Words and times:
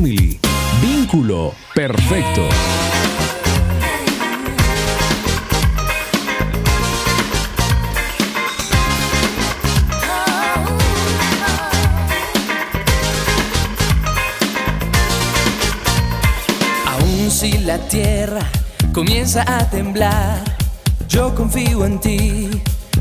Vínculo 0.00 1.54
perfecto. 1.74 2.48
Aún 16.86 17.28
si 17.28 17.58
la 17.58 17.78
tierra 17.88 18.38
comienza 18.92 19.42
a 19.48 19.68
temblar, 19.68 20.44
yo 21.08 21.34
confío 21.34 21.84
en 21.84 21.98
ti, 21.98 22.48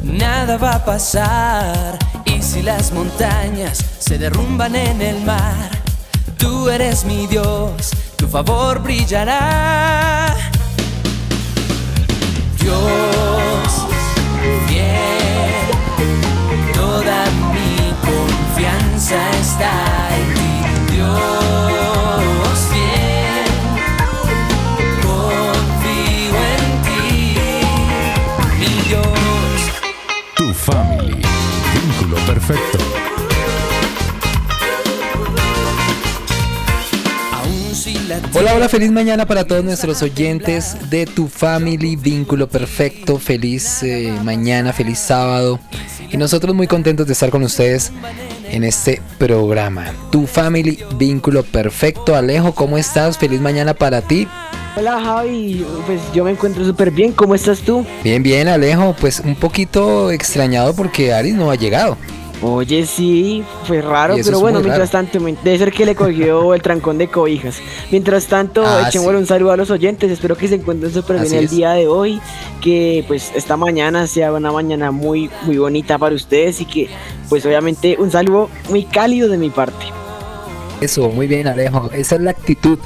nada 0.01 0.57
va 0.57 0.71
a 0.77 0.85
pasar. 0.85 1.99
Y 2.25 2.41
si 2.41 2.63
las 2.63 2.91
montañas 2.91 3.85
se 3.99 4.17
derrumban 4.17 4.75
en 4.75 4.99
el 5.03 5.23
mar, 5.23 5.76
tú 6.37 6.69
eres 6.69 7.03
mi 7.05 7.27
Dios, 7.27 7.91
tu 8.15 8.27
favor 8.27 8.79
brillará. 8.79 10.35
Dios, 12.59 13.85
fiel, 14.67 15.53
toda 16.73 17.25
mi 17.53 17.93
confianza 18.01 19.17
está 19.41 19.71
en 20.17 20.33
ti. 20.35 20.93
Dios, 20.95 22.57
fiel, 22.71 23.49
confío 25.01 26.37
en 26.55 26.65
ti, 26.83 27.37
mi 28.59 28.73
Dios. 28.89 29.59
Tu 30.35 30.53
Family, 30.53 31.21
vínculo 31.73 32.17
perfecto. 32.25 32.76
Hola, 38.33 38.55
hola, 38.55 38.69
feliz 38.69 38.91
mañana 38.91 39.25
para 39.25 39.45
todos 39.45 39.63
nuestros 39.63 40.01
oyentes 40.01 40.89
de 40.89 41.05
Tu 41.05 41.27
Family 41.27 41.95
Vínculo 41.95 42.47
Perfecto. 42.47 43.19
Feliz 43.19 43.83
eh, 43.83 44.13
mañana, 44.23 44.73
feliz 44.73 44.99
sábado. 44.99 45.59
Y 46.09 46.17
nosotros 46.17 46.55
muy 46.55 46.67
contentos 46.67 47.05
de 47.05 47.13
estar 47.13 47.29
con 47.29 47.43
ustedes 47.43 47.91
en 48.49 48.63
este 48.63 49.01
programa. 49.17 49.93
Tu 50.11 50.25
Family 50.25 50.79
Vínculo 50.95 51.43
Perfecto. 51.43 52.15
Alejo, 52.15 52.53
¿cómo 52.53 52.77
estás? 52.77 53.17
Feliz 53.17 53.39
mañana 53.39 53.73
para 53.73 54.01
ti. 54.01 54.27
Hola 54.75 55.01
Javi, 55.01 55.65
pues 55.87 55.99
yo 56.13 56.23
me 56.23 56.31
encuentro 56.31 56.63
súper 56.63 56.91
bien, 56.91 57.11
¿cómo 57.11 57.33
estás 57.33 57.59
tú? 57.61 57.85
Bien, 58.03 58.21
bien, 58.21 58.47
Alejo. 58.47 58.95
Pues 58.99 59.19
un 59.19 59.35
poquito 59.35 60.11
extrañado 60.11 60.75
porque 60.75 61.13
Aris 61.13 61.33
no 61.33 61.49
ha 61.51 61.55
llegado. 61.55 61.97
Oye, 62.41 62.85
sí, 62.85 63.43
fue 63.63 63.81
raro, 63.81 64.15
pero 64.23 64.39
bueno, 64.39 64.59
mientras 64.59 64.91
raro. 64.93 65.07
tanto, 65.09 65.19
debe 65.43 65.57
ser 65.57 65.71
que 65.71 65.85
le 65.87 65.95
cogió 65.95 66.53
el 66.53 66.61
trancón 66.61 66.99
de 66.99 67.07
cobijas. 67.07 67.59
Mientras 67.91 68.27
tanto, 68.27 68.63
Ah, 68.63 68.85
echémosle 68.87 69.13
sí. 69.17 69.21
un 69.21 69.25
saludo 69.25 69.51
a 69.53 69.57
los 69.57 69.71
oyentes, 69.71 70.11
espero 70.11 70.37
que 70.37 70.47
se 70.47 70.55
encuentren 70.55 70.93
súper 70.93 71.19
bien 71.19 71.33
el 71.33 71.45
es. 71.45 71.51
día 71.51 71.71
de 71.71 71.87
hoy, 71.87 72.21
que 72.61 73.03
pues 73.07 73.31
esta 73.35 73.57
mañana 73.57 74.05
sea 74.05 74.31
una 74.33 74.51
mañana 74.51 74.91
muy, 74.91 75.31
muy 75.45 75.57
bonita 75.57 75.97
para 75.97 76.13
ustedes 76.13 76.61
y 76.61 76.65
que 76.65 76.89
pues 77.27 77.43
obviamente 77.45 77.95
un 77.97 78.11
saludo 78.11 78.49
muy 78.69 78.83
cálido 78.85 79.29
de 79.29 79.37
mi 79.39 79.49
parte. 79.49 79.85
Eso, 80.79 81.09
muy 81.09 81.25
bien, 81.25 81.47
Alejo. 81.47 81.89
Esa 81.91 82.15
es 82.15 82.21
la 82.21 82.31
actitud. 82.31 82.77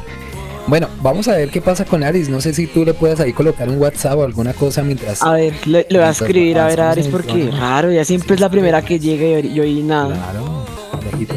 Bueno, 0.68 0.88
vamos 1.02 1.28
a 1.28 1.36
ver 1.36 1.50
qué 1.50 1.60
pasa 1.62 1.86
con 1.86 2.04
Aris. 2.04 2.30
No 2.30 2.40
sé 2.40 2.54
si 2.54 2.68
tú 2.68 2.86
le 2.86 2.94
puedas 2.94 3.20
ahí 3.20 3.34
colocar 3.34 3.68
un 3.68 3.78
WhatsApp 3.80 4.18
o 4.18 4.24
alguna 4.24 4.54
cosa 4.54 4.84
mientras. 4.84 5.22
A 5.22 5.34
ver, 5.34 5.54
le, 5.68 5.86
le 5.90 6.00
voy 6.00 6.08
a 6.08 6.12
escribir 6.12 6.60
a 6.60 6.68
ver 6.68 6.82
a 6.82 6.94
el 6.94 7.10
porque 7.10 7.50
raro, 7.52 7.92
ya 7.92 8.06
siempre 8.06 8.36
es 8.36 8.42
la 8.42 8.50
primera 8.50 8.82
que 8.82 9.00
llega 9.00 9.40
y 9.40 9.54
yo 9.54 9.64
y 9.64 9.82
nada. 9.82 10.16
Claro, 10.16 10.66
Alejito. 10.94 11.36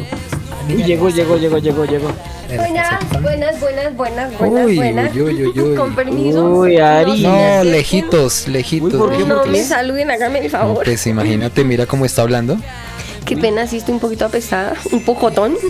Y 0.69 0.83
llegó, 0.83 1.09
llegó, 1.09 1.37
llegó, 1.37 1.57
llegó, 1.57 1.85
llegó. 1.85 2.07
Buenas, 2.55 2.99
buenas, 3.21 3.59
buenas, 3.59 3.95
buenas, 3.97 4.37
buenas, 4.39 4.65
Uy, 4.67 4.75
buenas. 4.75 5.13
uy, 5.15 5.21
uy, 5.21 5.45
uy, 5.47 5.59
uy. 5.59 5.75
Con 5.75 5.95
permiso. 5.95 6.45
Uy, 6.45 6.77
Ari. 6.77 7.23
No, 7.23 7.63
lejitos, 7.63 8.47
lejitos. 8.47 8.93
Uy, 8.93 8.99
¿por 8.99 9.09
qué? 9.11 9.17
lejitos. 9.17 9.45
No 9.45 9.51
me 9.51 9.63
saluden, 9.63 10.11
háganme 10.11 10.39
el 10.39 10.45
No, 10.45 10.49
favor. 10.51 10.85
pues 10.85 11.05
imagínate, 11.07 11.63
mira 11.63 11.85
cómo 11.87 12.05
está 12.05 12.21
hablando. 12.21 12.57
Qué 13.25 13.35
pena, 13.35 13.65
sí 13.65 13.77
estoy 13.77 13.95
un 13.95 13.99
poquito 13.99 14.25
apestada, 14.25 14.75
un 14.91 15.01
pocotón. 15.03 15.55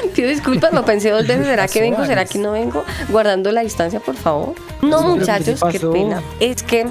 Pido 0.14 0.28
disculpas, 0.28 0.72
lo 0.72 0.84
pensé 0.84 1.10
dos 1.10 1.26
veces. 1.26 1.46
¿Será 1.46 1.68
que 1.68 1.80
vengo? 1.80 2.04
¿Será 2.04 2.24
que 2.24 2.38
no 2.38 2.52
vengo? 2.52 2.84
Guardando 3.08 3.52
la 3.52 3.62
distancia, 3.62 4.00
por 4.00 4.16
favor. 4.16 4.54
No, 4.82 5.02
muchachos, 5.02 5.60
¿qué 5.70 5.80
pena. 5.80 6.22
Es 6.40 6.62
que, 6.62 6.86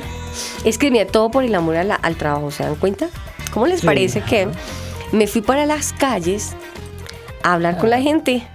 es 0.65 0.77
que 0.77 0.91
mira, 0.91 1.05
todo 1.05 1.31
por 1.31 1.43
el 1.43 1.53
amor 1.55 1.75
a 1.77 1.83
la- 1.83 1.95
al 1.95 2.15
trabajo, 2.15 2.51
¿se 2.51 2.63
dan 2.63 2.75
cuenta? 2.75 3.07
¿Cómo 3.53 3.67
les 3.67 3.81
Sí. 3.81 3.85
parece 3.85 4.21
que 4.21 4.47
me 5.11 5.27
fui 5.27 5.41
para 5.41 5.65
las 5.65 5.91
calles 5.93 6.51
a 7.43 7.53
hablar 7.53 7.77
con 7.77 7.89
la 7.89 7.99
gente 8.01 8.45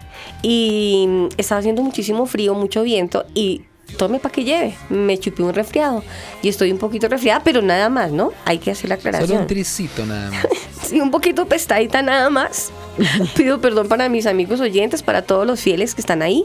y 0.42 1.28
estaba 1.36 1.58
haciendo 1.58 1.82
muchísimo 1.82 2.26
frío, 2.26 2.54
mucho 2.54 2.82
viento 2.82 3.24
y 3.34 3.62
tome 3.94 4.18
para 4.18 4.32
que 4.32 4.44
lleve. 4.44 4.74
Me 4.90 5.18
chupé 5.18 5.42
un 5.42 5.54
resfriado 5.54 6.02
y 6.42 6.48
estoy 6.48 6.70
un 6.72 6.78
poquito 6.78 7.08
resfriada, 7.08 7.42
pero 7.42 7.62
nada 7.62 7.88
más, 7.88 8.10
¿no? 8.12 8.32
Hay 8.44 8.58
que 8.58 8.70
hacer 8.70 8.88
la 8.90 8.96
Solo 8.96 9.08
un 9.10 9.14
aclaración. 9.16 9.46
tricito 9.46 10.04
nada 10.06 10.30
más. 10.30 10.46
Sí, 10.84 11.00
un 11.00 11.10
poquito 11.10 11.46
pestadita 11.46 12.02
nada 12.02 12.28
más. 12.28 12.70
Pido 13.36 13.58
perdón 13.58 13.88
para 13.88 14.10
mis 14.10 14.26
amigos 14.26 14.60
oyentes, 14.60 15.02
para 15.02 15.22
todos 15.22 15.46
los 15.46 15.58
fieles 15.60 15.94
que 15.94 16.02
están 16.02 16.20
ahí. 16.20 16.44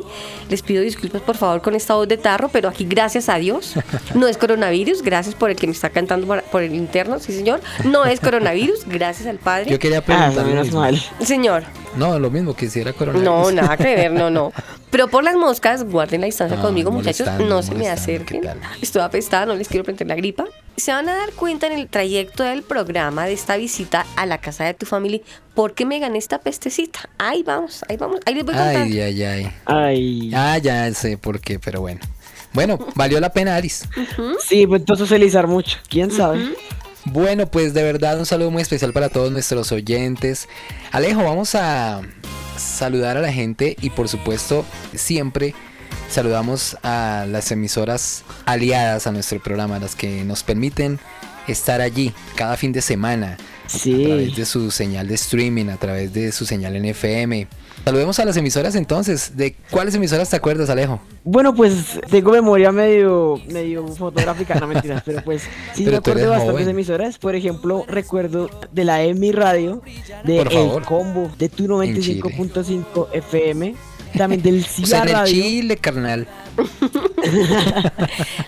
Les 0.50 0.62
pido 0.62 0.82
disculpas 0.82 1.22
por 1.22 1.36
favor 1.36 1.62
con 1.62 1.76
esta 1.76 1.96
voz 1.96 2.08
de 2.08 2.16
tarro, 2.16 2.48
pero 2.48 2.70
aquí 2.70 2.86
gracias 2.86 3.28
a 3.28 3.36
Dios. 3.36 3.74
No 4.16 4.30
es 4.30 4.38
coronavirus, 4.38 5.02
gracias 5.02 5.36
por 5.36 5.50
el 5.50 5.58
que 5.58 5.68
me 5.68 5.74
está 5.74 5.90
cantando 5.90 6.26
por, 6.50 6.64
el 6.64 6.74
interno, 6.74 7.20
sí 7.20 7.34
señor. 7.34 7.60
No 7.84 8.06
es 8.06 8.22
coronavirus, 8.22 8.86
gracias 8.88 9.28
al 9.28 9.40
Padre. 9.40 9.72
Yo 9.72 9.78
quería 9.78 9.98
Ah, 10.00 10.04
preguntar 10.06 10.36
lo 10.36 10.44
menos 10.46 10.72
mal. 10.72 10.98
Señor, 11.22 11.64
No, 11.96 12.20
lo 12.20 12.30
mismo, 12.30 12.56
quisiera 12.56 12.94
coronavirus. 12.94 13.26
no, 13.26 13.52
nada 13.52 13.78
que 13.78 13.96
ver, 13.96 14.12
no, 14.12 14.30
no. 14.30 14.54
Pero 14.92 15.08
por 15.08 15.24
las 15.24 15.36
moscas, 15.36 15.84
guarden 15.84 16.22
la 16.22 16.26
distancia 16.26 16.60
conmigo, 16.60 16.92
muchachos. 16.92 17.28
No 17.40 17.62
se 17.62 17.76
me 17.76 17.90
acerquen. 17.90 18.42
Estoy 18.82 19.02
apestada, 19.02 19.46
no 19.46 19.56
les 19.56 19.68
quiero 19.68 19.84
prender 19.84 20.08
la 20.08 20.16
gripa. 20.16 20.46
Se 20.78 20.92
van 20.92 21.10
a 21.10 21.16
dar 21.16 21.32
cuenta 21.34 21.68
en 21.68 21.74
el 21.74 21.88
trayecto 21.88 22.44
del 22.44 22.64
programa 22.64 23.26
de 23.26 23.34
esta 23.34 23.58
visita 23.58 24.06
a 24.16 24.26
la 24.26 24.40
casa 24.40 24.64
de 24.64 24.74
tu 24.74 24.86
familia 24.86 25.22
por 25.54 25.74
qué 25.74 25.86
me 25.86 26.00
gané 26.00 26.18
esta 26.18 26.40
pestecita. 26.40 27.10
Ahí 27.18 27.44
vamos, 27.44 27.84
ahí 27.90 27.98
vamos, 27.98 28.20
ahí 28.26 28.34
les 28.34 28.46
voy 28.46 28.56
contando. 28.56 28.80
Ay, 28.80 29.00
ay, 29.00 29.24
ay. 29.24 29.52
Ay. 29.66 30.32
Ah, 30.34 30.58
ya 30.58 30.92
sé 30.94 31.18
por 31.18 31.40
qué, 31.42 31.60
pero 31.60 31.82
bueno. 31.82 32.00
Bueno, 32.54 32.80
valió 32.96 33.20
la 33.20 33.32
pena, 33.32 33.56
Aris. 33.56 33.84
Sí, 34.42 34.66
pues 34.66 34.82
entonces 34.82 35.08
socializar 35.08 35.48
mucho, 35.48 35.78
quién 35.88 36.12
sabe. 36.12 36.56
Bueno, 37.12 37.48
pues 37.50 37.74
de 37.74 37.84
verdad 37.84 38.20
un 38.20 38.26
saludo 38.26 38.52
muy 38.52 38.62
especial 38.62 38.94
para 38.94 39.10
todos 39.10 39.32
nuestros 39.32 39.72
oyentes. 39.72 40.48
Alejo, 40.92 41.24
vamos 41.24 41.56
a 41.56 42.02
saludar 42.58 43.18
a 43.18 43.22
la 43.22 43.32
gente 43.32 43.76
y 43.82 43.90
por 43.90 44.08
supuesto 44.10 44.66
siempre 44.94 45.56
saludamos 46.10 46.78
a 46.84 47.26
las 47.28 47.52
emisoras 47.52 48.24
aliadas 48.46 49.08
a 49.08 49.12
nuestro 49.12 49.42
programa, 49.42 49.80
las 49.80 49.96
que 49.96 50.24
nos 50.24 50.44
permiten 50.44 51.00
estar 51.48 51.82
allí 51.82 52.14
cada 52.36 52.58
fin 52.58 52.72
de 52.74 52.82
semana 52.82 53.38
a 53.66 53.70
Sí. 53.70 54.04
través 54.06 54.36
de 54.36 54.46
su 54.46 54.70
señal 54.72 55.08
de 55.08 55.16
streaming, 55.16 55.68
a 55.70 55.78
través 55.78 56.14
de 56.14 56.32
su 56.32 56.46
señal 56.46 56.76
en 56.76 56.86
FM. 56.86 57.48
Saludemos 57.90 58.20
a 58.20 58.26
las 58.26 58.38
emisoras 58.38 58.76
entonces. 58.76 59.36
¿De 59.36 59.56
cuáles 59.72 59.96
emisoras 59.96 60.30
te 60.30 60.36
acuerdas, 60.36 60.70
Alejo? 60.70 61.02
Bueno, 61.24 61.56
pues 61.56 62.00
tengo 62.12 62.32
memoria 62.32 62.72
medio, 62.72 63.42
medio 63.48 63.88
fotográfica, 63.88 64.54
no 64.60 64.68
mentiras, 64.68 65.02
pero 65.04 65.24
pues 65.24 65.42
sí 65.74 65.86
Pero 65.86 65.94
me 65.94 65.98
acuerdo 65.98 66.22
de 66.22 66.28
bastantes 66.28 66.54
joven. 66.54 66.70
emisoras. 66.70 67.18
Por 67.18 67.34
ejemplo, 67.34 67.86
recuerdo 67.88 68.48
de 68.72 68.84
la 68.84 69.02
EMI 69.02 69.32
Radio, 69.32 69.82
de. 70.24 70.40
El 70.40 70.84
Combo, 70.84 71.32
de 71.40 71.50
Tu 71.50 71.66
95.5 71.66 73.08
FM, 73.12 73.74
también 74.18 74.42
del 74.42 74.64
O 74.64 74.86
sea, 74.86 75.04
CIA 75.04 75.12
en 75.12 75.18
el. 75.18 75.26
Chile, 75.26 75.78
carnal. 75.78 76.28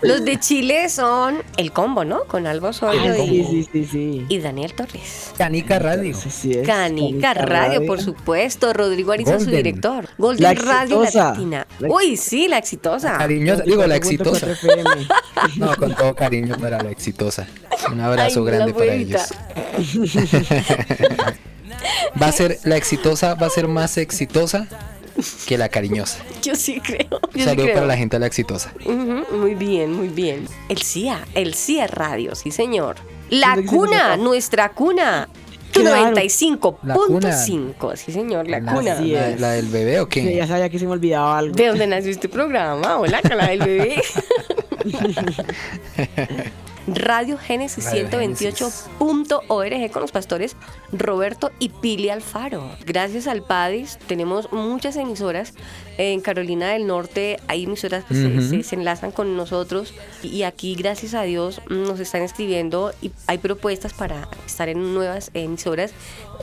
Los 0.02 0.25
de 0.25 0.40
Chile 0.40 0.90
son 0.90 1.38
el 1.58 1.72
combo, 1.72 2.04
¿no? 2.04 2.24
Con 2.25 2.48
Alba 2.48 2.69
Osorio 2.69 3.13
Ay, 3.13 3.40
y, 3.40 3.46
sí, 3.46 3.63
sí, 3.63 3.69
sí, 3.72 3.86
sí. 3.90 4.25
y 4.28 4.40
Daniel 4.40 4.74
Torres. 4.74 5.31
Canica 5.38 5.80
Radio. 5.80 6.12
Eso 6.12 6.30
sí 6.30 6.52
es, 6.54 6.68
Canica 6.68 7.34
Radio, 7.34 7.86
por 7.86 8.02
supuesto. 8.02 8.74
Rodrigo 8.74 9.12
Ariza, 9.13 9.40
su 9.40 9.50
director. 9.50 10.10
Golden 10.18 10.44
La 10.44 10.54
Radio. 10.54 11.04
Latina. 11.13 11.66
La- 11.80 11.90
Uy, 11.90 12.18
sí, 12.18 12.48
la 12.48 12.58
exitosa. 12.58 13.18
Cariñosa, 13.18 13.63
digo, 13.63 13.86
la 13.88 13.98
94.4 13.98 13.98
exitosa. 13.98 14.48
No, 15.58 15.75
con 15.75 15.96
todo 15.96 16.13
cariño 16.13 16.56
para 16.60 16.84
la 16.84 16.92
exitosa. 16.92 17.48
Un 17.92 18.00
abrazo 18.00 18.42
Ay, 18.42 18.46
grande 18.46 18.74
para 18.74 18.94
ellos. 18.94 19.22
Va 22.22 22.28
a 22.28 22.31
ser, 22.31 22.60
la 22.63 22.78
exitosa 22.78 23.34
va 23.36 23.48
a 23.48 23.50
ser 23.50 23.68
más 23.68 23.98
exitosa 23.98 24.68
que 25.48 25.58
la 25.58 25.70
cariñosa. 25.70 26.20
Yo 26.42 26.56
sí 26.56 26.80
creo. 26.82 27.08
Yo 27.34 27.50
sí 27.50 27.56
creo. 27.56 27.74
para 27.74 27.86
la 27.86 27.98
gente 27.98 28.16
de 28.18 28.22
la 28.22 28.28
exitosa. 28.28 28.74
Muy 29.32 29.56
bien, 29.56 29.94
muy 29.94 30.08
bien. 30.10 30.48
El 30.70 30.82
CIA, 30.82 31.26
el 31.34 31.54
CIA 31.56 31.88
Radio, 31.88 32.36
sí 32.36 32.52
señor. 32.52 32.98
La 33.30 33.56
¿Qué 33.56 33.62
dice 33.62 33.76
cuna, 33.76 34.18
nuestra 34.18 34.70
cuna. 34.70 35.30
Tu 35.72 35.80
Claro. 35.82 36.14
95.5, 36.14 37.96
sí 37.96 38.12
señor, 38.12 38.46
la 38.50 38.60
La, 38.60 38.74
cuna. 38.74 39.00
La- 39.00 39.30
la 39.38 39.52
del 39.52 39.68
bebé 39.70 40.02
o 40.02 40.10
Que 40.10 40.22
qué? 40.22 40.36
ya 40.36 40.46
sabía 40.46 40.68
que 40.70 40.78
se 40.78 40.86
me 40.86 40.92
olvidaba 40.92 41.38
algo. 41.38 41.56
¿De 41.56 41.68
dónde 41.68 41.88
nació 41.88 42.12
este 42.12 42.28
programa? 42.28 42.98
Hola, 42.98 43.22
cala 43.22 43.48
del 43.48 43.60
bebé. 43.60 44.02
Radio 46.88 47.38
Génesis 47.38 47.86
Radio 47.86 48.10
128.org 48.10 49.92
con 49.92 50.01
los 50.01 50.12
pastores 50.12 50.56
Roberto 50.92 51.51
y 51.60 51.69
Pili 51.69 52.10
Alfaro. 52.10 52.69
Gracias 52.86 53.28
al 53.28 53.44
PADIS 53.44 53.98
tenemos 54.07 54.51
muchas 54.51 54.95
emisoras. 54.95 55.54
En 55.98 56.22
Carolina 56.22 56.69
del 56.72 56.88
Norte 56.88 57.39
hay 57.48 57.66
emisoras 57.66 58.04
que 58.06 58.16
se- 58.16 58.28
Ujú. 58.28 58.42
se, 58.42 58.63
se 58.63 58.75
enlazan 58.75 59.12
con 59.12 59.38
nosotros 59.38 59.94
y 60.24 60.44
aquí 60.44 60.74
gracias 60.75 61.13
a 61.13 61.22
Dios 61.24 61.62
nos 61.69 62.00
están 62.00 62.24
escribiendo 62.24 62.92
y 63.01 63.12
hay 63.27 63.38
propuestas 63.38 63.94
para 63.94 64.27
estar 64.45 64.68
en 64.68 64.94
nuevas 64.94 65.30
emisoras. 65.34 65.92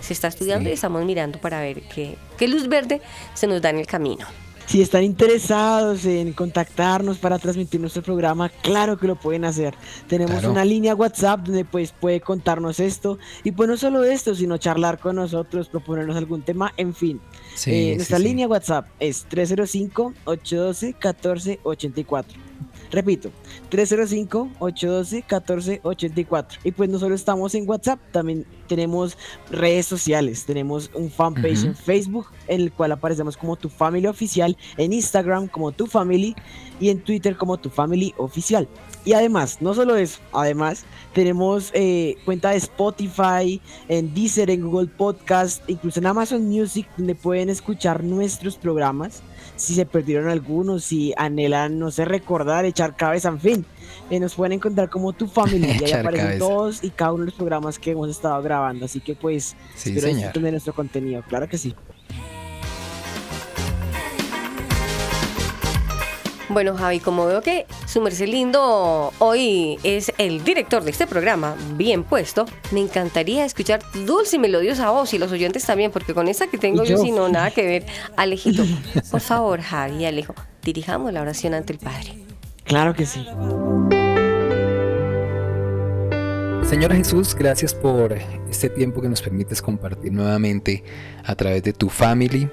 Se 0.00 0.12
está 0.12 0.28
estudiando 0.28 0.66
Sí. 0.66 0.70
y 0.70 0.74
estamos 0.74 1.04
mirando 1.04 1.40
para 1.40 1.60
ver 1.60 1.82
qué, 1.82 2.16
qué 2.36 2.46
luz 2.46 2.68
verde 2.68 3.00
se 3.34 3.46
nos 3.48 3.60
da 3.60 3.70
en 3.70 3.78
el 3.78 3.86
camino. 3.86 4.26
Si 4.68 4.82
están 4.82 5.02
interesados 5.02 6.04
en 6.04 6.34
contactarnos 6.34 7.16
para 7.16 7.38
transmitir 7.38 7.80
nuestro 7.80 8.02
programa, 8.02 8.50
claro 8.50 8.98
que 8.98 9.06
lo 9.06 9.16
pueden 9.16 9.46
hacer. 9.46 9.74
Tenemos 10.08 10.32
Claro. 10.40 10.50
una 10.52 10.62
línea 10.62 10.94
WhatsApp 10.94 11.40
donde 11.46 11.64
pues 11.64 11.92
puede 11.92 12.20
contarnos 12.20 12.78
esto 12.78 13.16
y 13.44 13.52
pues 13.52 13.66
no 13.66 13.78
solo 13.78 14.04
esto, 14.04 14.34
sino 14.34 14.58
charlar 14.58 14.98
con 14.98 15.16
nosotros, 15.16 15.70
proponernos 15.70 16.18
algún 16.18 16.42
tema, 16.42 16.74
en 16.76 16.94
fin. 16.94 17.18
Sí, 17.54 17.70
Eh, 17.92 17.96
nuestra 17.96 18.18
sí. 18.18 18.24
línea 18.24 18.46
WhatsApp 18.46 18.88
es 19.00 19.24
305-812-1484. 19.30 22.24
Repito, 22.90 23.30
305-812-1484. 23.70 26.58
Y 26.64 26.72
pues 26.72 26.90
no 26.90 26.98
solo 26.98 27.14
estamos 27.14 27.54
en 27.54 27.68
WhatsApp, 27.68 28.00
también 28.12 28.46
tenemos 28.66 29.18
redes 29.50 29.84
sociales. 29.86 30.46
Tenemos 30.46 30.90
un 30.94 31.10
fanpage 31.10 31.64
en 31.64 31.74
Facebook, 31.74 32.28
en 32.46 32.60
el 32.62 32.72
cual 32.72 32.92
aparecemos 32.92 33.36
como 33.36 33.56
Tu 33.56 33.68
Family 33.68 34.06
Oficial, 34.06 34.56
en 34.76 34.92
Instagram 34.92 35.48
como 35.48 35.72
Tu 35.72 35.86
Family 35.86 36.36
y 36.80 36.90
en 36.90 37.00
Twitter 37.00 37.36
como 37.36 37.58
Tu 37.58 37.70
Family 37.70 38.14
Oficial. 38.16 38.68
Y 39.04 39.12
además, 39.12 39.58
no 39.60 39.74
solo 39.74 39.96
eso, 39.96 40.20
además 40.32 40.84
tenemos 41.14 41.70
eh, 41.74 42.16
cuenta 42.24 42.50
de 42.50 42.58
Spotify, 42.58 43.60
en 43.88 44.14
Deezer, 44.14 44.50
en 44.50 44.62
Google 44.62 44.88
Podcast, 44.88 45.68
incluso 45.68 46.00
en 46.00 46.06
Amazon 46.06 46.46
Music, 46.46 46.86
donde 46.96 47.14
pueden 47.14 47.48
escuchar 47.48 48.04
nuestros 48.04 48.56
programas. 48.56 49.22
Si 49.58 49.74
se 49.74 49.84
perdieron 49.84 50.28
algunos, 50.30 50.84
si 50.84 51.12
anhelan, 51.16 51.78
no 51.78 51.90
sé, 51.90 52.04
recordar, 52.04 52.64
echar 52.64 52.96
cabeza, 52.96 53.28
en 53.28 53.40
fin. 53.40 53.66
eh, 54.08 54.20
nos 54.20 54.34
pueden 54.34 54.52
encontrar 54.52 54.88
como 54.88 55.12
Tu 55.12 55.26
Family. 55.26 55.66
y 55.80 55.84
ahí 55.84 55.92
aparecen 55.92 56.26
cabeza. 56.28 56.38
todos 56.38 56.84
y 56.84 56.90
cada 56.90 57.12
uno 57.12 57.24
de 57.24 57.26
los 57.26 57.34
programas 57.34 57.78
que 57.78 57.90
hemos 57.90 58.08
estado 58.08 58.40
grabando. 58.42 58.84
Así 58.84 59.00
que 59.00 59.14
pues, 59.14 59.56
Sí, 59.74 59.90
espero 59.90 60.14
disfruten 60.14 60.42
de 60.44 60.50
nuestro 60.52 60.72
contenido. 60.74 61.22
Claro 61.28 61.48
que 61.48 61.58
sí. 61.58 61.74
Bueno, 66.48 66.74
Javi, 66.76 66.98
como 67.00 67.26
veo 67.26 67.42
que 67.42 67.66
su 67.86 68.00
merced 68.00 68.26
lindo 68.26 69.12
hoy 69.18 69.78
es 69.82 70.12
el 70.16 70.42
director 70.44 70.82
de 70.82 70.90
este 70.90 71.06
programa, 71.06 71.56
bien 71.74 72.04
puesto, 72.04 72.46
me 72.70 72.80
encantaría 72.80 73.44
escuchar 73.44 73.80
dulce 74.06 74.36
y 74.36 74.38
melodiosa 74.38 74.90
voz 74.90 75.12
y 75.12 75.18
los 75.18 75.30
oyentes 75.30 75.64
también, 75.66 75.90
porque 75.90 76.14
con 76.14 76.26
esa 76.26 76.46
que 76.46 76.56
tengo 76.56 76.84
yo, 76.84 76.96
yo. 76.96 77.02
si 77.02 77.10
no, 77.10 77.28
nada 77.28 77.50
que 77.50 77.66
ver. 77.66 77.86
Alejito, 78.16 78.64
por 79.10 79.20
favor, 79.20 79.60
Javi 79.60 79.98
y 79.98 80.06
Alejo, 80.06 80.34
dirijamos 80.62 81.12
la 81.12 81.20
oración 81.20 81.52
ante 81.52 81.74
el 81.74 81.78
Padre. 81.78 82.14
Claro 82.64 82.94
que 82.94 83.04
sí. 83.04 83.26
Señor 86.66 86.94
Jesús, 86.94 87.34
gracias 87.34 87.74
por 87.74 88.16
este 88.50 88.70
tiempo 88.70 89.02
que 89.02 89.08
nos 89.08 89.20
permites 89.20 89.60
compartir 89.60 90.12
nuevamente 90.12 90.82
a 91.24 91.34
través 91.34 91.62
de 91.62 91.74
tu 91.74 91.90
family. 91.90 92.50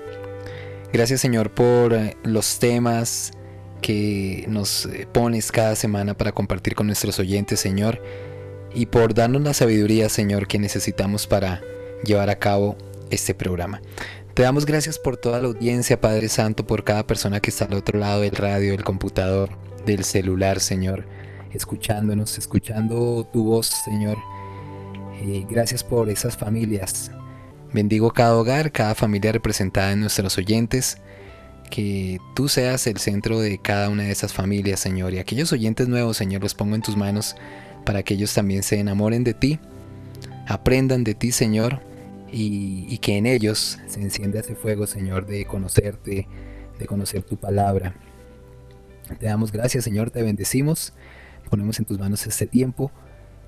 Gracias 0.91 1.21
Señor 1.21 1.51
por 1.51 1.97
los 2.23 2.59
temas 2.59 3.33
que 3.81 4.45
nos 4.47 4.85
eh, 4.85 5.07
pones 5.11 5.51
cada 5.51 5.75
semana 5.75 6.15
para 6.15 6.31
compartir 6.31 6.75
con 6.75 6.87
nuestros 6.87 7.19
oyentes, 7.19 7.59
Señor. 7.59 8.01
Y 8.73 8.87
por 8.87 9.13
darnos 9.13 9.41
la 9.41 9.53
sabiduría, 9.53 10.09
Señor, 10.09 10.47
que 10.47 10.59
necesitamos 10.59 11.27
para 11.27 11.61
llevar 12.03 12.29
a 12.29 12.39
cabo 12.39 12.77
este 13.09 13.33
programa. 13.33 13.81
Te 14.33 14.43
damos 14.43 14.65
gracias 14.65 14.99
por 14.99 15.15
toda 15.15 15.39
la 15.39 15.47
audiencia, 15.47 16.01
Padre 16.01 16.27
Santo, 16.27 16.67
por 16.67 16.83
cada 16.83 17.07
persona 17.07 17.39
que 17.39 17.49
está 17.49 17.65
al 17.65 17.73
otro 17.73 17.99
lado 17.99 18.21
del 18.21 18.35
radio, 18.35 18.71
del 18.71 18.83
computador, 18.83 19.49
del 19.85 20.03
celular, 20.03 20.59
Señor 20.59 21.05
escuchándonos, 21.55 22.37
escuchando 22.37 23.27
tu 23.31 23.43
voz, 23.45 23.67
Señor. 23.67 24.17
Y 25.23 25.45
gracias 25.49 25.83
por 25.83 26.09
esas 26.09 26.37
familias. 26.37 27.11
Bendigo 27.73 28.11
cada 28.11 28.35
hogar, 28.35 28.71
cada 28.71 28.95
familia 28.95 29.31
representada 29.31 29.91
en 29.91 30.01
nuestros 30.01 30.37
oyentes. 30.37 30.97
Que 31.69 32.19
tú 32.35 32.47
seas 32.47 32.87
el 32.87 32.97
centro 32.97 33.39
de 33.39 33.57
cada 33.57 33.89
una 33.89 34.03
de 34.03 34.11
esas 34.11 34.33
familias, 34.33 34.79
Señor. 34.79 35.13
Y 35.13 35.19
aquellos 35.19 35.51
oyentes 35.51 35.87
nuevos, 35.87 36.17
Señor, 36.17 36.41
los 36.41 36.53
pongo 36.53 36.75
en 36.75 36.81
tus 36.81 36.95
manos 36.95 37.35
para 37.85 38.03
que 38.03 38.15
ellos 38.15 38.33
también 38.33 38.63
se 38.63 38.79
enamoren 38.79 39.23
de 39.23 39.33
ti, 39.33 39.59
aprendan 40.47 41.03
de 41.03 41.15
ti, 41.15 41.31
Señor, 41.31 41.81
y, 42.31 42.97
que 42.97 43.17
en 43.17 43.25
ellos 43.25 43.79
se 43.87 44.01
encienda 44.01 44.39
ese 44.39 44.55
fuego, 44.55 44.87
Señor, 44.87 45.25
de 45.25 45.45
conocerte, 45.45 46.27
de 46.77 46.85
conocer 46.85 47.23
tu 47.23 47.37
palabra. 47.37 47.95
Te 49.19 49.27
damos 49.27 49.51
gracias, 49.51 49.83
Señor, 49.83 50.11
te 50.11 50.21
bendecimos. 50.23 50.93
Ponemos 51.49 51.79
en 51.79 51.85
tus 51.85 51.97
manos 51.99 52.25
este 52.27 52.47
tiempo. 52.47 52.91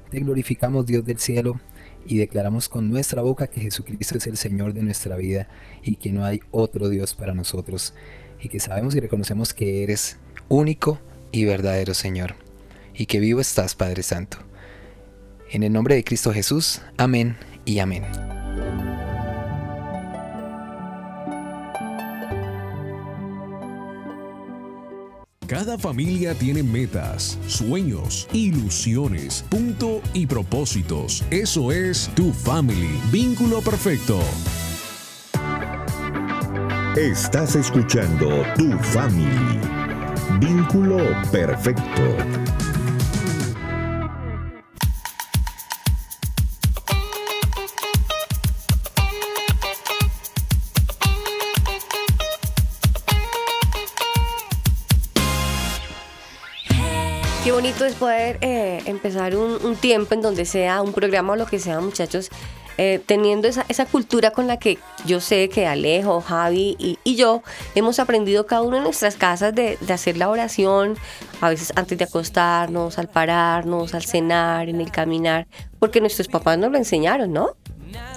Te 0.10 0.20
glorificamos, 0.20 0.86
Dios 0.86 1.04
del 1.04 1.20
cielo, 1.20 1.60
y 2.08 2.18
declaramos 2.18 2.70
con 2.70 2.90
nuestra 2.90 3.22
boca 3.22 3.48
que 3.48 3.62
Jesucristo 3.62 4.18
es 4.18 4.28
el 4.28 4.38
Señor 4.38 4.74
de 4.74 4.84
nuestra 4.84 5.16
vida 5.18 5.50
y 5.84 5.98
que 5.98 6.12
no 6.12 6.26
hay 6.26 6.40
otro 6.52 6.90
Dios 6.90 7.14
para 7.14 7.34
nosotros. 7.34 7.94
Y 8.42 8.50
que 8.50 8.60
sabemos 8.60 8.96
y 8.96 9.00
reconocemos 9.00 9.54
que 9.54 9.84
eres 9.84 10.18
único 10.48 11.00
y 11.32 11.46
verdadero, 11.46 11.94
Señor. 11.94 12.36
Y 12.94 13.06
que 13.06 13.20
vivo 13.20 13.42
estás, 13.42 13.76
Padre 13.76 14.04
Santo. 14.04 14.38
En 15.52 15.64
el 15.64 15.74
nombre 15.74 15.96
de 15.96 16.04
Cristo 16.04 16.32
Jesús, 16.34 16.82
amén 16.98 17.38
y 17.66 17.80
amén. 17.80 18.04
Cada 25.48 25.78
familia 25.78 26.34
tiene 26.34 26.62
metas, 26.62 27.40
sueños, 27.48 28.28
ilusiones, 28.34 29.46
punto 29.48 30.02
y 30.14 30.26
propósitos. 30.26 31.24
Eso 31.32 31.72
es 31.72 32.12
tu 32.16 32.34
family. 32.34 33.00
Vínculo 33.14 33.62
perfecto. 33.62 34.20
Estás 36.98 37.56
escuchando 37.56 38.28
Tu 38.58 38.78
Family. 38.78 39.60
Vínculo 40.42 40.98
perfecto. 41.32 42.18
Poder 57.96 58.38
eh, 58.42 58.82
empezar 58.86 59.36
un, 59.36 59.58
un 59.66 59.76
tiempo 59.76 60.14
en 60.14 60.22
donde 60.22 60.46
sea 60.46 60.82
un 60.82 60.94
programa 60.94 61.34
o 61.34 61.36
lo 61.36 61.46
que 61.46 61.60
sea, 61.60 61.80
muchachos, 61.80 62.30
eh, 62.80 63.02
teniendo 63.04 63.48
esa, 63.48 63.66
esa 63.70 63.88
cultura 63.88 64.30
con 64.30 64.46
la 64.46 64.58
que 64.58 64.78
yo 65.06 65.20
sé 65.20 65.50
que 65.50 65.66
Alejo, 65.66 66.22
Javi 66.22 66.76
y, 66.78 67.00
y 67.04 67.16
yo 67.16 67.42
hemos 67.74 67.98
aprendido 67.98 68.46
cada 68.46 68.62
uno 68.62 68.78
en 68.78 68.84
nuestras 68.84 69.16
casas 69.16 69.56
de, 69.56 69.80
de 69.82 69.94
hacer 69.94 70.16
la 70.16 70.30
oración, 70.30 70.96
a 71.42 71.50
veces 71.50 71.74
antes 71.76 71.98
de 71.98 72.04
acostarnos, 72.04 73.00
al 73.00 73.10
pararnos, 73.10 73.96
al 73.96 74.06
cenar, 74.06 74.70
en 74.70 74.80
el 74.80 74.92
caminar, 74.92 75.48
porque 75.80 76.02
nuestros 76.02 76.28
papás 76.28 76.60
nos 76.60 76.72
lo 76.72 76.78
enseñaron, 76.78 77.34
¿no? 77.34 77.56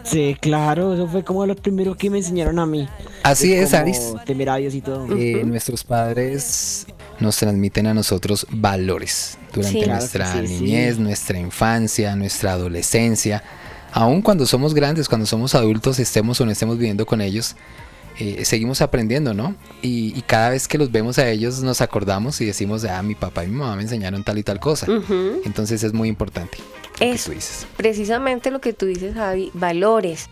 Sí, 0.02 0.36
claro, 0.38 0.92
eso 0.92 1.06
fue 1.06 1.24
como 1.24 1.46
lo 1.46 1.56
primero 1.56 1.96
que 1.96 2.10
me 2.10 2.18
enseñaron 2.18 2.58
a 2.58 2.66
mí. 2.66 2.86
Así 3.22 3.54
es, 3.54 3.72
Aris. 3.72 4.14
Temerarios 4.26 4.74
y 4.74 4.82
todo. 4.82 5.06
Eh, 5.16 5.42
nuestros 5.44 5.84
padres 5.84 6.86
nos 7.20 7.36
transmiten 7.36 7.86
a 7.86 7.94
nosotros 7.94 8.46
valores 8.50 9.38
durante 9.52 9.80
Sí. 9.82 9.86
Nuestra 9.86 10.32
sí. 10.32 10.38
niñez, 10.48 10.98
nuestra 10.98 11.38
infancia, 11.38 12.16
nuestra 12.16 12.52
adolescencia. 12.52 13.42
Aun 13.92 14.22
cuando 14.22 14.46
somos 14.46 14.72
grandes, 14.74 15.08
cuando 15.08 15.26
somos 15.26 15.54
adultos, 15.54 15.98
estemos 15.98 16.40
o 16.40 16.46
no 16.46 16.52
estemos 16.52 16.78
viviendo 16.78 17.06
con 17.06 17.20
ellos, 17.20 17.56
eh, 18.18 18.44
seguimos 18.44 18.82
aprendiendo, 18.82 19.34
¿no? 19.34 19.54
Y, 19.82 20.12
y 20.16 20.22
cada 20.22 20.50
vez 20.50 20.68
que 20.68 20.78
los 20.78 20.92
vemos 20.92 21.18
a 21.18 21.28
ellos 21.28 21.60
nos 21.62 21.80
acordamos 21.80 22.40
y 22.40 22.44
decimos, 22.46 22.84
ah, 22.84 23.02
mi 23.02 23.14
papá 23.14 23.44
y 23.44 23.48
mi 23.48 23.56
mamá 23.56 23.76
me 23.76 23.82
enseñaron 23.82 24.22
tal 24.24 24.38
y 24.38 24.42
tal 24.42 24.60
cosa. 24.60 24.86
Entonces 25.44 25.82
es 25.82 25.92
muy 25.92 26.08
importante. 26.08 26.58
Que 27.00 27.18
tú 27.18 27.30
dices. 27.32 27.66
precisamente 27.76 28.50
lo 28.50 28.60
que 28.60 28.72
tú 28.72 28.86
dices, 28.86 29.14
Javi, 29.14 29.50
valores. 29.54 30.28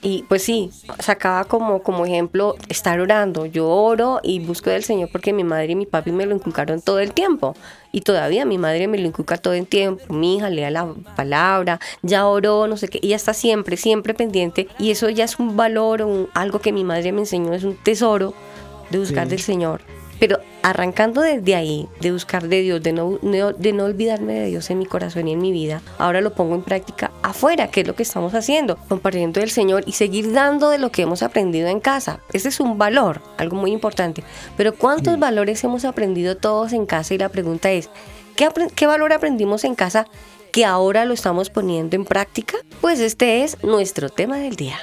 Y 0.00 0.22
pues 0.28 0.44
sí, 0.44 0.70
sacaba 1.00 1.44
como, 1.44 1.82
como 1.82 2.06
ejemplo 2.06 2.54
estar 2.68 3.00
orando. 3.00 3.46
Yo 3.46 3.68
oro 3.68 4.20
y 4.22 4.38
busco 4.38 4.70
del 4.70 4.84
Señor 4.84 5.08
porque 5.10 5.32
mi 5.32 5.42
madre 5.42 5.72
y 5.72 5.74
mi 5.74 5.86
papi 5.86 6.12
me 6.12 6.24
lo 6.24 6.36
inculcaron 6.36 6.80
todo 6.80 7.00
el 7.00 7.12
tiempo. 7.12 7.56
Y 7.90 8.02
todavía 8.02 8.44
mi 8.44 8.58
madre 8.58 8.86
me 8.86 8.96
lo 8.98 9.08
inculca 9.08 9.38
todo 9.38 9.54
el 9.54 9.66
tiempo. 9.66 10.04
Mi 10.14 10.36
hija 10.36 10.50
lea 10.50 10.70
la 10.70 10.86
palabra, 11.16 11.80
ya 12.02 12.28
oró, 12.28 12.68
no 12.68 12.76
sé 12.76 12.86
qué. 12.86 13.00
Ella 13.02 13.16
está 13.16 13.34
siempre, 13.34 13.76
siempre 13.76 14.14
pendiente. 14.14 14.68
Y 14.78 14.92
eso 14.92 15.08
ya 15.08 15.24
es 15.24 15.40
un 15.40 15.56
valor, 15.56 16.02
un- 16.02 16.28
algo 16.34 16.60
que 16.60 16.70
mi 16.72 16.84
madre 16.84 17.10
me 17.10 17.22
enseñó, 17.22 17.52
es 17.52 17.64
un 17.64 17.74
tesoro 17.74 18.34
de 18.90 18.98
buscar 18.98 19.24
Sí. 19.24 19.30
del 19.30 19.40
Señor. 19.40 19.80
Pero 20.18 20.38
arrancando 20.62 21.20
desde 21.20 21.54
ahí, 21.54 21.88
de 22.00 22.12
buscar 22.12 22.48
de 22.48 22.60
Dios, 22.62 22.82
de 22.82 22.92
no, 22.92 23.18
no- 23.22 23.52
de 23.52 23.72
no 23.72 23.84
olvidarme 23.84 24.34
de 24.34 24.46
Dios 24.46 24.68
en 24.70 24.78
mi 24.78 24.86
corazón 24.86 25.28
y 25.28 25.32
en 25.32 25.40
mi 25.40 25.52
vida, 25.52 25.80
ahora 25.98 26.20
lo 26.20 26.34
pongo 26.34 26.54
en 26.56 26.62
práctica 26.62 27.10
afuera, 27.22 27.68
que 27.68 27.82
es 27.82 27.86
lo 27.86 27.94
que 27.94 28.02
estamos 28.02 28.34
haciendo, 28.34 28.76
compartiendo 28.88 29.40
del 29.40 29.50
Señor 29.50 29.84
y 29.86 29.92
seguir 29.92 30.32
dando 30.32 30.70
de 30.70 30.78
lo 30.78 30.90
que 30.90 31.02
hemos 31.02 31.22
aprendido 31.22 31.68
en 31.68 31.80
casa. 31.80 32.20
Ese 32.32 32.48
es 32.48 32.58
un 32.60 32.78
valor, 32.78 33.22
algo 33.36 33.56
muy 33.56 33.70
importante. 33.72 34.24
Pero 34.56 34.74
¿cuántos 34.74 35.18
valores 35.18 35.62
hemos 35.64 35.84
aprendido 35.84 36.36
todos 36.36 36.72
en 36.72 36.86
casa? 36.86 37.14
Y 37.14 37.18
la 37.18 37.28
pregunta 37.28 37.70
es, 37.70 37.88
¿qué, 38.36 38.48
qué 38.74 38.86
valor 38.86 39.12
aprendimos 39.12 39.64
en 39.64 39.74
casa 39.74 40.06
que 40.52 40.64
ahora 40.64 41.04
lo 41.04 41.14
estamos 41.14 41.50
poniendo 41.50 41.94
en 41.94 42.04
práctica? 42.04 42.56
Pues 42.80 42.98
este 43.00 43.44
es 43.44 43.62
nuestro 43.62 44.08
tema 44.08 44.38
del 44.38 44.56
día. 44.56 44.78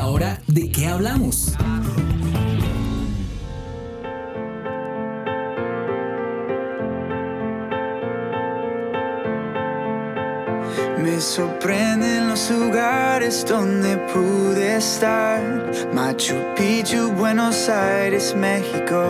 Ahora 0.00 0.40
de 0.46 0.70
qué 0.70 0.86
hablamos? 0.86 1.54
Me 10.98 11.20
sorprenden 11.20 12.28
los 12.28 12.50
lugares 12.50 13.44
donde 13.46 13.96
pude 14.12 14.76
estar. 14.76 15.40
Machu 15.92 16.34
Picchu, 16.56 17.10
Buenos 17.12 17.68
Aires, 17.68 18.34
México. 18.34 19.02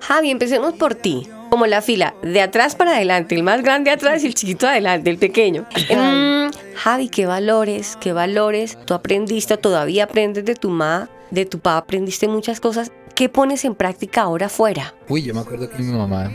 Javi, 0.00 0.30
empecemos 0.30 0.74
por 0.74 0.94
ti. 0.94 1.28
Como 1.50 1.66
la 1.66 1.80
fila, 1.80 2.14
de 2.22 2.42
atrás 2.42 2.76
para 2.76 2.96
adelante, 2.96 3.34
el 3.34 3.42
más 3.42 3.62
grande 3.62 3.90
atrás 3.90 4.22
y 4.22 4.26
el 4.26 4.34
chiquito 4.34 4.68
adelante, 4.68 5.08
el 5.10 5.18
pequeño. 5.18 5.66
Mm, 5.90 6.37
Javi, 6.78 7.08
¿qué 7.08 7.26
valores, 7.26 7.96
qué 8.00 8.12
valores 8.12 8.78
tú 8.84 8.94
aprendiste 8.94 9.56
todavía 9.56 10.04
aprendes 10.04 10.44
de 10.44 10.54
tu 10.54 10.70
mamá, 10.70 11.10
de 11.30 11.44
tu 11.44 11.58
papá, 11.58 11.78
aprendiste 11.78 12.28
muchas 12.28 12.60
cosas? 12.60 12.92
¿Qué 13.14 13.28
pones 13.28 13.64
en 13.64 13.74
práctica 13.74 14.22
ahora 14.22 14.46
afuera? 14.46 14.94
Uy, 15.08 15.22
yo 15.22 15.34
me 15.34 15.40
acuerdo 15.40 15.68
que 15.68 15.78
mi 15.82 15.92
mamá 15.92 16.32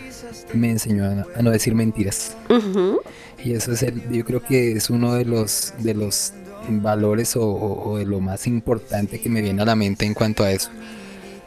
me 0.54 0.70
enseñó 0.72 1.06
a, 1.06 1.42
no 1.42 1.50
decir 1.52 1.74
mentiras. 1.76 2.36
Ujú, 2.50 3.00
Y 3.44 3.54
eso 3.54 3.72
es 3.72 3.84
el, 3.84 4.10
yo 4.12 4.26
creo 4.26 4.44
que 4.44 4.74
es 4.74 4.90
uno 4.90 5.14
de 5.14 5.24
los, 5.24 5.74
de 5.80 5.94
los 5.94 6.34
valores 6.68 7.36
o, 7.38 7.42
o- 7.48 7.92
o 7.92 7.98
de 7.98 8.06
lo 8.06 8.20
más 8.20 8.46
importante 8.48 9.22
que 9.22 9.30
me 9.30 9.42
viene 9.42 9.62
a 9.62 9.66
la 9.66 9.76
mente 9.76 10.06
en 10.06 10.14
cuanto 10.14 10.44
a 10.44 10.52
eso. 10.52 10.70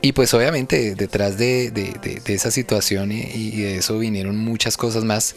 Y 0.01 0.13
pues 0.13 0.33
obviamente 0.33 0.95
detrás 0.95 1.37
de, 1.37 1.71
de- 1.71 1.95
de- 2.03 2.21
de 2.25 2.35
esa 2.35 2.51
situación 2.51 3.13
y, 3.13 3.21
y 3.23 3.61
de 3.63 3.77
eso 3.77 3.99
vinieron 3.99 4.39
muchas 4.39 4.77
cosas 4.79 5.05
más. 5.05 5.35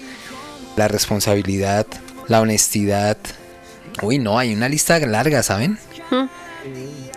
La 0.77 0.87
responsabilidad, 0.87 1.85
la 2.29 2.39
honestidad. 2.39 3.17
Uy, 4.01 4.17
no, 4.17 4.37
hay 4.39 4.53
una 4.53 4.69
lista 4.69 4.99
larga, 4.99 5.43
¿saben? 5.43 5.77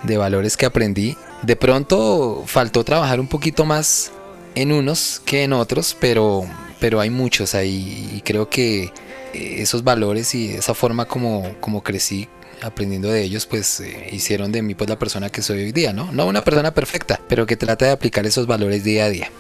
de 0.02 0.16
valores 0.16 0.56
que 0.56 0.66
aprendí. 0.66 1.16
De 1.42 1.56
pronto 1.56 2.44
faltó 2.46 2.84
trabajar 2.84 3.20
un 3.20 3.28
poquito 3.28 3.64
más 3.64 4.12
en 4.54 4.72
unos 4.72 5.20
que 5.24 5.44
en 5.44 5.52
otros, 5.52 5.96
pero, 5.98 6.44
pero 6.80 7.00
hay 7.00 7.10
muchos 7.10 7.54
ahí 7.54 8.10
y 8.14 8.20
creo 8.20 8.48
que 8.48 8.84
eh, 8.84 8.92
esos 9.32 9.82
valores 9.82 10.34
y 10.34 10.50
esa 10.50 10.74
forma 10.74 11.06
como, 11.06 11.54
como 11.60 11.82
crecí 11.82 12.28
aprendiendo 12.62 13.08
de 13.08 13.22
ellos, 13.22 13.46
pues 13.46 13.80
eh, 13.80 14.08
hicieron 14.12 14.52
de 14.52 14.62
mí 14.62 14.74
pues 14.74 14.88
la 14.88 14.98
persona 14.98 15.30
que 15.30 15.42
soy 15.42 15.64
hoy 15.64 15.72
día, 15.72 15.92
¿no? 15.92 16.12
No 16.12 16.26
una 16.26 16.44
persona 16.44 16.72
perfecta, 16.72 17.20
pero 17.28 17.46
que 17.46 17.56
trata 17.56 17.86
de 17.86 17.90
aplicar 17.90 18.24
esos 18.24 18.46
valores 18.46 18.84
día 18.84 19.06
a 19.06 19.10
día. 19.10 19.30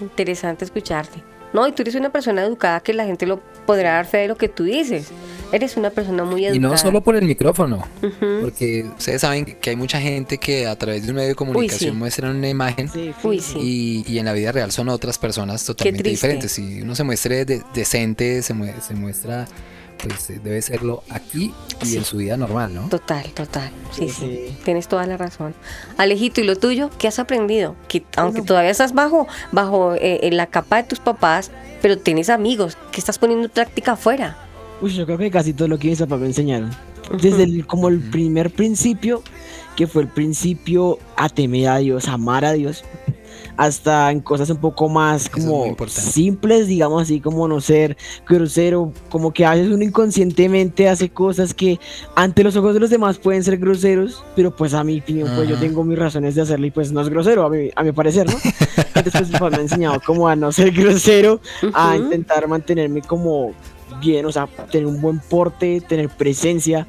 Interesante 0.00 0.64
escucharte. 0.64 1.29
No, 1.52 1.66
y 1.66 1.72
tú 1.72 1.82
eres 1.82 1.94
una 1.96 2.10
persona 2.10 2.42
educada 2.42 2.78
que 2.80 2.92
la 2.92 3.04
gente 3.04 3.26
lo 3.26 3.40
podrá 3.66 3.94
dar 3.94 4.06
fe 4.06 4.18
de 4.18 4.28
lo 4.28 4.36
que 4.36 4.48
tú 4.48 4.64
dices. 4.64 5.08
Eres 5.52 5.76
una 5.76 5.90
persona 5.90 6.22
muy 6.24 6.44
educada. 6.44 6.56
Y 6.56 6.60
no 6.60 6.76
solo 6.78 7.00
por 7.02 7.16
el 7.16 7.24
micrófono, 7.24 7.84
porque 8.40 8.86
ustedes 8.96 9.20
saben 9.20 9.44
que 9.44 9.70
hay 9.70 9.74
mucha 9.76 10.00
gente 10.00 10.38
que 10.38 10.66
a 10.68 10.76
través 10.76 11.02
de 11.04 11.10
un 11.10 11.16
medio 11.16 11.30
de 11.30 11.34
comunicación 11.34 11.90
sí. 11.92 11.96
muestran 11.98 12.36
una 12.36 12.48
imagen 12.48 12.88
Sí, 12.88 13.12
Uy, 13.24 13.40
sí. 13.40 13.58
Y, 14.06 14.12
y 14.14 14.18
en 14.20 14.26
la 14.26 14.32
vida 14.32 14.52
real 14.52 14.70
son 14.70 14.88
otras 14.90 15.18
personas 15.18 15.64
totalmente 15.64 16.08
diferentes. 16.08 16.52
Si 16.52 16.82
uno 16.82 16.94
se 16.94 17.02
muestre 17.02 17.44
de- 17.44 17.62
decente, 17.74 18.42
se, 18.42 18.54
mue- 18.54 18.80
se 18.80 18.94
muestra, 18.94 19.48
pues 20.02 20.30
eh, 20.30 20.40
debe 20.42 20.60
serlo 20.62 21.02
aquí 21.10 21.52
y 21.82 21.86
Sí. 21.86 21.96
en 21.96 22.04
su 22.04 22.16
vida 22.18 22.36
normal, 22.36 22.74
¿no? 22.74 22.88
Total, 22.88 23.24
total. 23.32 23.70
Sí, 23.92 24.08
Sí. 24.08 24.56
Tienes 24.64 24.88
toda 24.88 25.06
la 25.06 25.16
razón. 25.16 25.54
Alejito, 25.96 26.40
¿y 26.40 26.44
lo 26.44 26.56
tuyo? 26.56 26.90
¿Qué 26.98 27.08
has 27.08 27.18
aprendido? 27.18 27.76
Que 27.88 28.04
aunque 28.16 28.42
todavía 28.42 28.70
estás 28.70 28.92
bajo, 28.94 29.26
bajo 29.52 29.94
eh, 29.94 30.20
en 30.22 30.36
la 30.36 30.46
capa 30.46 30.76
de 30.78 30.84
tus 30.84 31.00
papás, 31.00 31.50
pero 31.82 31.98
tienes 31.98 32.30
amigos 32.30 32.76
que 32.92 33.00
estás 33.00 33.18
poniendo 33.18 33.46
en 33.46 33.50
práctica 33.50 33.92
afuera. 33.92 34.36
Uy, 34.80 34.94
yo 34.94 35.04
creo 35.06 35.18
que 35.18 35.30
casi 35.30 35.52
todo 35.52 35.68
lo 35.68 35.78
que 35.78 35.88
mis 35.88 35.98
papás 35.98 36.20
me 36.20 36.26
enseñaron. 36.26 36.70
Desde 37.20 37.42
el, 37.42 37.66
como 37.66 37.88
el 37.88 37.98
primer 38.00 38.50
principio, 38.50 39.22
que 39.76 39.86
fue 39.86 40.02
el 40.02 40.08
principio 40.08 40.98
a 41.16 41.28
temer 41.28 41.68
a 41.68 41.78
Dios, 41.78 42.06
amar 42.08 42.44
a 42.44 42.52
Dios, 42.52 42.84
hasta 43.60 44.10
en 44.10 44.20
cosas 44.20 44.48
un 44.48 44.56
poco 44.56 44.88
más 44.88 45.24
es 45.24 45.28
como 45.28 45.76
simples, 45.86 46.66
digamos 46.66 47.02
así, 47.02 47.20
como 47.20 47.46
no 47.46 47.60
ser 47.60 47.94
grosero, 48.26 48.90
como 49.10 49.34
que 49.34 49.44
a 49.44 49.50
veces 49.50 49.70
uno 49.70 49.84
inconscientemente 49.84 50.88
hace 50.88 51.10
cosas 51.10 51.52
que 51.52 51.78
ante 52.14 52.42
los 52.42 52.56
ojos 52.56 52.72
de 52.72 52.80
los 52.80 52.88
demás 52.88 53.18
pueden 53.18 53.44
ser 53.44 53.58
groseros, 53.58 54.24
pero 54.34 54.56
pues 54.56 54.72
a 54.72 54.82
mi 54.82 55.00
opinión, 55.00 55.28
pues 55.36 55.46
yo 55.46 55.58
tengo 55.58 55.84
mis 55.84 55.98
razones 55.98 56.34
de 56.36 56.40
hacerlo 56.40 56.68
y 56.68 56.70
pues 56.70 56.90
no 56.90 57.02
es 57.02 57.10
grosero, 57.10 57.44
a 57.44 57.50
mi, 57.50 57.68
a 57.76 57.82
mi 57.82 57.92
parecer, 57.92 58.26
¿no? 58.28 58.38
Entonces 58.94 59.12
pues 59.12 59.26
mi 59.28 59.32
papá 59.34 59.50
me 59.50 59.56
ha 59.58 59.60
enseñado 59.60 60.00
como 60.06 60.26
a 60.26 60.34
no 60.34 60.50
ser 60.52 60.70
grosero, 60.74 61.42
a 61.74 61.98
intentar 61.98 62.48
mantenerme 62.48 63.02
como 63.02 63.52
bien, 64.00 64.24
o 64.24 64.32
sea, 64.32 64.46
tener 64.70 64.86
un 64.86 65.02
buen 65.02 65.18
porte, 65.18 65.82
tener 65.82 66.08
presencia 66.08 66.86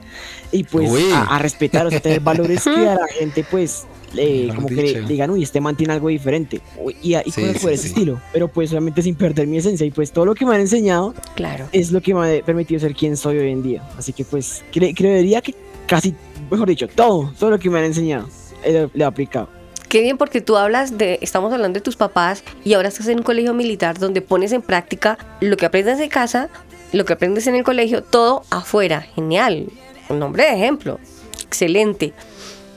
y 0.54 0.64
pues 0.64 0.90
a, 1.12 1.36
a 1.36 1.40
respetar, 1.40 1.86
o 1.86 1.90
sea, 1.90 2.00
tener 2.00 2.22
valores 2.22 2.64
que 2.64 2.88
a 2.88 2.96
la 2.96 3.08
gente 3.20 3.46
pues 3.52 3.88
eh, 4.18 4.50
como 4.54 4.68
que 4.68 4.76
le, 4.76 5.02
digan, 5.02 5.30
uy, 5.30 5.44
este 5.44 5.62
man 5.62 5.76
tiene 5.76 5.94
algo 5.94 6.10
diferente 6.10 6.62
uy, 6.78 6.96
y, 7.02 7.16
y 7.16 7.32
Sí, 7.32 7.42
cosas 7.42 7.62
por 7.62 7.70
sí, 7.70 7.74
ese 7.76 7.84
sí. 7.84 7.88
estilo, 7.90 8.20
pero 8.34 8.48
pues 8.48 8.70
obviamente 8.72 9.02
sin 9.02 9.16
perder 9.16 9.48
mi 9.48 9.58
esencia 9.58 9.86
y 9.86 9.92
pues 9.92 10.12
todo 10.12 10.26
lo 10.26 10.36
que 10.36 10.46
me 10.46 10.56
han 10.56 10.62
enseñado 10.62 11.14
Claro. 11.36 11.68
es 11.72 11.92
lo 11.92 12.02
que 12.02 12.14
me 12.14 12.40
ha 12.40 12.44
permitido 12.44 12.80
ser 12.80 12.94
quien 12.96 13.16
soy 13.18 13.38
hoy 13.38 13.52
en 13.52 13.64
día, 13.64 13.84
así 13.98 14.14
que 14.14 14.24
pues 14.26 14.64
cre- 14.74 14.94
creería 14.96 15.42
que 15.42 15.56
casi, 15.88 16.14
mejor 16.50 16.68
dicho, 16.68 16.88
todo, 16.88 17.32
todo 17.40 17.50
lo 17.52 17.60
que 17.60 17.70
me 17.70 17.80
han 17.80 17.86
enseñado 17.86 18.28
eh, 18.64 18.88
le 18.94 19.04
he 19.04 19.08
aplicado. 19.08 19.50
Qué 19.90 20.02
bien 20.02 20.18
porque 20.18 20.40
tú 20.40 20.56
hablas 20.56 20.98
de, 20.98 21.20
estamos 21.22 21.52
hablando 21.52 21.78
de 21.80 21.82
tus 21.82 21.98
papás 21.98 22.44
y 22.64 22.74
ahora 22.76 22.88
estás 22.88 23.08
en 23.10 23.18
un 23.18 23.24
colegio 23.24 23.54
militar 23.54 24.00
donde 24.00 24.22
pones 24.22 24.54
en 24.54 24.62
práctica 24.62 25.18
lo 25.42 25.58
que 25.58 25.66
aprendes 25.66 25.98
de 25.98 26.08
casa, 26.08 26.50
lo 26.94 27.04
que 27.04 27.12
aprendes 27.12 27.46
en 27.48 27.56
el 27.56 27.64
colegio, 27.66 28.02
todo 28.02 28.44
afuera. 28.52 29.02
Genial. 29.16 29.68
Un 30.08 30.20
nombre 30.20 30.44
de 30.44 30.52
ejemplo. 30.54 30.98
Excelente. 31.46 32.14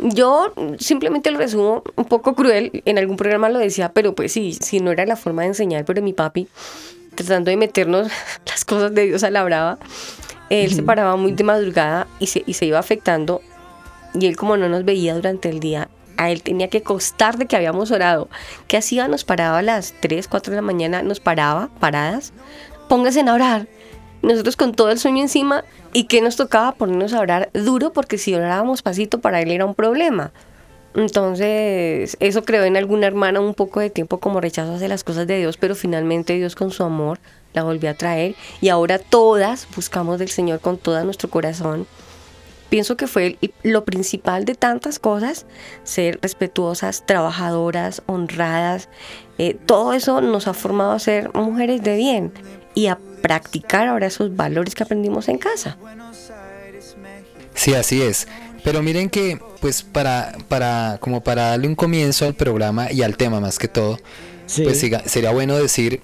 Yo 0.06 0.52
simplemente 0.78 1.30
lo 1.30 1.38
resumo 1.38 1.82
un 1.96 2.04
poco 2.04 2.34
cruel, 2.34 2.82
en 2.84 2.98
algún 2.98 3.16
programa 3.16 3.48
lo 3.48 3.58
decía, 3.58 3.90
pero 3.92 4.14
pues 4.14 4.32
sí, 4.32 4.52
si 4.52 4.80
no 4.80 4.90
era 4.90 5.06
la 5.06 5.16
forma 5.16 5.42
de 5.42 5.48
enseñar, 5.48 5.86
pero 5.86 6.02
mi 6.02 6.12
papi, 6.12 6.46
tratando 7.14 7.50
de 7.50 7.56
meternos 7.56 8.08
las 8.46 8.64
cosas 8.66 8.94
de 8.94 9.06
Dios 9.06 9.24
a 9.24 9.30
la 9.30 9.42
brava, 9.44 9.78
él 10.50 10.74
se 10.74 10.82
paraba 10.82 11.16
muy 11.16 11.32
de 11.32 11.42
madrugada 11.42 12.06
y 12.18 12.26
se, 12.26 12.44
y 12.46 12.52
se 12.52 12.66
iba 12.66 12.78
afectando 12.78 13.40
y 14.12 14.26
él 14.26 14.36
como 14.36 14.56
no 14.56 14.68
nos 14.68 14.84
veía 14.84 15.14
durante 15.14 15.48
el 15.48 15.58
día, 15.58 15.88
a 16.16 16.30
él 16.30 16.42
tenía 16.42 16.68
que 16.68 16.82
costar 16.82 17.38
de 17.38 17.46
que 17.46 17.56
habíamos 17.56 17.90
orado. 17.90 18.28
¿Qué 18.68 18.76
hacía? 18.76 19.08
Nos 19.08 19.24
paraba 19.24 19.58
a 19.58 19.62
las 19.62 19.94
3, 20.00 20.28
4 20.28 20.50
de 20.50 20.56
la 20.56 20.62
mañana, 20.62 21.02
nos 21.02 21.18
paraba, 21.18 21.70
paradas, 21.80 22.32
póngase 22.88 23.20
a 23.20 23.34
orar. 23.34 23.66
Nosotros 24.24 24.56
con 24.56 24.72
todo 24.72 24.90
el 24.90 24.98
sueño 24.98 25.20
encima 25.20 25.64
y 25.92 26.04
que 26.04 26.22
nos 26.22 26.36
tocaba 26.36 26.72
ponernos 26.72 27.12
a 27.12 27.20
orar 27.20 27.50
duro 27.52 27.92
porque 27.92 28.16
si 28.16 28.34
orábamos 28.34 28.80
pasito 28.80 29.20
para 29.20 29.42
él 29.42 29.50
era 29.50 29.66
un 29.66 29.74
problema. 29.74 30.32
Entonces, 30.94 32.16
eso 32.20 32.42
creó 32.44 32.64
en 32.64 32.78
alguna 32.78 33.06
hermana 33.06 33.40
un 33.40 33.52
poco 33.52 33.80
de 33.80 33.90
tiempo 33.90 34.20
como 34.20 34.40
rechazo 34.40 34.74
hacia 34.74 34.88
las 34.88 35.04
cosas 35.04 35.26
de 35.26 35.36
Dios, 35.36 35.58
pero 35.58 35.74
finalmente 35.74 36.36
Dios 36.36 36.54
con 36.54 36.70
su 36.70 36.84
amor 36.84 37.18
la 37.52 37.64
volvió 37.64 37.90
a 37.90 37.94
traer 37.94 38.34
y 38.62 38.70
ahora 38.70 38.98
todas 38.98 39.68
buscamos 39.76 40.18
del 40.18 40.30
Señor 40.30 40.60
con 40.60 40.78
todo 40.78 41.04
nuestro 41.04 41.28
corazón. 41.28 41.86
Pienso 42.70 42.96
que 42.96 43.06
fue 43.06 43.38
lo 43.62 43.84
principal 43.84 44.46
de 44.46 44.54
tantas 44.54 44.98
cosas, 44.98 45.44
ser 45.82 46.18
respetuosas, 46.22 47.04
trabajadoras, 47.04 48.02
honradas. 48.06 48.88
Eh, 49.36 49.54
todo 49.66 49.92
eso 49.92 50.22
nos 50.22 50.48
ha 50.48 50.54
formado 50.54 50.92
a 50.92 50.98
ser 50.98 51.30
mujeres 51.34 51.82
de 51.82 51.96
bien 51.96 52.32
y 52.74 52.86
a 52.86 52.98
practicar 53.22 53.88
ahora 53.88 54.06
esos 54.06 54.34
valores 54.36 54.74
que 54.74 54.82
aprendimos 54.82 55.28
en 55.28 55.38
casa. 55.38 55.76
Sí, 57.54 57.74
así 57.74 58.02
es. 58.02 58.26
Pero 58.64 58.82
miren 58.82 59.10
que, 59.10 59.38
pues 59.60 59.82
para, 59.82 60.36
para, 60.48 60.98
como 61.00 61.22
para 61.22 61.50
darle 61.50 61.68
un 61.68 61.74
comienzo 61.74 62.26
al 62.26 62.34
programa 62.34 62.90
y 62.90 63.02
al 63.02 63.16
tema 63.16 63.40
más 63.40 63.58
que 63.58 63.68
todo, 63.68 63.98
pues 64.62 64.80
sería 65.06 65.30
bueno 65.32 65.56
decir 65.56 66.00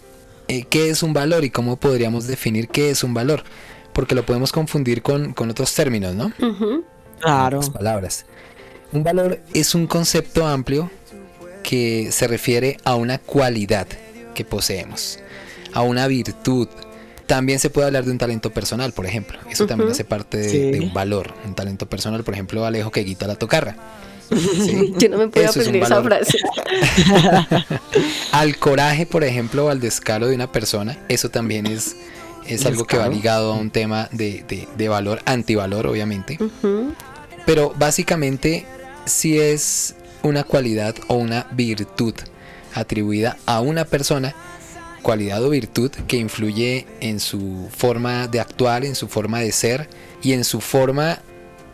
eh, 0.49 0.65
qué 0.69 0.91
es 0.91 1.03
un 1.03 1.13
valor 1.13 1.45
y 1.45 1.51
cómo 1.51 1.77
podríamos 1.77 2.27
definir 2.27 2.69
qué 2.69 2.91
es 2.91 3.03
un 3.03 3.15
valor. 3.15 3.45
Porque 3.93 4.15
lo 4.15 4.25
podemos 4.25 4.53
confundir 4.53 5.03
con, 5.03 5.35
otros 5.37 5.75
términos, 5.75 6.15
¿no? 6.15 6.33
Claro. 7.21 7.61
palabras. 7.73 8.25
Un 8.93 9.05
valor 9.05 9.41
es 9.53 9.75
un 9.75 9.87
concepto 9.87 10.47
amplio 10.47 10.91
que 11.63 12.11
se 12.13 12.27
refiere 12.27 12.79
a 12.85 12.95
una 12.95 13.19
cualidad 13.19 13.87
que 14.35 14.45
poseemos, 14.45 15.19
a 15.73 15.83
una 15.83 16.07
virtud, 16.07 16.69
también 17.27 17.61
se 17.61 17.71
puede 17.71 17.87
hablar 17.87 18.05
de 18.05 18.11
un 18.11 18.19
talento 18.19 18.51
personal, 18.51 18.93
por 18.93 19.07
ejemplo. 19.07 19.39
Eso 19.49 19.67
también 19.67 19.91
hace 19.91 20.05
parte 20.05 20.37
de, 20.39 20.81
un 20.81 20.93
valor. 20.93 21.33
Un 21.45 21.55
talento 21.55 21.89
personal, 21.89 22.25
por 22.25 22.35
ejemplo, 22.35 22.65
Alejo 22.67 22.91
que 22.91 23.05
guita 23.05 23.29
la 23.29 23.37
tocarra. 23.37 23.77
Yo 24.99 25.09
no 25.09 25.19
me 25.19 25.29
puedo 25.29 25.49
aprender 25.49 25.83
esa 25.83 26.03
frase. 26.03 26.39
al 28.33 28.57
coraje, 28.59 29.07
por 29.07 29.23
ejemplo, 29.23 29.67
o 29.67 29.69
al 29.71 29.81
descaro 29.81 30.27
de 30.27 30.35
una 30.35 30.51
persona, 30.51 30.99
eso 31.09 31.29
también 31.29 31.67
es, 31.67 31.97
es 32.49 32.67
algo 32.67 32.85
que 32.85 32.97
va 32.97 33.09
ligado 33.09 33.53
a 33.53 33.57
un 33.57 33.71
tema 33.71 34.09
de, 34.11 34.67
de, 34.77 34.89
valor, 34.89 35.21
antivalor, 35.25 35.87
obviamente. 35.87 36.37
Pero 37.47 37.73
básicamente, 37.79 38.67
si 39.05 39.39
es 39.39 39.95
una 40.23 40.43
cualidad 40.45 40.95
o 41.07 41.15
una 41.15 41.47
virtud 41.53 42.15
atribuida 42.75 43.37
a 43.47 43.61
una 43.61 43.85
persona, 43.85 44.35
cualidad 45.03 45.43
o 45.45 45.51
virtud 45.51 45.91
que 46.07 46.17
influye 46.17 46.87
en 47.01 47.21
su 47.21 47.69
forma 47.71 48.29
de 48.29 48.41
actuar, 48.41 48.85
en 48.85 48.95
su 48.95 49.09
forma 49.09 49.41
de 49.41 49.53
ser 49.53 49.89
y 50.23 50.33
en 50.33 50.45
su 50.45 50.61
forma 50.61 51.21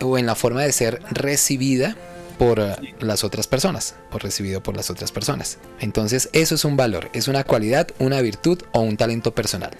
o 0.02 0.18
en 0.18 0.26
la 0.26 0.34
forma 0.34 0.62
de 0.62 0.72
ser 0.72 1.00
recibida 1.10 1.96
por 2.38 2.60
eh, 2.60 2.94
las 3.00 3.24
otras 3.24 3.46
personas 3.46 3.94
o 4.12 4.18
recibido 4.18 4.62
por 4.62 4.76
las 4.76 4.90
otras 4.90 5.12
personas. 5.12 5.58
Entonces 5.80 6.28
eso 6.32 6.54
es 6.54 6.64
un 6.64 6.76
valor, 6.76 7.10
es 7.12 7.28
una 7.28 7.44
cualidad, 7.44 7.88
una 7.98 8.20
virtud 8.20 8.62
o 8.72 8.80
un 8.80 8.96
talento 8.96 9.34
personal. 9.34 9.70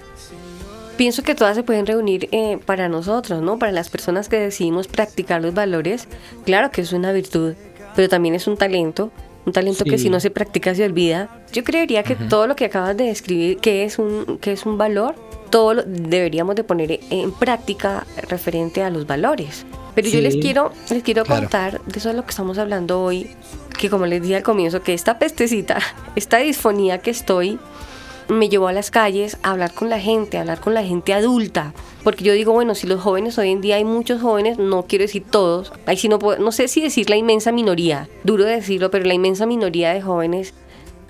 Pienso 0.97 1.23
que 1.23 1.35
todas 1.35 1.57
se 1.57 1.63
pueden 1.63 1.87
reunir 1.87 2.29
eh, 2.33 2.59
para 2.65 2.89
nosotros, 2.89 3.43
¿no? 3.43 3.59
Para 3.59 3.73
las 3.73 3.91
personas 3.91 4.31
que 4.31 4.39
decidimos 4.39 4.89
practicar 4.89 5.43
los 5.43 5.53
valores, 5.53 6.09
claro 6.47 6.71
que 6.71 6.81
es 6.81 6.93
una 6.93 7.13
virtud, 7.13 7.55
pero 7.95 8.09
también 8.09 8.35
es 8.35 8.47
un 8.47 8.57
talento 8.57 9.13
un 9.47 9.53
talento 9.53 9.85
que 9.85 9.97
si 9.97 10.11
no 10.11 10.19
se 10.21 10.31
practica 10.31 10.75
se 10.75 10.85
olvida. 10.85 11.31
Yo 11.53 11.65
creería 11.65 12.03
que 12.03 12.17
todo 12.17 12.47
lo 12.49 12.57
que 12.57 12.67
acabas 12.67 12.97
de 12.97 13.05
describir, 13.05 13.59
que 13.59 13.85
es 13.85 13.99
un, 13.99 14.39
que 14.41 14.53
es 14.53 14.67
un 14.67 14.77
valor, 14.77 15.15
todo 15.51 15.75
lo 15.75 15.83
deberíamos 15.85 16.57
de 16.57 16.65
poner 16.65 17.01
en 17.11 17.33
práctica 17.33 18.07
referente 18.29 18.83
a 18.83 18.91
los 18.91 19.07
valores. 19.07 19.65
Pero 19.95 20.09
yo 20.09 20.21
les 20.21 20.37
quiero, 20.37 20.73
les 20.91 21.03
quiero 21.03 21.25
contar 21.25 21.81
de 21.85 21.99
eso 21.99 22.09
de 22.09 22.17
lo 22.17 22.25
que 22.25 22.31
estamos 22.31 22.59
hablando 22.59 23.01
hoy, 23.01 23.31
que 23.79 23.89
como 23.89 24.05
les 24.05 24.21
dije 24.21 24.37
al 24.37 24.43
comienzo, 24.43 24.83
que 24.83 24.93
esta 24.93 25.19
pestecita, 25.19 25.79
esta 26.17 26.39
disfonía 26.39 26.99
que 26.99 27.11
estoy, 27.11 27.59
me 28.29 28.49
llevó 28.49 28.69
a 28.69 28.73
las 28.73 28.91
calles 28.91 29.39
a 29.43 29.53
hablar 29.53 29.73
con 29.73 29.89
la 29.89 30.01
gente, 30.01 30.37
a 30.37 30.41
hablar 30.41 30.61
con 30.61 30.75
la 30.75 30.83
gente 30.83 31.13
adulta. 31.15 31.73
Porque 32.05 32.25
yo 32.25 32.33
digo, 32.33 32.53
bueno, 32.53 32.75
si 32.75 32.87
los 32.87 33.01
jóvenes 33.01 33.39
hoy 33.39 33.51
en 33.51 33.61
día 33.61 33.77
hay 33.77 33.85
muchos 33.85 34.21
jóvenes, 34.21 34.59
no 34.59 34.85
quiero 34.85 35.03
decir 35.03 35.25
todos, 35.29 35.73
ahí 35.87 35.97
sí 35.97 36.09
no, 36.09 36.19
puedo, 36.19 36.39
no 36.39 36.53
sé 36.53 36.69
si 36.69 36.81
decir 36.81 37.11
la 37.11 37.17
inmensa 37.17 37.53
minoría, 37.53 38.09
duro 38.25 38.45
decirlo, 38.45 38.91
pero 38.91 39.05
la 39.05 39.15
inmensa 39.15 39.47
minoría 39.47 39.93
de 39.93 40.03
jóvenes 40.03 40.55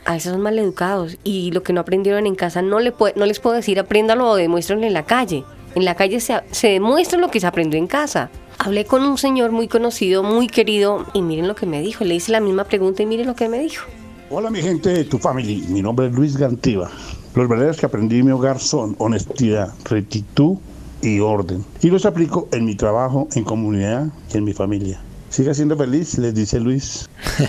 a 0.05 0.13
veces 0.13 0.33
son 0.33 0.41
mal 0.41 0.59
educados 0.59 1.19
y 1.25 1.51
lo 1.51 1.63
que 1.63 1.73
no 1.73 1.81
aprendieron 1.81 2.27
en 2.27 2.37
casa 2.37 2.63
no, 2.63 2.79
le 2.79 2.95
no 3.17 3.27
les 3.27 3.41
puedo 3.41 3.57
decir 3.57 3.79
apréndalo 3.79 4.31
o 4.31 4.37
demuéstrenlo 4.37 4.87
en 4.87 4.93
la 4.93 5.05
calle. 5.05 5.45
En 5.75 5.85
la 5.85 5.95
calle 5.95 6.21
se, 6.21 6.41
se 6.53 6.69
demuestra 6.69 7.19
lo 7.19 7.31
que 7.31 7.41
se 7.41 7.47
aprendió 7.47 7.79
en 7.79 7.87
casa. 7.87 8.31
Hablé 8.59 8.87
con 8.87 9.03
un 9.03 9.19
señor 9.19 9.51
muy 9.53 9.69
conocido, 9.69 10.23
muy 10.23 10.47
querido, 10.47 11.05
y 11.13 11.21
miren 11.21 11.49
lo 11.49 11.55
que 11.55 11.67
me 11.67 11.83
dijo. 11.83 12.05
Le 12.05 12.15
hice 12.15 12.33
la 12.33 12.41
misma 12.41 12.65
pregunta 12.65 13.03
y 13.03 13.07
miren 13.07 13.27
lo 13.27 13.35
que 13.35 13.51
me 13.51 13.59
dijo. 13.59 13.85
Hola 14.29 14.51
mi 14.51 14.61
gente 14.61 14.89
de 14.89 15.05
tu 15.05 15.19
familia, 15.19 15.65
mi 15.69 15.81
nombre 15.81 16.09
es 16.09 16.13
Luis 16.13 16.37
Gantiva. 16.37 16.91
Los 17.37 17.49
valores 17.49 17.77
que 17.77 17.87
aprendí 17.87 18.19
en 18.19 18.27
mi 18.27 18.33
hogar 18.33 18.59
son 18.59 18.97
honestidad, 18.99 19.73
rectitud 19.85 20.57
y 21.01 21.21
orden. 21.21 21.65
Y 21.81 21.91
los 21.91 22.05
aplico 22.07 22.49
en 22.51 22.65
mi 22.65 22.75
trabajo, 22.75 23.29
en 23.37 23.45
comunidad 23.45 24.09
y 24.35 24.39
en 24.39 24.43
mi 24.43 24.53
familia. 24.53 25.01
Siga 25.29 25.55
siendo 25.55 25.77
feliz, 25.77 26.19
les 26.19 26.35
dice 26.35 26.59
Luis. 26.59 27.09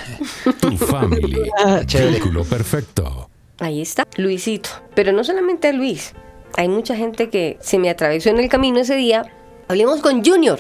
tu 0.62 0.78
familia. 0.78 1.52
Círculo 1.88 2.44
perfecto. 2.44 3.28
Ahí 3.58 3.82
está, 3.82 4.06
Luisito. 4.18 4.70
Pero 4.94 5.12
no 5.14 5.24
solamente 5.24 5.74
Luis. 5.74 6.14
Hay 6.58 6.68
mucha 6.68 6.96
gente 6.96 7.32
que 7.32 7.58
se 7.60 7.80
me 7.80 7.90
atravesó 7.90 8.30
en 8.30 8.38
el 8.38 8.50
camino 8.50 8.78
ese 8.78 8.96
día. 8.96 9.26
Hablemos 9.68 10.00
con 10.02 10.24
Junior. 10.24 10.60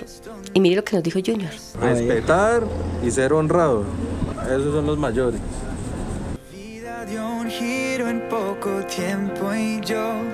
Y 0.55 0.61
mire 0.61 0.77
lo 0.77 0.83
que 0.83 0.95
nos 0.95 1.03
dijo 1.03 1.19
Junior. 1.23 1.51
Respetar 1.79 2.63
y 3.05 3.11
ser 3.11 3.33
honrado. 3.33 3.83
Esos 4.47 4.73
son 4.73 4.87
los 4.87 4.97
mayores 4.97 5.39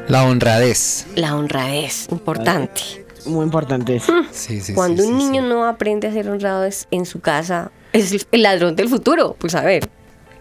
La 0.08 0.26
honradez. 0.26 1.06
La 1.16 1.36
honradez, 1.36 2.08
importante. 2.10 3.06
Muy 3.26 3.46
importante. 3.46 4.00
Hmm. 4.00 4.74
Cuando 4.74 5.06
un 5.06 5.18
niño 5.18 5.42
no 5.42 5.66
aprende 5.66 6.08
a 6.08 6.14
ser 6.14 6.30
honrado 6.30 6.68
en 6.92 7.06
su 7.06 7.20
casa, 7.20 7.72
es 7.94 8.28
el 8.32 8.42
ladrón 8.42 8.76
del 8.76 8.90
futuro. 8.90 9.36
Pues 9.40 9.56
a 9.56 9.62
ver, 9.62 9.90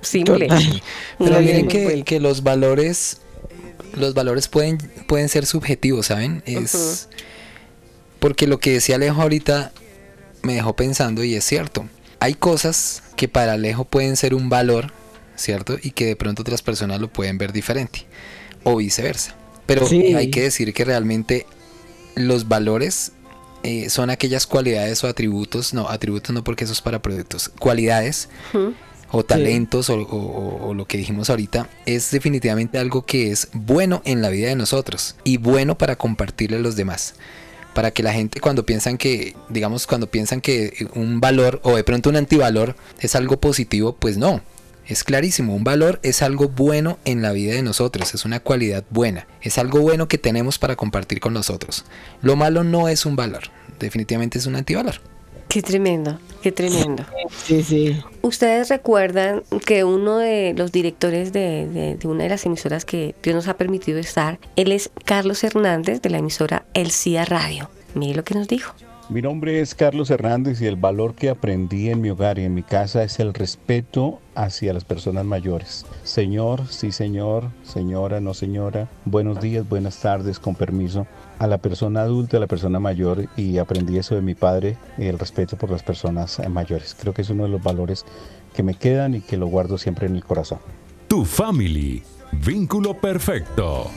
simple. 0.00 0.48
Pero 1.18 1.40
miren 1.40 1.68
que, 1.68 2.02
que, 2.02 2.20
los 2.20 2.42
valores, 2.42 3.20
los 3.94 4.14
valores 4.14 4.48
pueden, 4.48 4.78
pueden 5.06 5.28
ser 5.28 5.46
subjetivos, 5.46 6.06
¿saben? 6.06 6.42
Es 6.46 7.08
porque 8.18 8.46
lo 8.46 8.58
que 8.58 8.72
decía 8.72 8.96
Alejo 8.96 9.20
ahorita 9.20 9.72
me 10.42 10.54
dejó 10.54 10.76
pensando 10.76 11.24
y 11.24 11.34
es 11.34 11.44
cierto. 11.44 11.88
Hay 12.20 12.34
cosas 12.34 13.02
que 13.16 13.26
para 13.26 13.54
Alejo 13.54 13.84
pueden 13.84 14.16
ser 14.16 14.34
un 14.34 14.48
valor 14.48 14.92
¿cierto? 15.42 15.76
Y 15.82 15.90
que 15.90 16.06
de 16.06 16.16
pronto 16.16 16.42
otras 16.42 16.62
personas 16.62 17.00
lo 17.00 17.08
pueden 17.08 17.38
ver 17.38 17.52
diferente 17.52 18.06
o 18.64 18.76
viceversa. 18.76 19.34
Pero 19.66 19.86
hay 19.86 20.30
que 20.30 20.42
decir 20.42 20.72
que 20.74 20.84
realmente 20.84 21.46
los 22.14 22.48
valores 22.48 23.12
eh, 23.62 23.90
son 23.90 24.10
aquellas 24.10 24.46
cualidades 24.46 25.02
o 25.04 25.08
atributos, 25.08 25.72
no, 25.72 25.88
atributos 25.88 26.34
no 26.34 26.42
porque 26.42 26.64
eso 26.64 26.72
es 26.72 26.80
para 26.80 27.00
productos, 27.00 27.48
cualidades 27.48 28.28
o 29.12 29.24
talentos 29.24 29.88
o, 29.88 30.74
lo 30.74 30.84
que 30.86 30.98
dijimos 30.98 31.30
ahorita, 31.30 31.68
es 31.86 32.10
definitivamente 32.10 32.78
algo 32.78 33.06
que 33.06 33.30
es 33.30 33.48
bueno 33.52 34.02
en 34.04 34.20
la 34.20 34.30
vida 34.30 34.48
de 34.48 34.56
nosotros 34.56 35.16
y 35.22 35.36
bueno 35.36 35.78
para 35.78 35.96
compartirle 35.96 36.56
a 36.56 36.60
los 36.60 36.76
demás. 36.76 37.14
Para 37.72 37.90
que 37.90 38.02
la 38.02 38.12
gente 38.12 38.40
cuando 38.40 38.66
piensan 38.66 38.98
que, 38.98 39.34
digamos, 39.48 39.86
cuando 39.86 40.10
piensan 40.10 40.42
que 40.42 40.88
un 40.94 41.20
valor 41.20 41.60
o 41.62 41.76
de 41.76 41.84
pronto 41.84 42.10
un 42.10 42.16
antivalor 42.16 42.76
es 43.00 43.14
algo 43.14 43.40
positivo, 43.40 43.96
pues 43.98 44.18
no, 44.18 44.42
es 44.86 45.04
clarísimo, 45.04 45.54
un 45.54 45.64
valor 45.64 46.00
es 46.02 46.22
algo 46.22 46.48
bueno 46.48 46.98
en 47.04 47.22
la 47.22 47.32
vida 47.32 47.54
de 47.54 47.62
nosotros, 47.62 48.14
es 48.14 48.24
una 48.24 48.40
cualidad 48.40 48.84
buena, 48.90 49.26
es 49.40 49.58
algo 49.58 49.80
bueno 49.80 50.08
que 50.08 50.18
tenemos 50.18 50.58
para 50.58 50.76
compartir 50.76 51.20
con 51.20 51.32
nosotros. 51.34 51.84
Lo 52.20 52.36
malo 52.36 52.64
no 52.64 52.88
es 52.88 53.06
un 53.06 53.16
valor, 53.16 53.44
definitivamente 53.78 54.38
es 54.38 54.46
un 54.46 54.56
antivalor. 54.56 54.96
Qué 55.48 55.60
tremendo, 55.60 56.18
qué 56.40 56.50
tremendo. 56.50 57.04
Sí, 57.44 57.62
sí. 57.62 58.02
Ustedes 58.22 58.70
recuerdan 58.70 59.42
que 59.66 59.84
uno 59.84 60.16
de 60.16 60.54
los 60.56 60.72
directores 60.72 61.32
de, 61.34 61.98
una 62.04 62.24
de 62.24 62.30
las 62.30 62.46
emisoras 62.46 62.86
que 62.86 63.14
Dios 63.22 63.36
nos 63.36 63.48
ha 63.48 63.58
permitido 63.58 63.98
estar, 63.98 64.38
él 64.56 64.72
es 64.72 64.90
Carlos 65.04 65.44
Hernández 65.44 66.00
de 66.00 66.08
la 66.08 66.18
emisora 66.18 66.64
El 66.72 66.90
CIA 66.90 67.26
Radio. 67.26 67.68
Mire 67.94 68.14
lo 68.14 68.24
que 68.24 68.34
nos 68.34 68.48
dijo. 68.48 68.74
Mi 69.12 69.20
nombre 69.20 69.60
es 69.60 69.74
Carlos 69.74 70.08
Hernández 70.08 70.62
y 70.62 70.66
el 70.66 70.76
valor 70.76 71.14
que 71.14 71.28
aprendí 71.28 71.90
en 71.90 72.00
mi 72.00 72.08
hogar 72.08 72.38
y 72.38 72.44
en 72.44 72.54
mi 72.54 72.62
casa 72.62 73.04
es 73.04 73.20
el 73.20 73.34
respeto 73.34 74.20
hacia 74.34 74.72
las 74.72 74.86
personas 74.86 75.26
mayores. 75.26 75.84
Señor, 76.02 76.66
sí 76.68 76.92
señor, 76.92 77.50
señora, 77.62 78.22
no 78.22 78.32
señora, 78.32 78.88
buenos 79.04 79.38
días, 79.38 79.68
buenas 79.68 80.00
tardes, 80.00 80.38
con 80.38 80.54
permiso. 80.54 81.06
A 81.38 81.46
la 81.46 81.58
persona 81.58 82.00
adulta, 82.00 82.38
a 82.38 82.40
la 82.40 82.46
persona 82.46 82.80
mayor 82.80 83.26
y 83.36 83.58
aprendí 83.58 83.98
eso 83.98 84.14
de 84.14 84.22
mi 84.22 84.34
padre, 84.34 84.78
el 84.96 85.18
respeto 85.18 85.58
por 85.58 85.70
las 85.70 85.82
personas 85.82 86.40
mayores. 86.48 86.96
Creo 86.98 87.12
que 87.12 87.20
es 87.20 87.28
uno 87.28 87.42
de 87.42 87.50
los 87.50 87.62
valores 87.62 88.06
que 88.54 88.62
me 88.62 88.76
quedan 88.76 89.14
y 89.14 89.20
que 89.20 89.36
lo 89.36 89.46
guardo 89.46 89.76
siempre 89.76 90.06
en 90.06 90.14
mi 90.14 90.22
corazón. 90.22 90.60
Tu 91.06 91.26
family, 91.26 92.02
vínculo 92.32 92.98
perfecto. 92.98 93.90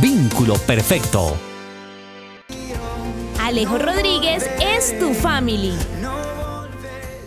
Vínculo 0.01 0.55
perfecto. 0.59 1.37
Alejo 3.41 3.79
Rodríguez 3.79 4.45
es 4.61 4.97
tu 4.99 5.15
family. 5.15 5.73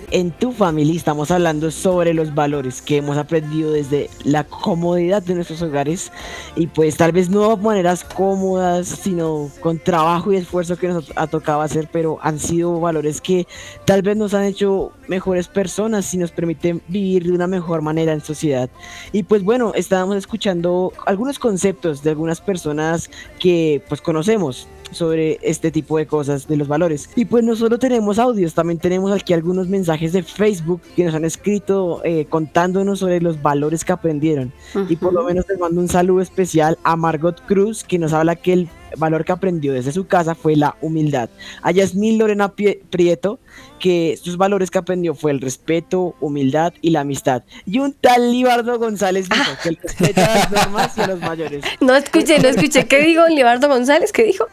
En 0.09 0.31
tu 0.31 0.53
familia 0.53 0.95
estamos 0.95 1.31
hablando 1.31 1.69
sobre 1.69 2.13
los 2.13 2.33
valores 2.33 2.81
que 2.81 2.95
hemos 2.95 3.17
aprendido 3.17 3.73
desde 3.73 4.09
la 4.23 4.45
comodidad 4.45 5.21
de 5.21 5.35
nuestros 5.35 5.61
hogares 5.61 6.13
y 6.55 6.67
pues 6.67 6.95
tal 6.95 7.11
vez 7.11 7.29
no 7.29 7.57
maneras 7.57 8.05
cómodas, 8.05 8.87
sino 8.87 9.51
con 9.59 9.79
trabajo 9.79 10.31
y 10.31 10.37
esfuerzo 10.37 10.77
que 10.77 10.87
nos 10.87 11.11
ha 11.17 11.27
tocado 11.27 11.59
hacer, 11.59 11.89
pero 11.91 12.19
han 12.21 12.39
sido 12.39 12.79
valores 12.79 13.19
que 13.19 13.47
tal 13.83 14.01
vez 14.01 14.15
nos 14.15 14.33
han 14.33 14.45
hecho 14.45 14.93
mejores 15.09 15.49
personas 15.49 16.13
y 16.13 16.17
nos 16.17 16.31
permiten 16.31 16.81
vivir 16.87 17.25
de 17.25 17.33
una 17.33 17.47
mejor 17.47 17.81
manera 17.81 18.13
en 18.13 18.21
sociedad. 18.21 18.69
Y 19.11 19.23
pues 19.23 19.43
bueno, 19.43 19.73
estábamos 19.75 20.15
escuchando 20.15 20.93
algunos 21.05 21.37
conceptos 21.37 22.01
de 22.01 22.11
algunas 22.11 22.39
personas 22.39 23.09
que 23.39 23.83
pues 23.89 23.99
conocemos 23.99 24.69
sobre 24.91 25.39
este 25.41 25.71
tipo 25.71 25.97
de 25.97 26.07
cosas, 26.07 26.47
de 26.47 26.57
los 26.57 26.67
valores. 26.67 27.09
Y 27.15 27.25
pues 27.25 27.43
no 27.43 27.55
solo 27.55 27.79
tenemos 27.79 28.19
audios, 28.19 28.53
también 28.53 28.79
tenemos 28.79 29.11
aquí 29.11 29.33
algunos 29.33 29.67
mensajes 29.67 29.96
de 29.99 30.23
Facebook 30.23 30.81
que 30.95 31.03
nos 31.03 31.15
han 31.15 31.25
escrito 31.25 32.01
eh, 32.03 32.25
contándonos 32.29 32.99
sobre 32.99 33.21
los 33.21 33.41
valores 33.41 33.83
que 33.83 33.91
aprendieron. 33.91 34.53
Y 34.89 34.95
por 34.95 35.13
lo 35.13 35.23
menos 35.23 35.45
les 35.49 35.59
mando 35.59 35.81
un 35.81 35.87
saludo 35.87 36.21
especial 36.21 36.77
a 36.83 36.95
Margot 36.95 37.41
Cruz, 37.45 37.83
que 37.83 37.99
nos 37.99 38.13
habla 38.13 38.35
que 38.35 38.53
el 38.53 38.69
valor 38.95 39.25
que 39.25 39.31
aprendió 39.31 39.73
desde 39.73 39.91
su 39.91 40.07
casa 40.07 40.35
fue 40.35 40.55
la 40.55 40.75
humildad. 40.81 41.29
A 41.61 41.71
Yasmín 41.71 42.17
Lorena 42.17 42.53
Prieto, 42.53 43.39
que 43.79 44.17
sus 44.21 44.37
valores 44.37 44.71
que 44.71 44.77
aprendió 44.77 45.13
fue 45.13 45.31
el 45.31 45.41
respeto, 45.41 46.15
humildad 46.19 46.73
y 46.81 46.91
la 46.91 47.01
amistad. 47.01 47.43
Y 47.65 47.79
un 47.79 47.93
tal 47.93 48.31
Libardo 48.31 48.79
González 48.79 49.27
dijo 49.29 49.51
que 49.61 49.69
el 49.69 49.77
respeto 49.77 50.21
a 50.21 50.27
las 50.27 50.51
normas 50.51 50.97
y 50.97 51.01
a 51.01 51.07
los 51.07 51.19
mayores. 51.19 51.63
No 51.81 51.95
escuché, 51.95 52.39
no 52.39 52.47
escuché. 52.47 52.87
¿Qué 52.87 52.99
dijo 53.01 53.27
Libardo 53.27 53.67
González? 53.67 54.11
¿Qué 54.11 54.23
dijo? 54.23 54.45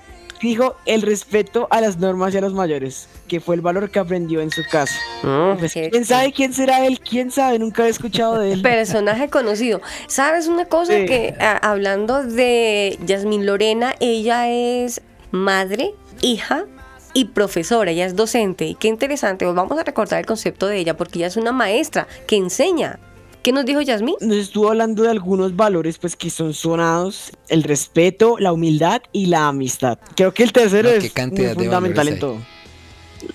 Dijo 0.44 0.76
el 0.87 1.02
respeto 1.02 1.66
a 1.70 1.80
las 1.80 1.98
normas 1.98 2.33
y 2.35 2.38
a 2.38 2.40
los 2.40 2.52
mayores, 2.54 3.09
que 3.26 3.40
fue 3.40 3.54
el 3.57 3.61
valor 3.62 3.90
que 3.90 3.98
aprendió 3.98 4.40
en 4.40 4.50
su 4.50 4.62
casa. 4.70 4.94
Ah, 5.24 5.57
Pues, 5.59 5.72
¿Quién 5.72 6.04
sabe 6.04 6.33
quién 6.33 6.52
será 6.52 6.87
él? 6.87 7.00
¿Quién 7.00 7.30
sabe? 7.30 7.59
Nunca 7.59 7.87
he 7.87 7.88
escuchado 7.88 8.38
de 8.38 8.52
él. 8.52 8.62
Personaje 8.74 9.28
conocido. 9.30 9.80
¿Sabes 10.07 10.46
una 10.46 10.66
cosa? 10.66 10.92
Sí. 10.98 11.07
Que 11.07 11.35
a- 11.40 11.57
hablando 11.57 12.22
de 12.22 12.98
Yasmín 13.07 13.46
Lorena, 13.46 13.94
ella 14.00 14.48
es 14.50 15.00
madre, 15.30 15.94
hija 16.20 16.64
y 17.14 17.26
profesora, 17.26 17.90
ella 17.90 18.07
es 18.07 18.14
docente. 18.16 18.66
Y 18.66 18.74
qué 18.74 18.88
interesante, 18.88 19.44
vamos 19.46 19.78
a 19.78 19.85
recordar 19.85 20.20
el 20.20 20.26
concepto 20.26 20.66
de 20.66 20.78
ella, 20.78 20.96
porque 20.96 21.18
ella 21.20 21.28
es 21.28 21.37
una 21.37 21.52
maestra 21.52 22.07
que 22.26 22.37
enseña. 22.37 22.98
¿Qué 23.44 23.52
nos 23.52 23.66
dijo 23.66 23.80
Yasmín? 23.83 24.16
Nos 24.20 24.37
estuvo 24.38 24.70
hablando 24.70 25.02
de 25.02 25.11
algunos 25.11 25.54
valores 25.54 25.98
pues 25.98 26.16
que 26.16 26.30
son 26.30 26.54
sonados, 26.54 27.30
el 27.48 27.62
respeto, 27.62 28.37
la 28.38 28.52
humildad 28.54 29.02
y 29.12 29.26
la 29.26 29.48
amistad. 29.48 29.98
Creo 30.16 30.33
que 30.33 30.42
el 30.44 30.52
tercero 30.52 30.88
No, 30.88 30.94
es 30.96 31.02
muy 31.14 31.37
de 31.44 31.54
fundamental 31.54 32.07
valores 32.07 32.14
en 32.14 32.18
todo. 32.18 32.35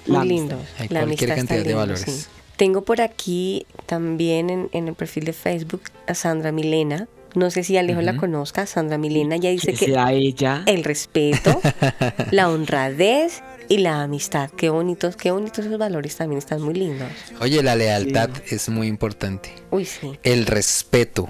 Muy 0.08 0.18
La 0.18 0.26
lindo. 0.26 0.56
Hay 0.80 0.88
La 0.90 1.02
cualquier 1.02 1.04
amistad 1.04 1.30
está 1.30 1.36
cantidad 1.36 1.58
de 1.60 1.64
lindo, 1.66 1.78
valores. 1.78 2.02
sí. 2.02 2.26
Tengo 2.58 2.82
por 2.82 3.02
aquí 3.02 3.66
también 3.86 4.50
en, 4.50 4.70
en 4.74 4.88
el 4.88 4.96
perfil 4.96 5.26
de 5.26 5.34
Facebook 5.34 5.84
a 6.08 6.14
Sandra 6.16 6.52
Milena. 6.52 7.08
No 7.36 7.52
sé 7.52 7.64
si 7.64 7.78
Alejo 7.78 8.02
la 8.02 8.12
Ujú. 8.14 8.22
conozca. 8.22 8.66
Sandra 8.66 8.98
Milena 8.98 9.38
ya 9.38 9.52
dice 9.52 9.74
¿Qué 9.74 9.78
que 9.78 9.86
será 9.86 10.12
ella? 10.12 10.64
el 10.66 10.84
respeto, 10.84 11.62
la 12.32 12.50
honradez 12.50 13.44
y 13.70 13.78
la 13.78 14.02
amistad. 14.02 14.50
Qué 14.50 14.70
bonitos, 14.70 15.16
qué 15.16 15.32
bonitos 15.32 15.66
esos 15.66 15.78
valores 15.78 16.16
también 16.16 16.40
están 16.40 16.62
muy 16.62 16.74
lindos. 16.74 17.08
Oye, 17.40 17.64
la 17.64 17.76
lealtad 17.76 18.30
es 18.50 18.68
muy 18.68 18.88
importante. 18.88 19.54
Uy, 19.70 19.86
sí. 19.86 20.20
El 20.24 20.48
respeto. 20.48 21.30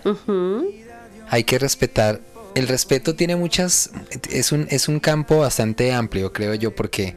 Hay 1.30 1.44
que 1.44 1.60
respetar. 1.60 2.22
El 2.56 2.68
respeto 2.68 3.14
tiene 3.16 3.36
muchas. 3.36 3.92
Es 4.32 4.52
un, 4.52 4.68
es 4.72 4.88
un 4.88 5.00
campo 5.00 5.40
bastante 5.40 5.94
amplio, 5.94 6.34
creo 6.34 6.56
yo, 6.56 6.74
porque 6.74 7.14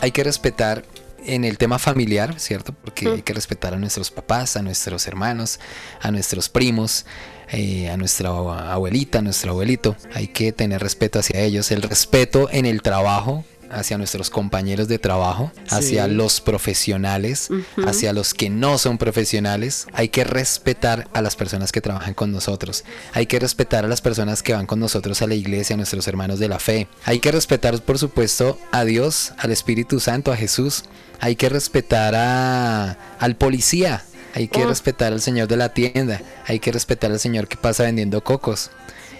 hay 0.00 0.10
que 0.10 0.24
respetar 0.24 0.82
en 1.26 1.44
el 1.44 1.58
tema 1.58 1.78
familiar, 1.78 2.40
¿cierto? 2.40 2.72
Porque 2.72 3.06
hay 3.08 3.22
que 3.22 3.34
respetar 3.34 3.74
a 3.74 3.78
nuestros 3.78 4.10
papás, 4.10 4.56
a 4.56 4.62
nuestros 4.62 5.06
hermanos, 5.06 5.60
a 6.00 6.10
nuestros 6.10 6.48
primos, 6.48 7.04
eh, 7.50 7.90
a 7.90 7.98
nuestra 7.98 8.30
abuelita, 8.30 9.18
a 9.18 9.22
nuestro 9.22 9.50
abuelito. 9.50 9.94
Hay 10.14 10.28
que 10.28 10.52
tener 10.52 10.80
respeto 10.80 11.18
hacia 11.18 11.40
ellos. 11.40 11.70
El 11.70 11.82
respeto 11.82 12.48
en 12.50 12.64
el 12.64 12.80
trabajo 12.80 13.44
hacia 13.70 13.98
nuestros 13.98 14.30
compañeros 14.30 14.88
de 14.88 14.98
trabajo, 14.98 15.52
hacia 15.70 16.06
Sí. 16.06 16.10
los 16.12 16.40
profesionales, 16.40 17.48
hacia 17.86 18.12
los 18.12 18.34
que 18.34 18.50
no 18.50 18.78
son 18.78 18.98
profesionales. 18.98 19.86
Hay 19.92 20.08
que 20.08 20.24
respetar 20.24 21.08
a 21.12 21.22
las 21.22 21.36
personas 21.36 21.72
que 21.72 21.80
trabajan 21.80 22.14
con 22.14 22.32
nosotros. 22.32 22.84
Hay 23.12 23.26
que 23.26 23.38
respetar 23.38 23.84
a 23.84 23.88
las 23.88 24.00
personas 24.00 24.42
que 24.42 24.52
van 24.54 24.66
con 24.66 24.80
nosotros 24.80 25.20
a 25.22 25.26
la 25.26 25.34
iglesia, 25.34 25.74
a 25.74 25.76
nuestros 25.76 26.06
hermanos 26.08 26.38
de 26.38 26.48
la 26.48 26.58
fe. 26.58 26.88
Hay 27.04 27.20
que 27.20 27.32
respetar, 27.32 27.80
por 27.82 27.98
supuesto, 27.98 28.58
a 28.72 28.84
Dios, 28.84 29.32
al 29.38 29.50
Espíritu 29.50 30.00
Santo, 30.00 30.32
a 30.32 30.36
Jesús. 30.36 30.84
Hay 31.20 31.36
que 31.36 31.48
respetar 31.48 32.14
a, 32.14 32.96
al 33.18 33.36
policía. 33.36 34.04
Hay 34.34 34.48
que 34.48 34.64
Oh. 34.64 34.68
respetar 34.68 35.12
al 35.12 35.20
señor 35.20 35.48
de 35.48 35.56
la 35.56 35.70
tienda. 35.74 36.20
Hay 36.46 36.60
que 36.60 36.70
respetar 36.70 37.10
al 37.10 37.18
señor 37.18 37.48
que 37.48 37.56
pasa 37.56 37.82
vendiendo 37.84 38.22
cocos. 38.22 38.70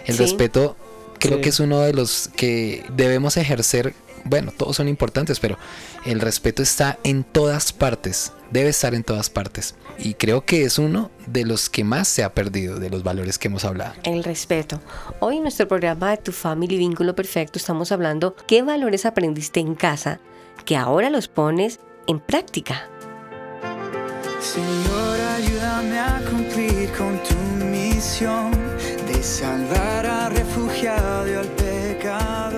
El 0.07 0.17
Sí. 0.17 0.23
respeto 0.23 0.77
creo 1.19 1.37
Sí. 1.37 1.41
que 1.43 1.49
es 1.49 1.59
uno 1.61 1.81
de 1.81 1.93
los 1.93 2.31
que 2.37 2.85
debemos 2.95 3.37
ejercer. 3.37 3.95
Bueno, 4.29 4.53
todos 4.55 4.77
son 4.77 4.89
importantes, 4.89 5.41
pero 5.41 5.57
el 6.05 6.21
respeto 6.21 6.63
está 6.63 6.99
en 7.03 7.25
todas 7.25 7.73
partes. 7.73 8.33
Debe 8.51 8.69
estar 8.69 8.95
en 8.95 9.05
todas 9.05 9.31
partes. 9.31 9.75
Y 9.99 10.15
creo 10.15 10.45
que 10.45 10.65
es 10.65 10.79
uno 10.79 11.11
de 11.27 11.45
los 11.47 11.71
que 11.71 11.83
más 11.83 12.09
se 12.09 12.25
ha 12.25 12.35
perdido 12.35 12.79
de 12.79 12.91
los 12.91 13.03
valores 13.03 13.39
que 13.39 13.49
hemos 13.49 13.65
hablado. 13.65 13.95
El 14.05 14.23
respeto. 14.25 14.81
Hoy 15.21 15.37
en 15.37 15.43
nuestro 15.43 15.67
programa 15.67 16.11
de 16.11 16.19
Tu 16.19 16.33
Family 16.33 16.77
Vínculo 16.77 17.15
Perfecto 17.15 17.59
estamos 17.59 17.91
hablando 17.91 18.37
qué 18.47 18.63
valores 18.63 19.07
aprendiste 19.07 19.61
en 19.61 19.75
casa 19.75 20.21
que 20.67 20.77
ahora 20.77 21.09
los 21.09 21.29
pones 21.29 21.81
en 22.07 22.21
práctica. 22.21 22.89
Señor, 24.41 25.21
ayúdame 25.37 25.99
a 25.99 26.23
cumplir 26.31 26.91
con 26.93 27.19
tu 27.23 27.65
misión 27.65 28.53
de 29.07 29.23
salvar 29.23 30.07
al 30.07 30.33
refugiado 30.33 31.29
y 31.29 31.35
al 31.35 31.47
pecador. 31.47 32.58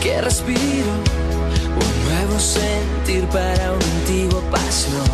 Que 0.00 0.20
respiro, 0.22 0.56
un 0.56 2.04
nuevo 2.08 2.40
sentir 2.40 3.24
para 3.26 3.72
una 3.72 3.84
antigua 3.84 4.40
pasión. 4.50 5.04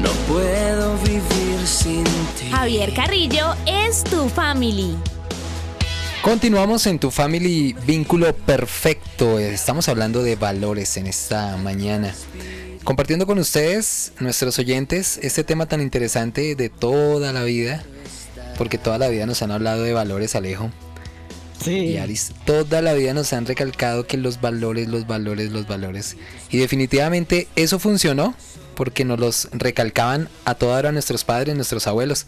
No 0.00 0.10
puedo 0.32 0.96
vivir 0.98 1.66
sin 1.66 2.04
ti. 2.04 2.50
Javier 2.50 2.94
Carrillo 2.94 3.56
es 3.66 4.04
tu 4.04 4.28
family. 4.28 4.94
Continuamos 6.22 6.86
en 6.86 6.98
tu 6.98 7.10
family 7.10 7.74
vínculo 7.86 8.34
perfecto. 8.34 9.38
Estamos 9.38 9.88
hablando 9.88 10.22
de 10.22 10.36
valores 10.36 10.96
en 10.96 11.06
esta 11.06 11.56
mañana. 11.56 12.14
Compartiendo 12.84 13.26
con 13.26 13.38
ustedes, 13.38 14.12
nuestros 14.20 14.58
oyentes, 14.58 15.18
este 15.22 15.44
tema 15.44 15.66
tan 15.66 15.80
interesante 15.80 16.54
de 16.54 16.68
toda 16.68 17.32
la 17.32 17.42
vida. 17.42 17.82
Porque 18.58 18.78
toda 18.78 18.98
la 18.98 19.08
vida 19.08 19.26
nos 19.26 19.42
han 19.42 19.50
hablado 19.50 19.82
de 19.82 19.92
valores, 19.92 20.34
Alejo. 20.36 20.70
Y 21.66 21.96
Aris, 21.98 22.32
toda 22.46 22.80
la 22.82 22.94
vida 22.94 23.12
nos 23.14 23.32
han 23.32 23.46
recalcado 23.46 24.06
que 24.06 24.16
los 24.16 24.40
valores, 24.40 24.88
los 24.88 25.06
valores, 25.06 25.50
los 25.52 25.66
valores. 25.66 26.16
Y 26.50 26.58
definitivamente 26.58 27.48
eso 27.56 27.78
funcionó 27.78 28.34
porque 28.74 29.04
nos 29.04 29.18
los 29.20 29.48
recalcaban 29.52 30.28
a 30.44 30.54
toda 30.54 30.78
hora 30.78 30.92
nuestros 30.92 31.24
padres, 31.24 31.54
nuestros 31.56 31.86
abuelos. 31.86 32.26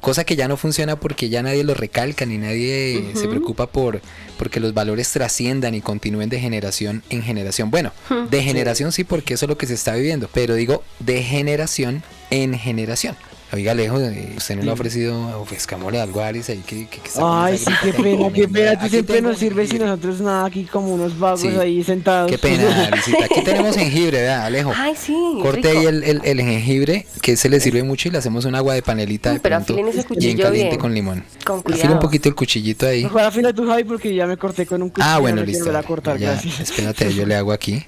cosa 0.00 0.22
que 0.22 0.36
ya 0.36 0.46
no 0.46 0.56
funciona 0.56 1.00
porque 1.00 1.28
ya 1.28 1.42
nadie 1.42 1.64
lo 1.64 1.74
recalca 1.74 2.24
ni 2.24 2.38
nadie 2.38 3.10
se 3.16 3.26
preocupa 3.26 3.66
por 3.66 4.00
porque 4.36 4.60
los 4.60 4.72
valores 4.72 5.10
trasciendan 5.10 5.74
y 5.74 5.80
continúen 5.80 6.28
de 6.28 6.38
generación 6.38 7.02
en 7.10 7.20
generación. 7.24 7.72
Bueno, 7.72 7.90
de 8.30 8.38
Sí. 8.38 8.44
generación 8.44 8.92
sí 8.92 9.02
porque 9.02 9.34
eso 9.34 9.46
es 9.46 9.48
lo 9.48 9.58
que 9.58 9.66
se 9.66 9.74
está 9.74 9.96
viviendo, 9.96 10.30
pero 10.32 10.54
digo 10.54 10.84
de 11.00 11.24
generación 11.24 12.04
en 12.30 12.56
generación. 12.56 13.16
Oiga, 13.50 13.72
Alejo, 13.72 13.98
eh, 13.98 14.34
usted 14.36 14.56
no 14.56 14.62
le 14.62 14.70
ha 14.70 14.74
ofrecido 14.74 15.40
ofrezcámosle 15.40 15.98
algo 15.98 16.20
a 16.20 16.26
Aris 16.28 16.50
ahí 16.50 16.58
que, 16.66 16.86
que, 16.86 17.00
que 17.00 17.10
Ay, 17.18 17.56
sí, 17.56 17.72
qué 17.82 17.94
pena, 17.94 18.30
qué 18.30 18.46
pena. 18.46 18.78
Tú 18.78 18.88
siempre 18.90 19.22
nos 19.22 19.38
sirves 19.38 19.72
y 19.72 19.78
nosotros 19.78 20.20
nada 20.20 20.44
aquí 20.44 20.64
como 20.64 20.92
unos 20.92 21.18
vagos 21.18 21.40
Sí. 21.40 21.48
ahí 21.48 21.82
sentados. 21.82 22.30
Qué 22.30 22.36
pena, 22.36 22.86
Arisita. 22.92 23.24
Aquí 23.24 23.40
tenemos 23.42 23.74
jengibre, 23.74 24.20
¿verdad, 24.20 24.44
Alejo? 24.44 24.72
Ay, 24.76 24.94
sí. 25.02 25.14
Corte 25.40 25.62
rico. 25.66 25.78
ahí 25.80 25.86
el, 25.86 26.04
el- 26.04 26.20
el 26.24 26.40
jengibre, 26.42 27.06
que 27.22 27.38
se 27.38 27.48
le 27.48 27.58
sirve 27.60 27.82
mucho 27.84 28.08
y 28.08 28.10
le 28.10 28.18
hacemos 28.18 28.44
un 28.44 28.54
agua 28.54 28.74
de 28.74 28.82
panelita 28.82 29.32
de 29.32 29.40
Pero 29.40 29.56
pronto 29.56 29.72
afilen 29.72 29.88
ese 29.88 29.96
bien 29.96 30.08
cuchillo 30.08 30.42
caliente 30.44 30.68
bien. 30.68 30.80
con 30.80 30.92
limón. 30.94 31.24
Con 31.46 31.60
Afila 31.60 31.74
un 31.74 31.80
cuidado. 31.80 32.00
poquito 32.00 32.28
el 32.28 32.34
cuchillito 32.34 32.86
ahí. 32.86 33.04
Mejor 33.04 33.22
afila 33.22 33.52
tu 33.54 33.66
Javi 33.66 33.84
porque 33.84 34.14
ya 34.14 34.26
me 34.26 34.36
corté 34.36 34.66
con 34.66 34.82
un 34.82 34.90
cuchillo. 34.90 35.08
Ah, 35.10 35.18
bueno, 35.20 35.36
no 35.40 35.46
listo. 35.46 35.74
a 35.74 35.82
cortar, 35.82 36.18
Ya, 36.18 36.32
gracias. 36.32 36.60
espérate, 36.60 37.14
yo 37.14 37.24
le 37.24 37.34
hago 37.34 37.52
aquí. 37.52 37.82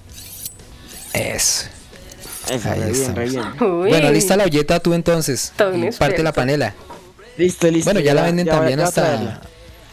Eso. 1.13 1.67
Eso, 2.51 2.69
Ahí 2.71 2.81
re 2.81 2.87
bien, 2.91 2.95
estamos. 3.01 3.17
re 3.17 3.29
bien. 3.29 3.43
Uy. 3.73 3.89
Bueno, 3.91 4.11
lista 4.11 4.37
la 4.37 4.45
olleta 4.45 4.81
tú 4.81 4.93
entonces. 4.95 5.53
Y 5.75 5.91
parte 5.97 6.23
la 6.23 6.33
panela. 6.33 6.75
Listo, 7.37 7.69
listo. 7.71 7.87
Bueno, 7.91 8.01
ya 8.01 8.13
la 8.15 8.23
venden 8.23 8.47
ya 8.47 8.53
también 8.53 8.79
ya 8.81 8.87
hasta 8.87 9.41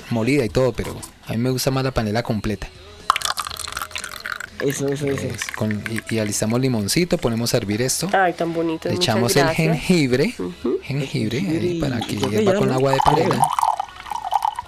molida 0.09 0.43
y 0.43 0.49
todo, 0.49 0.73
pero 0.73 0.95
a 1.27 1.31
mí 1.31 1.37
me 1.37 1.49
gusta 1.51 1.69
más 1.71 1.83
la 1.83 1.91
panela 1.91 2.23
completa. 2.23 2.67
Eso, 4.59 4.87
eso, 4.87 5.05
eso. 5.05 5.27
Es 5.27 5.45
con- 5.55 5.83
y, 6.09 6.15
y 6.15 6.19
alistamos 6.19 6.59
limoncito, 6.59 7.17
ponemos 7.19 7.53
a 7.53 7.57
hervir 7.57 7.81
esto. 7.83 8.09
Ay, 8.11 8.33
tan 8.33 8.53
bonito. 8.55 8.89
Le 8.89 8.95
echamos 8.95 9.35
el 9.35 9.47
jengibre, 9.49 10.31
jengibre, 10.31 10.79
jengibre 10.83 11.37
ahí 11.37 11.77
y- 11.77 11.79
para 11.79 11.99
que 11.99 12.13
¿y 12.13 12.17
por 12.17 12.29
qué 12.31 12.37
hierva 12.41 12.55
con 12.59 12.71
agua 12.71 12.91
de 12.93 12.97
panela. 13.05 13.47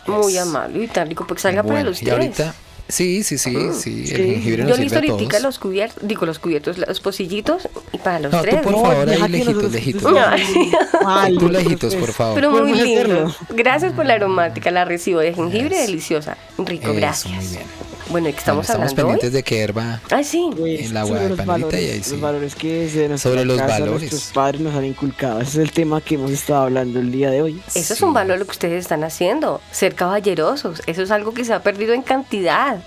Muy 0.05 0.37
amable 0.37 0.83
y 0.83 0.87
tan 0.87 1.09
rico 1.09 1.25
porque 1.27 1.41
salga 1.41 1.63
para 1.63 1.73
Bueno, 1.73 1.89
los 1.89 2.01
y 2.01 2.05
tres. 2.05 2.13
ahorita, 2.13 2.53
sí, 2.89 3.23
sí, 3.23 3.37
sí, 3.37 3.55
sí, 3.73 4.05
Sí. 4.07 4.13
el 4.13 4.25
jengibre 4.25 4.63
Yo 4.63 4.75
listo 4.75 4.95
sirve 4.99 5.07
a 5.09 5.11
ahorita 5.13 5.39
los 5.39 5.59
cubiertos, 5.59 6.07
digo 6.07 6.25
los 6.25 6.39
cubiertos, 6.39 6.77
los 6.77 6.99
pocillitos 6.99 7.69
y 7.93 7.97
para 7.99 8.19
los 8.19 8.31
No, 8.33 8.39
tú 8.39 8.43
tres. 8.43 8.61
por 8.61 8.71
¿no? 8.73 8.81
favor, 8.81 9.05
deja 9.05 9.25
ahí 9.25 9.31
lejitos, 9.31 9.71
lejitos. 9.71 10.13
Ay. 10.27 10.71
Mal, 11.03 11.37
Tú 11.37 11.49
lejitos, 11.49 11.95
por 11.95 12.11
favor. 12.11 12.35
Pero 12.35 12.51
muy 12.51 12.73
lindo. 12.73 12.83
hacerlo. 13.01 13.35
Gracias 13.55 13.93
por 13.93 14.05
la 14.05 14.15
aromática, 14.15 14.71
la 14.71 14.83
recibo 14.85 15.19
de 15.19 15.33
jengibre 15.33 15.75
Eso. 15.77 15.85
deliciosa. 15.87 16.37
Rico, 16.57 16.85
Eso, 16.89 16.93
gracias. 16.95 17.33
muy 17.33 17.45
bien. 17.47 17.63
Bueno, 18.09 18.25
¿de 18.27 18.33
qué 18.33 18.39
estamos, 18.39 18.65
Bueno, 18.67 18.83
estamos 18.85 18.91
hablando 18.91 19.01
hoy? 19.01 19.19
pendientes 19.19 19.33
de 19.33 19.43
que 19.43 19.55
hierva 19.55 20.01
Ay, 20.09 20.23
sí. 20.23 20.49
Pues, 20.57 20.89
El 20.89 20.97
agua 20.97 21.09
sobre 21.17 21.23
de 21.23 21.29
los 21.29 21.37
panelita 21.45 21.67
y 21.79 21.85
valores, 21.85 21.91
ahí 21.93 22.03
sí. 22.03 22.11
Los 22.11 22.21
valores 22.21 22.55
que 22.55 22.73
desde 22.79 23.17
Sobre 23.19 23.45
los 23.45 23.57
casa 23.57 23.69
valores. 23.79 24.01
nuestros 24.11 24.33
padres 24.33 24.61
nos 24.61 24.75
han 24.75 24.85
inculcado. 24.85 25.41
Ese 25.41 25.49
es 25.51 25.55
el 25.57 25.71
tema 25.71 26.01
que 26.01 26.15
hemos 26.15 26.31
estado 26.31 26.63
hablando 26.63 26.99
el 26.99 27.11
día 27.11 27.29
de 27.29 27.41
hoy. 27.43 27.61
Eso 27.75 27.93
es 27.93 27.99
Sí. 27.99 28.03
un 28.03 28.13
valor 28.13 28.39
lo 28.39 28.45
que 28.45 28.51
ustedes 28.51 28.81
están 28.81 29.03
haciendo, 29.03 29.61
ser 29.71 29.93
caballerosos. 29.93 30.81
Eso 30.87 31.03
es 31.03 31.11
algo 31.11 31.33
que 31.33 31.45
se 31.45 31.53
ha 31.53 31.61
perdido 31.61 31.93
en 31.93 32.01
cantidad. 32.01 32.79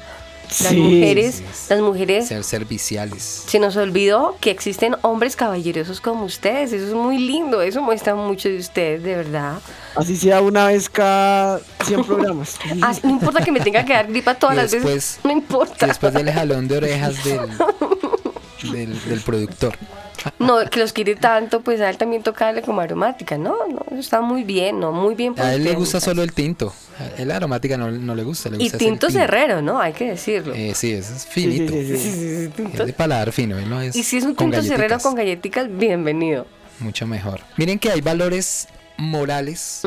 Las 0.61 0.69
Sí. 0.71 0.77
mujeres, 0.77 1.35
Sí, 1.37 1.45
sí. 1.53 1.67
las 1.71 1.81
mujeres 1.81 2.29
ser 2.29 2.45
serviciales. 2.45 3.45
se 3.47 3.59
nos 3.59 3.77
olvidó 3.77 4.37
que 4.41 4.51
existen 4.51 4.97
hombres 5.03 5.35
caballerosos 5.37 6.01
como 6.01 6.25
ustedes. 6.25 6.73
Eso 6.73 6.87
es 6.89 6.95
muy 6.95 7.19
lindo, 7.19 7.63
eso 7.63 7.81
muestra 7.81 8.15
mucho 8.15 8.49
de 8.49 8.59
ustedes, 8.59 9.03
de 9.03 9.17
verdad. 9.17 9.61
Así 9.97 10.17
sea 10.17 10.41
una 10.41 10.67
vez 10.67 10.89
cada 10.91 11.61
100 11.85 12.05
programas. 12.05 12.57
Ah, 12.83 12.93
no 13.03 13.11
importa 13.11 13.43
que 13.45 13.53
me 13.53 13.61
tenga 13.61 13.85
que 13.85 13.93
dar 13.95 14.07
gripa 14.07 14.35
todas 14.35 14.55
Y 14.55 14.59
las 14.59 14.71
después- 14.71 14.95
veces, 14.95 15.21
no 15.25 15.31
importa. 15.33 15.87
Y 15.87 15.89
después 15.89 16.13
del 16.13 16.31
jalón 16.31 16.69
de 16.69 16.77
orejas 16.77 17.25
del, 17.25 17.41
del, 18.73 19.05
del 19.09 19.21
productor. 19.21 19.77
No, 20.39 20.59
que 20.71 20.81
los 20.81 20.93
quiere 20.93 21.15
tanto, 21.17 21.61
pues 21.63 21.81
a 21.81 21.89
él 21.91 21.97
también 21.99 22.23
tocarle 22.23 22.63
como 22.63 22.81
aromática. 22.81 23.39
No, 23.39 23.57
no, 23.69 23.99
está 23.99 24.21
muy 24.21 24.45
bien, 24.45 24.81
no, 24.81 24.93
muy 24.93 25.15
bien. 25.15 25.35
A 25.39 25.55
él 25.55 25.65
le 25.65 25.75
gusta 25.75 26.01
solo 26.01 26.23
el 26.23 26.33
tinto. 26.33 26.73
A 26.99 27.21
él 27.21 27.29
la 27.29 27.37
aromática 27.37 27.77
no, 27.77 27.91
no 27.91 28.15
le 28.15 28.23
gusta. 28.23 28.51
Le 28.51 28.57
Y 28.57 28.61
gusta 28.61 28.77
el 28.77 28.79
tinto 28.79 29.07
herrero, 29.09 29.63
¿no? 29.63 29.81
Hay 29.81 29.93
que 29.93 30.11
decirlo. 30.11 30.55
Eh, 30.55 30.73
sí, 30.75 30.93
es 30.93 31.27
finito. 31.29 31.73
sí, 31.73 31.85
sí, 31.87 31.97
Sí, 31.97 32.11
sí. 32.11 32.11
sí, 32.11 32.53
sí, 32.57 32.63
Es 32.81 32.87
de 32.87 32.93
paladar 32.93 33.33
fino, 33.33 33.59
él 33.59 33.69
no 33.69 33.81
es 33.81 33.95
Y 33.97 34.03
si 34.05 34.19
es 34.19 34.25
un 34.25 34.37
tinto 34.37 34.57
cerrero 34.63 34.77
galletitas. 34.79 35.03
con 35.03 35.15
galletitas, 35.15 35.67
bienvenido. 35.71 36.47
Mucho 36.81 37.07
mejor. 37.07 37.41
Miren 37.57 37.79
que 37.79 37.91
hay 37.91 38.01
valores 38.01 38.69
morales 38.99 39.83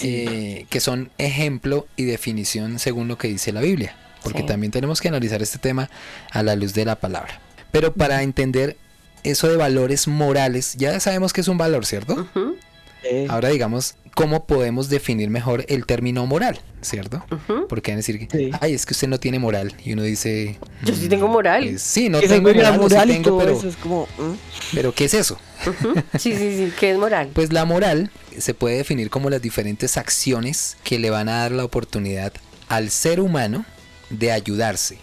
eh, 0.00 0.66
que 0.70 0.80
son 0.80 1.10
ejemplo 1.18 1.86
y 1.96 2.04
definición 2.04 2.78
según 2.78 3.08
lo 3.08 3.18
que 3.18 3.28
dice 3.28 3.52
la 3.52 3.60
Biblia. 3.60 3.96
Porque 4.22 4.40
Sí. 4.40 4.46
también 4.46 4.70
tenemos 4.70 5.00
que 5.00 5.08
analizar 5.08 5.42
este 5.42 5.58
tema 5.58 5.90
a 6.30 6.42
la 6.42 6.54
luz 6.54 6.74
de 6.74 6.84
la 6.84 6.96
palabra. 6.96 7.40
Pero 7.72 7.92
para 7.92 8.22
entender 8.22 8.76
eso 9.24 9.48
de 9.48 9.56
valores 9.56 10.08
morales, 10.08 10.74
ya 10.76 10.98
sabemos 11.00 11.32
que 11.32 11.40
es 11.40 11.48
un 11.48 11.58
valor, 11.58 11.86
¿cierto? 11.86 12.26
Eh, 13.04 13.26
Ahora 13.28 13.48
digamos, 13.48 13.96
¿cómo 14.14 14.46
podemos 14.46 14.88
definir 14.88 15.28
mejor 15.28 15.64
el 15.68 15.86
término 15.86 16.24
moral? 16.26 16.60
¿Cierto? 16.82 17.24
Porque 17.68 17.90
van 17.92 17.96
a 17.96 17.98
decir 17.98 18.18
que, 18.18 18.28
Sí. 18.36 18.50
ay, 18.60 18.74
es 18.74 18.86
que 18.86 18.94
usted 18.94 19.08
no 19.08 19.18
tiene 19.18 19.38
moral. 19.40 19.74
Y 19.84 19.92
uno 19.92 20.02
dice... 20.02 20.58
Yo 20.84 20.94
sí 20.94 21.06
"Mm, 21.06 21.08
tengo 21.08 21.28
moral". 21.28 21.64
pues 21.64 21.82
sí, 21.82 22.08
no 22.08 22.20
tengo 22.20 22.42
moral, 22.52 22.76
no, 22.76 22.88
sí 22.88 22.94
moral 22.94 23.10
y 23.10 23.12
tengo, 23.14 23.28
todo 23.30 23.38
pero, 23.38 23.52
eso 23.58 23.68
es 23.68 23.76
como... 23.76 24.06
¿mm? 24.18 24.32
pero 24.74 24.92
¿qué 24.94 25.04
es 25.06 25.14
eso? 25.14 25.38
Sí, 26.18 26.36
sí, 26.36 26.56
sí, 26.56 26.72
que 26.78 26.90
es 26.92 26.98
moral. 26.98 27.30
Pues 27.32 27.52
la 27.52 27.64
moral 27.64 28.10
se 28.38 28.54
puede 28.54 28.76
definir 28.78 29.10
como 29.10 29.30
las 29.30 29.40
diferentes 29.42 29.96
acciones 29.96 30.76
que 30.84 30.98
le 30.98 31.10
van 31.10 31.28
a 31.28 31.38
dar 31.40 31.52
la 31.52 31.64
oportunidad 31.64 32.32
al 32.68 32.90
ser 32.90 33.20
humano 33.20 33.64
de 34.10 34.32
ayudarse, 34.32 34.98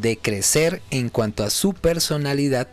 de 0.00 0.16
crecer 0.18 0.80
en 0.90 1.08
cuanto 1.08 1.42
a 1.44 1.50
su 1.50 1.72
personalidad 1.72 2.68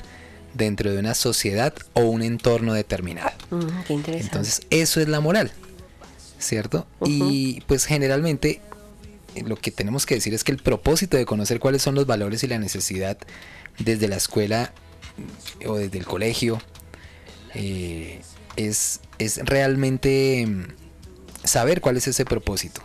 dentro 0.54 0.92
de 0.92 1.00
una 1.00 1.16
sociedad 1.16 1.74
o 1.94 2.02
un 2.02 2.22
entorno 2.22 2.74
determinado. 2.74 3.32
Qué 3.88 3.94
interesante. 3.94 4.26
Entonces, 4.26 4.62
eso 4.70 5.02
es 5.02 5.08
la 5.08 5.20
moral, 5.20 5.52
¿cierto? 6.40 6.88
Y 7.06 7.62
pues 7.68 7.86
generalmente 7.86 8.62
lo 9.42 9.56
que 9.56 9.72
tenemos 9.72 10.06
que 10.06 10.16
decir 10.16 10.34
es 10.34 10.44
que 10.44 10.52
el 10.52 10.60
propósito 10.60 11.18
de 11.18 11.26
conocer 11.26 11.60
cuáles 11.60 11.82
son 11.82 11.96
los 11.96 12.06
valores 12.06 12.44
y 12.44 12.48
la 12.48 12.60
necesidad 12.60 13.18
desde 13.80 14.08
la 14.08 14.16
escuela 14.16 14.72
mm, 15.18 15.70
o 15.70 15.76
desde 15.78 15.98
el 15.98 16.06
colegio 16.06 16.62
eh, 17.56 18.22
es, 18.56 19.00
es 19.18 19.38
realmente 19.44 20.46
mm, 20.48 20.68
saber 21.44 21.82
cuál 21.82 21.98
es 21.98 22.08
ese 22.08 22.26
propósito. 22.26 22.82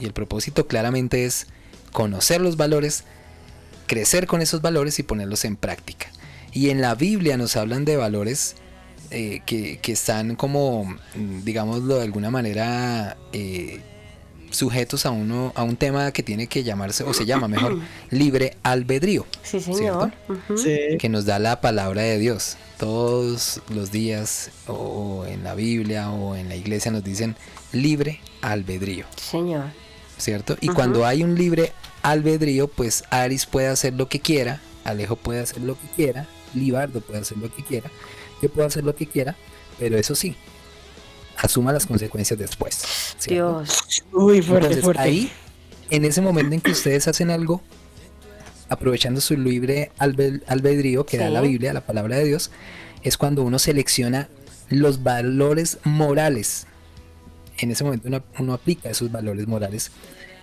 Y 0.00 0.04
el 0.04 0.12
propósito 0.12 0.66
claramente 0.66 1.24
es 1.24 1.46
conocer 1.92 2.40
los 2.40 2.56
valores, 2.56 3.04
crecer 3.86 4.26
con 4.26 4.42
esos 4.42 4.62
valores 4.62 4.98
y 4.98 5.02
ponerlos 5.02 5.44
en 5.44 5.56
práctica. 5.56 6.08
Y 6.58 6.70
en 6.70 6.80
la 6.80 6.96
Biblia 6.96 7.36
nos 7.36 7.54
hablan 7.56 7.84
de 7.84 7.96
valores 7.96 8.56
eh, 9.12 9.42
que, 9.46 9.78
que 9.78 9.92
están 9.92 10.34
como, 10.34 10.86
mm, 11.14 11.44
digámoslo 11.44 11.98
de 11.98 12.02
alguna 12.02 12.32
manera, 12.32 13.16
eh, 13.32 13.80
sujetos 14.50 15.06
a, 15.06 15.12
uno, 15.12 15.52
a 15.54 15.62
un 15.62 15.76
tema 15.76 16.10
que 16.10 16.24
tiene 16.24 16.48
que 16.48 16.64
llamarse, 16.64 17.04
o 17.04 17.14
se 17.14 17.26
llama 17.26 17.46
mejor, 17.46 17.78
libre 18.10 18.56
albedrío, 18.64 19.24
Sí, 19.44 19.60
señor. 19.60 20.10
¿cierto? 20.26 20.32
Ujú. 20.52 20.58
Sí. 20.58 20.78
que 20.98 21.08
nos 21.08 21.26
da 21.26 21.38
la 21.38 21.60
palabra 21.60 22.02
de 22.02 22.18
Dios. 22.18 22.56
Todos 22.76 23.60
los 23.72 23.92
días, 23.92 24.50
o 24.66 25.26
en 25.28 25.44
la 25.44 25.54
Biblia, 25.54 26.10
o 26.10 26.34
en 26.34 26.48
la 26.48 26.56
iglesia, 26.56 26.90
nos 26.90 27.04
dicen 27.04 27.36
libre 27.70 28.18
albedrío. 28.42 29.06
Señor. 29.14 29.66
¿cierto? 30.16 30.56
Y 30.60 30.66
cuando 30.66 31.06
hay 31.06 31.22
un 31.22 31.36
libre 31.36 31.70
albedrío, 32.02 32.66
pues 32.66 33.04
Aris 33.10 33.46
puede 33.46 33.68
hacer 33.68 33.94
lo 33.94 34.08
que 34.08 34.18
quiera, 34.18 34.60
Alejo 34.82 35.14
puede 35.14 35.38
hacer 35.38 35.60
lo 35.62 35.78
que 35.78 35.86
quiera, 35.94 36.26
Libardo 36.54 37.00
puede 37.00 37.20
hacer 37.20 37.38
lo 37.38 37.52
que 37.54 37.62
quiera, 37.64 37.90
yo 38.42 38.48
puedo 38.48 38.66
hacer 38.66 38.84
lo 38.84 38.94
que 38.94 39.06
quiera, 39.06 39.36
pero 39.78 39.96
eso 39.98 40.14
sí, 40.14 40.36
asuma 41.36 41.72
las 41.72 41.86
consecuencias 41.86 42.38
después. 42.38 42.74
¿cierto? 43.18 43.60
Dios. 43.60 44.02
Uy, 44.12 44.42
fuerte, 44.42 44.66
Entonces, 44.66 44.84
fuerte. 44.84 45.02
ahí, 45.02 45.30
en 45.90 46.04
ese 46.04 46.20
momento 46.20 46.54
en 46.54 46.60
que 46.60 46.70
ustedes 46.72 47.08
hacen 47.08 47.30
algo, 47.30 47.62
aprovechando 48.68 49.20
su 49.20 49.36
libre 49.36 49.90
albe- 49.98 50.42
albedrío 50.46 51.06
que 51.06 51.16
da 51.18 51.30
la 51.30 51.40
Biblia, 51.40 51.72
la 51.72 51.80
palabra 51.80 52.16
de 52.16 52.24
Dios, 52.24 52.50
es 53.02 53.16
cuando 53.16 53.42
uno 53.42 53.58
selecciona 53.58 54.28
los 54.68 55.02
valores 55.02 55.78
morales. 55.84 56.66
En 57.58 57.70
ese 57.70 57.82
momento 57.84 58.08
uno, 58.08 58.22
uno 58.38 58.52
aplica 58.52 58.90
esos 58.90 59.10
valores 59.10 59.46
morales 59.46 59.90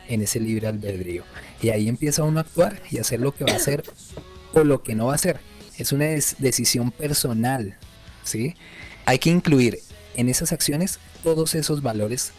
en 0.07 0.21
ese 0.21 0.39
libre 0.39 0.67
albedrío. 0.67 1.23
Y 1.61 1.69
ahí 1.69 1.87
empieza 1.87 2.23
uno 2.23 2.39
a 2.39 2.41
actuar 2.41 2.81
y 2.89 2.97
a 2.97 3.01
hacer 3.01 3.19
lo 3.19 3.33
que 3.33 3.43
va 3.45 3.53
a 3.53 3.57
hacer 3.57 3.83
o 4.53 4.63
lo 4.63 4.81
que 4.81 4.95
no 4.95 5.07
va 5.07 5.11
a 5.13 5.15
hacer. 5.15 5.39
Es 5.77 5.91
una 5.91 6.05
des- 6.05 6.35
decisión 6.39 6.91
personal, 6.91 7.75
¿sí? 8.23 8.55
Hay 9.05 9.19
que 9.19 9.29
incluir 9.29 9.79
en 10.15 10.29
esas 10.29 10.51
acciones 10.51 10.99
todos 11.23 11.55
esos 11.55 11.81
valores 11.81 12.31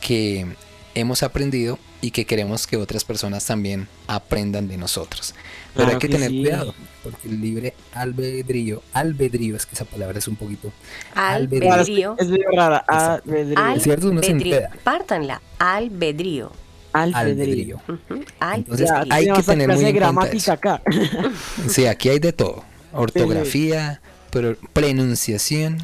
que 0.00 0.46
hemos 0.94 1.22
aprendido 1.22 1.78
y 2.00 2.10
que 2.10 2.24
queremos 2.24 2.66
que 2.66 2.76
otras 2.76 3.04
personas 3.04 3.44
también 3.46 3.88
aprendan 4.06 4.68
de 4.68 4.76
nosotros. 4.76 5.34
Pero 5.74 5.86
Claro 5.86 5.90
hay 5.92 5.98
que, 5.98 6.06
que 6.08 6.12
tener 6.14 6.30
sí. 6.30 6.38
cuidado, 6.42 6.74
porque 7.02 7.28
el 7.28 7.40
libre 7.40 7.74
albedrío, 7.94 8.82
albedrío, 8.92 9.56
es 9.56 9.66
que 9.66 9.74
esa 9.74 9.84
palabra 9.84 10.18
es 10.18 10.28
un 10.28 10.36
poquito 10.36 10.72
Albedrío. 11.14 12.16
Es 12.18 12.28
medio 12.28 12.50
rara. 12.54 12.78
Albedrío. 12.88 13.74
Es 13.76 13.82
cierto, 13.82 14.08
uno 14.10 14.22
se 14.22 14.30
Albedrío. 14.32 14.54
enreda. 14.56 14.70
Pártanla. 14.84 15.42
Albedrío. 15.58 16.52
Albedrío. 17.02 17.80
Entonces, 18.54 18.90
hay 19.10 19.30
que 19.30 19.42
tener 19.42 19.68
muy 19.68 19.84
en 19.84 20.14
cuenta 20.14 20.52
acá. 20.52 20.82
Sí, 21.68 21.86
aquí 21.86 22.08
hay 22.08 22.18
de 22.18 22.32
todo. 22.32 22.64
Ortografía, 22.92 24.00
pero 24.30 24.56
pronunciación. 24.72 25.78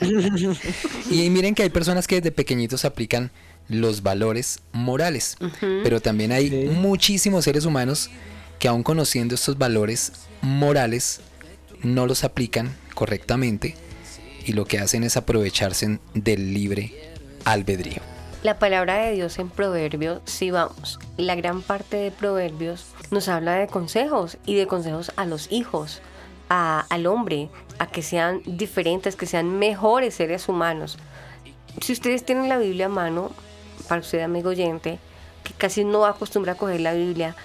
y 1.10 1.30
miren 1.30 1.54
que 1.54 1.62
hay 1.62 1.70
personas 1.70 2.06
que 2.06 2.16
desde 2.16 2.32
pequeñitos 2.32 2.84
aplican 2.84 3.30
los 3.68 4.02
valores 4.02 4.60
morales, 4.72 5.36
pero 5.60 6.00
también 6.00 6.32
hay 6.32 6.68
muchísimos 6.68 7.44
seres 7.44 7.64
humanos 7.64 8.10
que 8.58 8.68
aún 8.68 8.82
conociendo 8.82 9.34
estos 9.34 9.58
valores 9.58 10.12
morales 10.40 11.20
no 11.82 12.06
los 12.06 12.24
aplican 12.24 12.74
correctamente 12.94 13.76
y 14.44 14.52
lo 14.52 14.64
que 14.64 14.78
hacen 14.78 15.04
es 15.04 15.16
aprovecharse 15.16 15.98
del 16.14 16.52
libre 16.52 16.92
albedrío. 17.44 18.11
La 18.42 18.58
palabra 18.58 18.96
de 18.96 19.12
Dios 19.12 19.38
en 19.38 19.48
Proverbios, 19.50 20.20
si 20.24 20.50
vamos, 20.50 20.98
la 21.16 21.36
gran 21.36 21.62
parte 21.62 21.96
de 21.96 22.10
Proverbios 22.10 22.86
nos 23.12 23.28
habla 23.28 23.52
de 23.54 23.68
consejos 23.68 24.36
y 24.46 24.56
de 24.56 24.66
consejos 24.66 25.12
a 25.16 25.24
los 25.26 25.50
hijos, 25.52 26.02
a- 26.48 26.84
al 26.90 27.06
hombre, 27.06 27.50
a 27.78 27.86
que 27.86 28.02
sean 28.02 28.42
diferentes, 28.44 29.14
que 29.14 29.26
sean 29.26 29.58
mejores 29.58 30.14
seres 30.14 30.48
humanos. 30.48 30.98
Si 31.80 31.92
ustedes 31.92 32.24
tienen 32.24 32.48
la 32.48 32.58
Biblia 32.58 32.86
a 32.86 32.90
mano, 32.90 33.30
para 33.88 34.00
usted 34.00 34.20
amigo 34.22 34.50
oyente, 34.50 34.98
que 35.44 35.52
casi 35.54 35.84
no 35.84 36.04
acostumbra 36.04 36.52
a 36.52 36.56
coger 36.56 36.80
la 36.80 36.94
Biblia 36.94 37.36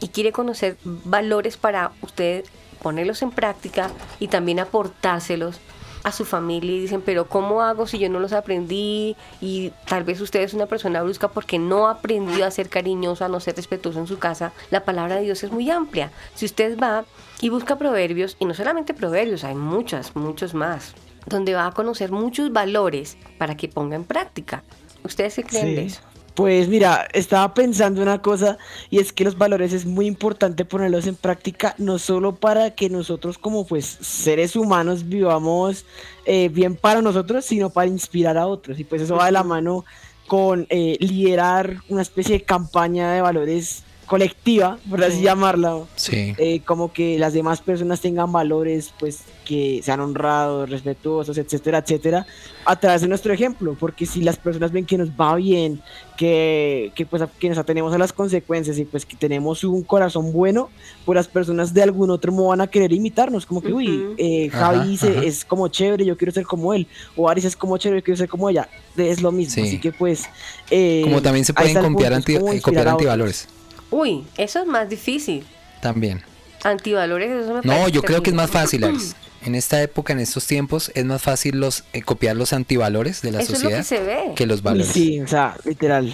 y 0.00 0.08
quiere 0.08 0.32
conocer 0.32 0.76
valores 0.84 1.56
para 1.56 1.92
usted 2.02 2.44
ponerlos 2.82 3.22
en 3.22 3.30
práctica 3.30 3.90
y 4.20 4.28
también 4.28 4.58
aportárselos 4.60 5.60
a 6.04 6.12
su 6.12 6.24
familia 6.24 6.72
y 6.72 6.80
dicen, 6.80 7.02
pero 7.02 7.26
¿cómo 7.26 7.62
hago 7.62 7.86
si 7.86 7.98
yo 7.98 8.08
no 8.08 8.20
los 8.20 8.32
aprendí? 8.32 9.16
Y 9.40 9.72
tal 9.86 10.04
vez 10.04 10.20
usted 10.20 10.40
es 10.40 10.54
una 10.54 10.66
persona 10.66 11.02
brusca 11.02 11.28
porque 11.28 11.58
no 11.58 11.88
aprendió 11.88 12.44
a 12.44 12.50
ser 12.50 12.68
cariñoso, 12.68 13.24
a 13.24 13.28
no 13.28 13.40
ser 13.40 13.56
respetuoso 13.56 14.00
en 14.00 14.06
su 14.06 14.18
casa. 14.18 14.52
La 14.70 14.84
palabra 14.84 15.16
de 15.16 15.22
Dios 15.22 15.42
es 15.44 15.52
muy 15.52 15.70
amplia. 15.70 16.10
Si 16.34 16.44
usted 16.44 16.78
va 16.78 17.04
y 17.40 17.48
busca 17.48 17.76
proverbios, 17.76 18.36
y 18.38 18.44
no 18.44 18.54
solamente 18.54 18.94
proverbios, 18.94 19.44
hay 19.44 19.54
muchas, 19.54 20.14
muchos 20.16 20.54
más, 20.54 20.94
donde 21.26 21.54
va 21.54 21.66
a 21.66 21.72
conocer 21.72 22.10
muchos 22.10 22.52
valores 22.52 23.16
para 23.38 23.56
que 23.56 23.68
ponga 23.68 23.96
en 23.96 24.04
práctica. 24.04 24.62
¿Ustedes 25.04 25.34
qué 25.34 25.44
creen 25.44 25.74
de 25.74 25.84
eso? 25.86 26.00
Pues 26.34 26.68
mira, 26.68 27.06
estaba 27.12 27.52
pensando 27.52 28.00
una 28.00 28.22
cosa 28.22 28.56
y 28.88 29.00
es 29.00 29.12
que 29.12 29.24
los 29.24 29.36
valores 29.36 29.74
es 29.74 29.84
muy 29.84 30.06
importante 30.06 30.64
ponerlos 30.64 31.06
en 31.06 31.14
práctica, 31.14 31.74
no 31.76 31.98
solo 31.98 32.36
para 32.36 32.74
que 32.74 32.88
nosotros 32.88 33.36
como 33.36 33.66
pues 33.66 33.84
seres 34.00 34.56
humanos 34.56 35.08
vivamos 35.08 35.84
eh, 36.24 36.48
bien 36.48 36.74
para 36.76 37.02
nosotros, 37.02 37.44
sino 37.44 37.68
para 37.68 37.88
inspirar 37.88 38.38
a 38.38 38.46
otros. 38.46 38.80
Y 38.80 38.84
pues 38.84 39.02
eso 39.02 39.16
va 39.16 39.26
de 39.26 39.32
la 39.32 39.44
mano 39.44 39.84
con 40.26 40.66
eh, 40.70 40.96
liderar 41.00 41.76
una 41.90 42.00
especie 42.00 42.38
de 42.38 42.44
campaña 42.44 43.12
de 43.12 43.20
valores 43.20 43.82
colectiva, 44.12 44.78
por 44.90 45.02
así 45.02 45.22
llamarla, 45.22 45.78
Sí. 45.96 46.34
eh, 46.36 46.60
como 46.66 46.92
que 46.92 47.18
las 47.18 47.32
demás 47.32 47.62
personas 47.62 48.02
tengan 48.02 48.30
valores, 48.30 48.92
pues 49.00 49.20
que 49.46 49.80
sean 49.82 50.00
honrados, 50.00 50.68
respetuosos, 50.68 51.38
etcétera, 51.38 51.78
etcétera, 51.78 52.26
a 52.66 52.76
través 52.78 53.00
de 53.00 53.08
nuestro 53.08 53.32
ejemplo, 53.32 53.74
porque 53.80 54.04
si 54.04 54.20
las 54.20 54.36
personas 54.36 54.70
ven 54.70 54.84
que 54.84 54.98
nos 54.98 55.08
va 55.10 55.34
bien, 55.36 55.80
que, 56.18 56.92
que 56.94 57.06
pues 57.06 57.22
que 57.40 57.48
nos 57.48 57.56
atenemos 57.56 57.92
a 57.94 57.98
las 57.98 58.12
consecuencias 58.12 58.78
y 58.78 58.84
pues 58.84 59.06
que 59.06 59.16
tenemos 59.16 59.64
un 59.64 59.82
corazón 59.82 60.30
bueno, 60.30 60.68
pues 61.06 61.16
las 61.16 61.26
personas 61.26 61.72
de 61.72 61.82
algún 61.82 62.10
otro 62.10 62.32
modo 62.32 62.48
van 62.48 62.60
a 62.60 62.66
querer 62.66 62.92
imitarnos, 62.92 63.46
como 63.46 63.62
que, 63.62 63.72
uy, 63.72 64.14
eh, 64.18 64.50
Ajá, 64.52 64.66
Javi 64.76 64.96
se- 64.98 65.08
ajá. 65.08 65.22
es 65.24 65.44
como 65.46 65.68
chévere, 65.68 66.04
yo 66.04 66.18
quiero 66.18 66.32
ser 66.32 66.44
como 66.44 66.74
él, 66.74 66.86
o 67.16 67.30
Aris 67.30 67.46
es 67.46 67.56
como 67.56 67.78
chévere, 67.78 68.00
yo 68.02 68.04
quiero 68.04 68.18
ser 68.18 68.28
como 68.28 68.50
ella, 68.50 68.68
es 68.96 69.22
lo 69.22 69.32
mismo, 69.32 69.54
Sí. 69.54 69.62
así 69.62 69.80
que 69.80 69.90
pues... 69.90 70.24
eh, 70.70 71.00
Como 71.02 71.22
también 71.22 71.46
se 71.46 71.54
pueden 71.54 71.80
copiar, 71.92 72.12
anti- 72.12 72.36
eh, 72.36 72.60
copiar 72.62 72.88
a 72.88 72.94
otros. 72.96 73.48
Uy, 73.92 74.24
eso 74.36 74.58
es 74.60 74.66
más 74.66 74.88
difícil. 74.88 75.46
También. 75.80 76.22
Antivalores, 76.64 77.30
eso 77.30 77.54
me 77.54 77.60
No, 77.62 77.88
yo 77.88 78.02
creo 78.02 78.22
que 78.22 78.30
es 78.30 78.36
más 78.36 78.50
fácil, 78.50 78.82
Aris. 78.84 79.14
En 79.44 79.54
esta 79.54 79.82
época, 79.82 80.12
en 80.12 80.20
estos 80.20 80.46
tiempos, 80.46 80.90
es 80.94 81.04
más 81.04 81.20
fácil 81.22 81.58
los 81.58 81.84
eh, 81.92 82.02
copiar 82.02 82.36
los 82.36 82.52
antivalores 82.52 83.22
de 83.22 83.32
la 83.32 83.40
Eso 83.40 83.52
es 83.54 83.58
lo 83.62 83.70
sociedad 83.70 83.78
que 83.78 83.84
se 83.84 84.00
ve. 84.02 84.32
que 84.36 84.46
los 84.46 84.62
valores. 84.62 84.88
Sí, 84.92 85.20
o 85.20 85.26
sea, 85.28 85.56
literal. 85.64 86.08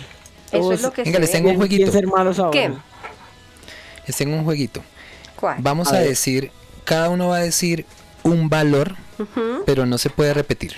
Eso 0.51 0.59
Todos 0.61 0.75
es 0.75 0.83
lo 0.83 0.93
que 0.93 1.03
Venga, 1.03 1.17
se 1.17 1.21
les 1.21 1.31
ve. 1.31 1.37
tengo 1.37 1.51
un 1.51 1.57
jueguito. 1.57 1.93
ahora. 2.17 2.51
¿Qué? 2.51 2.73
Les 4.07 4.17
tengo 4.17 4.35
un 4.37 4.45
jueguito. 4.45 4.83
¿Cuál? 5.37 5.57
Vamos 5.61 5.93
A 5.93 5.99
decir, 5.99 6.51
cada 6.85 7.11
uno 7.11 7.29
va 7.29 7.37
a 7.37 7.41
decir 7.41 7.85
un 8.23 8.49
valor, 8.49 8.97
pero 9.67 9.85
no 9.87 9.99
se 9.99 10.09
puede 10.11 10.33
repetir. 10.33 10.77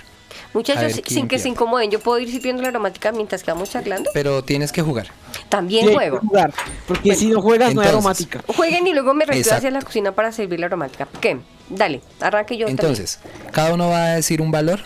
Muchachos, 0.53 0.95
ver 0.95 1.03
sin 1.07 1.27
que 1.27 1.39
se 1.39 1.47
incomoden, 1.49 1.89
yo 1.91 1.99
puedo 1.99 2.19
ir 2.19 2.29
sirviendo 2.29 2.61
la 2.61 2.69
aromática 2.69 3.11
mientras 3.11 3.41
que 3.43 3.51
vamos 3.51 3.69
charlando. 3.69 4.09
Pero 4.13 4.43
tienes 4.43 4.71
que 4.71 4.81
jugar. 4.81 5.07
También 5.49 5.85
Tiene 5.85 5.95
juego. 5.95 6.19
que 6.19 6.27
jugar, 6.27 6.53
porque 6.87 7.15
si 7.15 7.27
no 7.27 7.41
juegas 7.41 7.73
no 7.73 7.81
hay 7.81 7.87
entonces, 7.87 8.27
aromática. 8.27 8.53
Jueguen 8.55 8.87
y 8.87 8.93
luego 8.93 9.13
me 9.13 9.25
retiro 9.25 9.39
Exacto. 9.41 9.57
hacia 9.59 9.71
la 9.71 9.81
cocina 9.81 10.11
para 10.13 10.31
servir 10.31 10.59
la 10.59 10.65
aromática. 10.65 11.07
¿Qué? 11.21 11.39
Dale, 11.69 12.01
arranque 12.19 12.57
yo. 12.57 12.67
también. 12.67 12.85
Entonces, 12.89 13.19
cada 13.51 13.73
uno 13.73 13.89
va 13.89 14.05
a 14.07 14.15
decir 14.15 14.41
un 14.41 14.51
valor. 14.51 14.81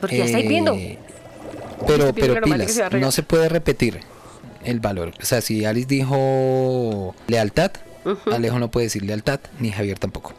Porque 0.00 0.18
ya 0.18 0.24
estáis 0.26 0.48
viendo. 0.48 0.72
eh, 0.74 0.98
Pero, 1.86 2.12
pero 2.14 2.34
aromática 2.34 2.56
pilas, 2.56 2.72
se 2.72 2.80
va 2.80 2.86
a 2.86 2.90
regar. 2.90 3.06
no 3.06 3.12
se 3.12 3.22
puede 3.22 3.48
repetir 3.48 4.00
el 4.64 4.80
valor. 4.80 5.12
O 5.20 5.24
sea, 5.24 5.40
si 5.40 5.64
Alice 5.64 5.86
dijo 5.88 7.14
lealtad, 7.26 7.72
Alejo 8.30 8.58
no 8.58 8.70
puede 8.70 8.86
decir 8.86 9.02
lealtad, 9.02 9.40
ni 9.58 9.70
Javier 9.72 9.98
tampoco. 9.98 10.32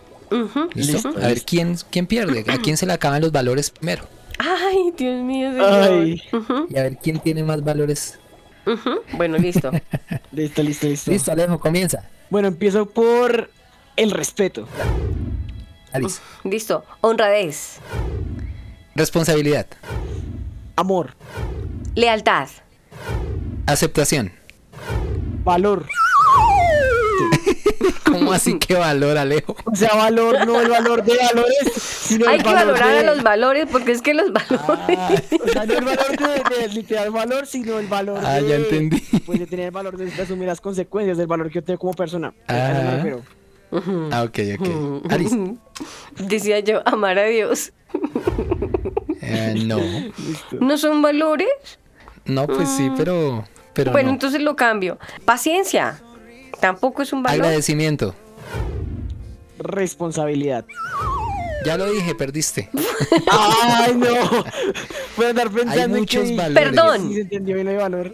¿Listo? 0.74 1.10
A 1.10 1.28
ver 1.28 1.42
quién, 1.44 1.78
quién 1.90 2.08
pierde, 2.08 2.46
a 2.48 2.58
quién 2.58 2.78
se 2.78 2.86
le 2.86 2.94
acaban 2.94 3.22
los 3.22 3.32
valores 3.32 3.70
primero. 3.70 4.04
Ay, 4.38 4.94
Dios 4.98 5.24
mío, 5.24 5.52
señor. 5.52 5.72
Ay. 5.72 6.22
Ujú, 6.34 6.68
Y 6.70 6.78
a 6.78 6.84
ver 6.84 6.98
quién 7.02 7.20
tiene 7.20 7.44
más 7.44 7.64
valores. 7.64 8.20
Bueno, 9.14 9.38
listo. 9.38 9.72
Listo, 10.32 10.64
listo, 10.64 10.88
listo. 10.88 11.12
Listo, 11.12 11.32
Alejo, 11.32 11.60
comienza. 11.60 12.10
Bueno, 12.30 12.48
empiezo 12.48 12.88
por 12.88 13.50
el 13.96 14.12
respeto. 14.12 14.68
Alice. 15.94 16.20
listo. 16.44 16.84
Honradez. 17.02 17.78
Responsabilidad. 18.96 19.68
Amor. 20.76 21.12
Lealtad. 21.94 22.50
Aceptación. 23.68 24.32
Valor. 25.44 25.86
¿Cómo 28.06 28.34
así 28.34 28.58
que 28.60 28.76
valor, 28.76 29.18
Alejo? 29.18 29.56
O 29.66 29.76
sea, 29.76 29.96
valor, 29.96 30.46
no 30.46 30.62
el 30.62 30.70
valor 30.70 31.04
de 31.04 31.18
valores, 31.18 31.72
sino 31.74 32.28
Hay 32.30 32.38
el 32.38 32.44
que 32.44 32.54
valor 32.54 32.74
valorar 32.80 32.94
de- 32.94 33.00
a 33.00 33.14
los 33.14 33.24
valores 33.24 33.68
porque 33.72 33.92
es 33.92 34.02
que 34.02 34.14
los 34.14 34.32
valores. 34.32 35.00
O 35.46 35.48
sea, 35.50 35.66
no 35.66 35.74
el 35.74 35.86
valor 35.86 36.18
de, 36.18 36.56
de 36.58 36.68
literal 36.70 37.12
valor, 37.12 37.46
sino 37.48 37.80
el 37.80 37.88
valor 37.88 38.20
Ah, 38.24 38.36
de... 38.42 38.48
ya 38.48 38.56
entendí. 38.56 39.02
Pues 39.26 39.40
de 39.40 39.48
tener 39.48 39.66
el 39.66 39.72
valor 39.72 39.98
de, 39.98 40.12
asumir 40.22 40.48
las 40.48 40.62
consecuencias 40.62 41.18
del 41.18 41.28
valor 41.28 41.48
que 41.50 41.56
yo 41.56 41.64
tengo 41.64 41.80
como 41.80 41.94
persona. 41.94 42.34
Ajá. 42.48 42.58
A 42.58 42.72
eso 42.72 42.82
me 42.84 42.96
refiero. 42.96 43.22
Ah, 44.12 44.24
ok, 44.24 44.40
ok. 44.60 45.12
Alice. 45.12 45.38
Decía 46.20 46.60
yo, 46.60 46.82
amar 46.88 47.20
a 47.20 47.26
Dios. 47.26 47.74
Eh, 49.22 49.56
no. 49.66 49.80
¿No 50.60 50.78
son 50.78 51.02
valores? 51.02 51.50
No, 52.26 52.48
pues 52.48 52.70
sí, 52.70 52.90
pero. 52.96 53.44
pero 53.74 53.92
bueno, 53.92 54.08
no. 54.10 54.14
entonces 54.14 54.42
lo 54.42 54.56
cambio. 54.56 54.98
Paciencia. 55.26 56.00
Tampoco 56.60 57.02
es 57.02 57.14
un 57.14 57.24
valor. 57.24 57.42
Agradecimiento. 57.46 58.16
Responsabilidad. 59.60 60.66
Ya 61.66 61.78
lo 61.78 61.92
dije, 61.92 62.14
perdiste. 62.14 62.70
Ay, 63.32 63.96
no. 63.96 64.06
Voy 65.18 65.26
a 65.26 65.30
andar 65.30 65.50
pensando 65.50 65.82
en 65.96 66.02
muchos 66.02 66.24
que... 66.30 66.36
valores. 66.36 66.64
Perdón. 66.64 67.08
Sí, 67.08 67.14
se 67.16 67.22
entendió 67.22 67.56
bien 67.56 67.68
el 67.68 67.78
valor. 67.78 68.14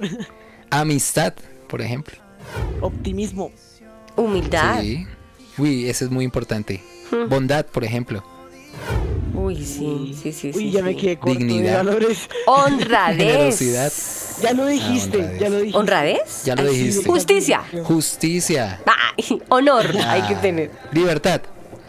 Amistad, 0.70 1.34
por 1.68 1.82
ejemplo. 1.82 2.16
Optimismo. 2.80 3.52
Humildad. 4.16 4.82
Sí. 4.82 5.06
Uy, 5.58 5.90
ese 5.90 6.06
es 6.06 6.12
muy 6.12 6.24
importante. 6.24 6.82
Bondad, 7.28 7.66
por 7.66 7.84
ejemplo. 7.84 8.24
Uy, 9.34 9.56
sí, 9.66 10.16
sí, 10.22 10.32
sí. 10.32 10.48
Uy, 10.48 10.54
sí, 10.54 10.72
ya 10.72 10.82
me 10.82 10.96
quedé 10.96 11.18
corto 11.18 11.40
de 11.40 11.46
Dignidad. 11.46 11.84
valores. 11.84 12.30
Honradez. 12.46 13.18
Generosidad. 13.18 13.92
Ya 14.42 14.54
lo 14.54 14.66
dijiste, 14.66 15.18
honradez. 15.18 15.40
ya 15.40 15.50
lo 15.50 15.58
dijiste. 15.60 15.78
¿Honradez? 15.78 16.44
Ya 16.46 16.56
lo 16.56 16.64
dijiste. 16.64 17.06
Justicia. 17.10 17.62
Justicia. 17.84 18.80
Ay, 19.18 19.42
honor 19.50 19.86
hay 20.08 20.22
que 20.24 20.36
Ah. 20.36 20.42
tener. 20.42 20.72
Libertad. 20.92 21.42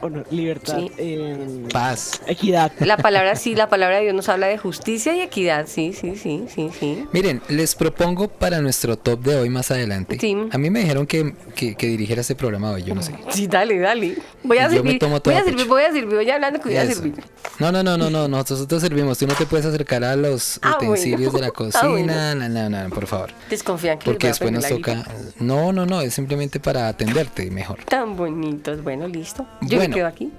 Honor, 0.03 0.27
libertad. 0.31 0.79
Sí. 0.79 0.91
eh, 0.99 1.65
Paz. 1.73 2.21
equidad. 2.27 2.73
La 2.81 2.97
palabra 2.97 3.37
sí, 3.37 3.55
la 3.55 3.69
palabra 3.69 3.97
de 3.97 4.03
Dios 4.03 4.15
nos 4.15 4.29
habla 4.29 4.49
de 4.49 4.59
justicia 4.59 5.15
y 5.17 5.21
equidad. 5.21 5.67
Sí, 5.69 5.93
sí, 5.93 6.17
sí, 6.17 6.45
sí, 6.53 6.71
sí. 6.79 7.05
Miren, 7.13 7.41
les 7.49 7.75
propongo 7.75 8.29
para 8.29 8.61
nuestro 8.61 8.99
top 8.99 9.21
de 9.23 9.37
hoy 9.37 9.49
más 9.49 9.71
adelante. 9.71 10.19
Sí. 10.21 10.37
A 10.51 10.59
mí 10.59 10.71
me 10.71 10.81
dijeron 10.81 11.07
que, 11.07 11.35
que, 11.55 11.75
que 11.77 11.87
dirigiera 11.87 12.21
este 12.21 12.35
programa 12.35 12.73
hoy, 12.73 12.83
yo 12.83 12.95
no 12.95 13.03
sé. 13.03 13.15
Sí, 13.31 13.47
dale, 13.47 13.79
dale. 13.79 14.17
Voy 14.43 14.59
a 14.59 14.63
Yo 14.65 14.69
me 14.71 14.75
servir. 14.77 14.99
tomo 14.99 15.13
Voy 15.13 15.21
todo 15.21 15.37
a 15.37 15.39
a 15.39 15.45
servir, 15.45 15.67
voy 15.67 15.83
a 15.83 15.93
servir. 15.93 16.15
Voy 16.17 16.31
hablando 16.31 16.61
que 16.61 16.69
voy 16.69 16.79
a 16.79 16.87
servir. 16.87 17.15
No, 17.59 17.71
no, 17.71 17.83
no, 17.83 17.97
no, 17.97 18.11
no, 18.11 18.27
nosotros 18.29 18.83
servimos. 18.83 19.19
Tú 19.19 19.27
no 19.29 19.35
te 19.35 19.47
puedes 19.47 19.65
acercar 19.67 20.03
a 20.05 20.17
los 20.17 20.59
Ah, 20.63 20.79
utensilios 20.79 21.31
bueno. 21.33 21.37
de 21.39 21.41
la 21.43 21.47
Ah, 21.53 21.53
cocina. 21.53 22.35
No, 22.35 22.49
no, 22.49 22.69
no, 22.89 22.91
por 22.91 23.07
favor. 23.07 23.31
Desconfían 23.49 23.99
que 23.99 24.07
Porque 24.07 24.27
a 24.27 24.31
después 24.31 24.51
nos 24.51 24.67
toca. 24.67 25.05
No, 25.39 25.73
no, 25.73 25.87
no, 25.87 26.01
es 26.01 26.13
simplemente 26.15 26.59
para 26.59 26.89
atenderte 26.89 27.49
mejor. 27.51 27.85
Tan 27.85 28.17
bonitos. 28.17 28.83
Bueno, 28.83 29.07
listo. 29.07 29.47
Yo 29.61 29.79
Bueno. 29.79 29.92
Quedo 29.95 30.07
aquí. 30.07 30.31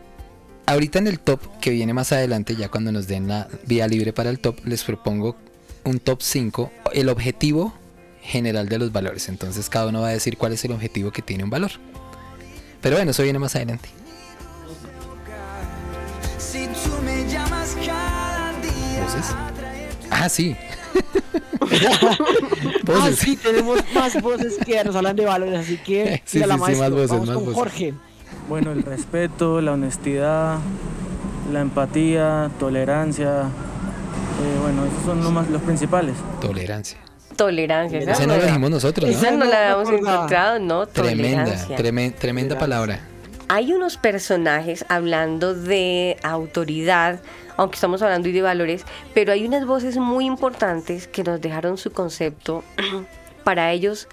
Ahorita 0.65 0.99
en 0.99 1.07
el 1.07 1.19
top 1.19 1.39
que 1.59 1.71
viene 1.71 1.93
más 1.93 2.11
adelante, 2.11 2.55
ya 2.55 2.69
cuando 2.69 2.91
nos 2.91 3.07
den 3.07 3.27
la 3.27 3.47
vía 3.65 3.87
libre 3.87 4.13
para 4.13 4.29
el 4.29 4.39
top, 4.39 4.59
les 4.65 4.83
propongo 4.83 5.35
un 5.83 5.99
top 5.99 6.21
5, 6.21 6.71
el 6.93 7.09
objetivo 7.09 7.73
general 8.21 8.69
de 8.69 8.79
los 8.79 8.91
valores. 8.93 9.27
Entonces 9.27 9.69
cada 9.69 9.87
uno 9.87 10.01
va 10.01 10.07
a 10.07 10.11
decir 10.11 10.37
cuál 10.37 10.53
es 10.53 10.63
el 10.63 10.71
objetivo 10.71 11.11
que 11.11 11.21
tiene 11.21 11.43
un 11.43 11.49
valor. 11.49 11.71
Pero 12.81 12.95
bueno, 12.95 13.11
eso 13.11 13.23
viene 13.23 13.39
más 13.39 13.55
adelante. 13.55 13.89
Voces? 19.01 19.35
Ah, 20.09 20.29
sí. 20.29 20.55
Ah, 21.65 22.17
Voces. 22.83 23.19
sí, 23.19 23.35
tenemos 23.37 23.79
más 23.95 24.21
voces 24.21 24.55
que 24.63 24.83
nos 24.83 24.95
hablan 24.95 25.15
de 25.15 25.25
valores, 25.25 25.57
así 25.59 25.77
que 25.77 26.21
Sí, 26.25 26.39
la 26.39 26.45
sí, 26.45 26.51
sí, 26.53 26.59
maestro. 26.59 26.77
más 26.83 26.91
voces, 26.91 27.09
Vamos 27.09 27.27
más 27.27 27.35
con 27.35 27.45
voces. 27.45 27.57
Jorge. 27.59 27.93
Bueno, 28.49 28.71
el 28.71 28.83
respeto, 28.83 29.61
la 29.61 29.71
honestidad, 29.73 30.57
la 31.51 31.61
empatía, 31.61 32.51
tolerancia. 32.59 33.41
eh, 33.43 34.59
bueno, 34.61 34.85
esos 34.85 35.03
son 35.05 35.23
los, 35.23 35.31
más, 35.31 35.49
los 35.49 35.61
principales. 35.61 36.15
Tolerancia. 36.41 36.97
Tolerancia. 37.35 37.99
esa 37.99 38.11
Ese 38.11 38.27
no 38.27 38.35
lo 38.35 38.41
la- 38.41 38.45
dijimos 38.47 38.69
nosotros, 38.69 39.09
Esa 39.09 39.31
¿no? 39.31 39.45
la 39.45 39.45
No 39.45 39.51
habíamos 39.57 39.89
recordaba. 39.89 40.15
encontrado, 40.17 40.59
no, 40.59 40.85
Tremenda, 40.87 41.67
tremen- 41.77 42.13
tremenda 42.13 42.57
palabra. 42.59 42.99
Hay 43.49 43.73
unos 43.73 43.97
personajes 43.97 44.85
hablando 44.89 45.53
de 45.53 46.17
autoridad, 46.23 47.19
aunque 47.57 47.75
estamos 47.75 48.01
hablando 48.01 48.29
y 48.29 48.31
de 48.33 48.41
valores, 48.41 48.85
pero 49.13 49.31
hay 49.31 49.45
unas 49.45 49.65
voces 49.65 49.97
muy 49.97 50.25
importantes 50.25 51.07
que 51.07 51.23
nos 51.23 51.41
dejaron 51.41 51.77
su 51.77 51.91
concepto 51.91 52.63
para 53.43 53.71
ellos. 53.71 54.07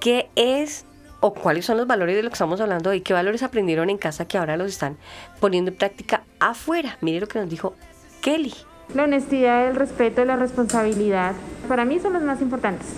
¿Qué 0.00 0.28
es 0.34 0.84
o 1.22 1.32
cuáles 1.32 1.64
son 1.64 1.78
los 1.78 1.86
valores 1.86 2.14
de 2.16 2.22
lo 2.22 2.28
que 2.28 2.34
estamos 2.34 2.60
hablando 2.60 2.90
hoy? 2.90 3.00
¿Qué 3.00 3.14
valores 3.14 3.42
aprendieron 3.42 3.88
en 3.88 3.96
casa 3.96 4.26
que 4.26 4.36
ahora 4.36 4.56
los 4.58 4.68
están 4.70 4.98
poniendo 5.40 5.70
en 5.70 5.76
práctica 5.78 6.24
afuera? 6.40 6.98
Mire 7.00 7.20
lo 7.20 7.28
que 7.28 7.38
nos 7.38 7.48
dijo 7.48 7.74
Kelly. 8.20 8.52
La 8.94 9.04
honestidad, 9.04 9.68
el 9.68 9.76
respeto, 9.76 10.24
la 10.24 10.36
responsabilidad, 10.36 11.32
para 11.68 11.84
mí 11.86 11.98
son 12.00 12.12
los 12.12 12.22
más 12.22 12.42
importantes. 12.42 12.88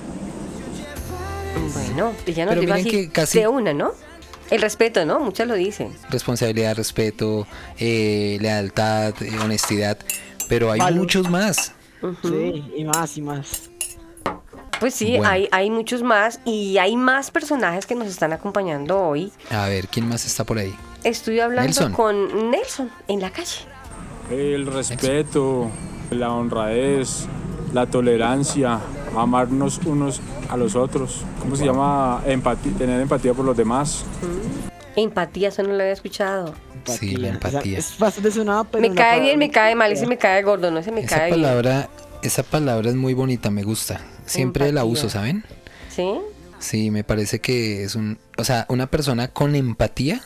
Bueno, 1.72 2.12
ella 2.26 2.46
nos 2.46 2.56
miren 2.56 2.72
así 2.72 2.90
que 2.90 3.10
casi- 3.10 3.38
de 3.40 3.48
una, 3.48 3.72
¿no? 3.72 3.92
El 4.50 4.60
respeto, 4.60 5.04
¿no? 5.06 5.20
Muchas 5.20 5.46
lo 5.48 5.54
dicen. 5.54 5.92
Responsabilidad, 6.10 6.76
respeto, 6.76 7.46
eh, 7.78 8.38
lealtad, 8.40 9.14
eh, 9.22 9.38
honestidad. 9.42 9.98
Pero 10.48 10.70
hay 10.70 10.80
Valor. 10.80 10.98
muchos 11.00 11.30
más. 11.30 11.72
Sí, 12.22 12.64
y 12.76 12.84
más 12.84 13.16
y 13.16 13.22
más. 13.22 13.70
Pues 14.84 14.96
sí, 14.96 15.12
Bueno. 15.16 15.30
hay, 15.30 15.48
hay 15.50 15.70
muchos 15.70 16.02
más 16.02 16.40
y 16.44 16.76
hay 16.76 16.94
más 16.94 17.30
personajes 17.30 17.86
que 17.86 17.94
nos 17.94 18.06
están 18.06 18.34
acompañando 18.34 19.00
hoy. 19.00 19.32
A 19.50 19.66
ver, 19.66 19.88
¿quién 19.88 20.06
más 20.06 20.26
está 20.26 20.44
por 20.44 20.58
ahí? 20.58 20.74
Estoy 21.04 21.40
hablando 21.40 21.64
Nelson. 21.68 21.92
con 21.94 22.50
Nelson 22.50 22.90
en 23.08 23.22
la 23.22 23.30
calle. 23.30 23.60
El 24.30 24.66
respeto, 24.66 25.70
la 26.10 26.30
honradez, 26.34 27.24
la 27.72 27.86
tolerancia, 27.86 28.78
amarnos 29.16 29.80
unos 29.86 30.20
a 30.50 30.58
los 30.58 30.76
otros. 30.76 31.22
¿Cómo 31.40 31.56
se 31.56 31.64
llama? 31.64 32.22
Empatía, 32.26 32.72
tener 32.76 33.00
empatía 33.00 33.32
por 33.32 33.46
los 33.46 33.56
demás. 33.56 34.04
Empatía, 34.96 35.48
eso 35.48 35.62
no 35.62 35.70
lo 35.70 35.80
había 35.80 35.94
escuchado. 35.94 36.52
Sí, 36.84 37.16
la 37.16 37.28
O 37.28 37.40
sea, 37.40 37.50
empatía. 37.50 37.78
es 37.78 37.98
bastante 37.98 38.30
sonado, 38.30 38.64
pero. 38.64 38.86
Me 38.86 38.94
cae 38.94 39.20
bien, 39.22 39.38
me 39.38 39.50
cae 39.50 39.74
mal, 39.74 39.90
ese 39.92 40.02
complicada. 40.02 40.34
me 40.34 40.36
cae 40.36 40.42
gordo, 40.42 40.70
no 40.70 40.80
ese 40.80 40.92
me 40.92 41.00
Esa 41.00 41.16
cae 41.16 41.30
bien. 41.30 41.40
palabra, 41.40 41.88
esa 42.20 42.42
palabra 42.42 42.90
es 42.90 42.96
muy 42.96 43.14
bonita, 43.14 43.50
me 43.50 43.62
gusta. 43.62 43.98
Siempre 44.26 44.64
la 44.72 44.80
Empatía. 44.82 44.92
uso, 44.92 45.10
¿saben? 45.10 45.44
¿Sí? 45.94 46.08
Sí, 46.58 46.90
me 46.90 47.04
parece 47.04 47.40
que 47.40 47.84
es 47.84 47.94
un, 47.94 48.18
o 48.38 48.44
sea, 48.44 48.64
una 48.68 48.86
persona 48.86 49.28
con 49.28 49.54
empatía 49.54 50.22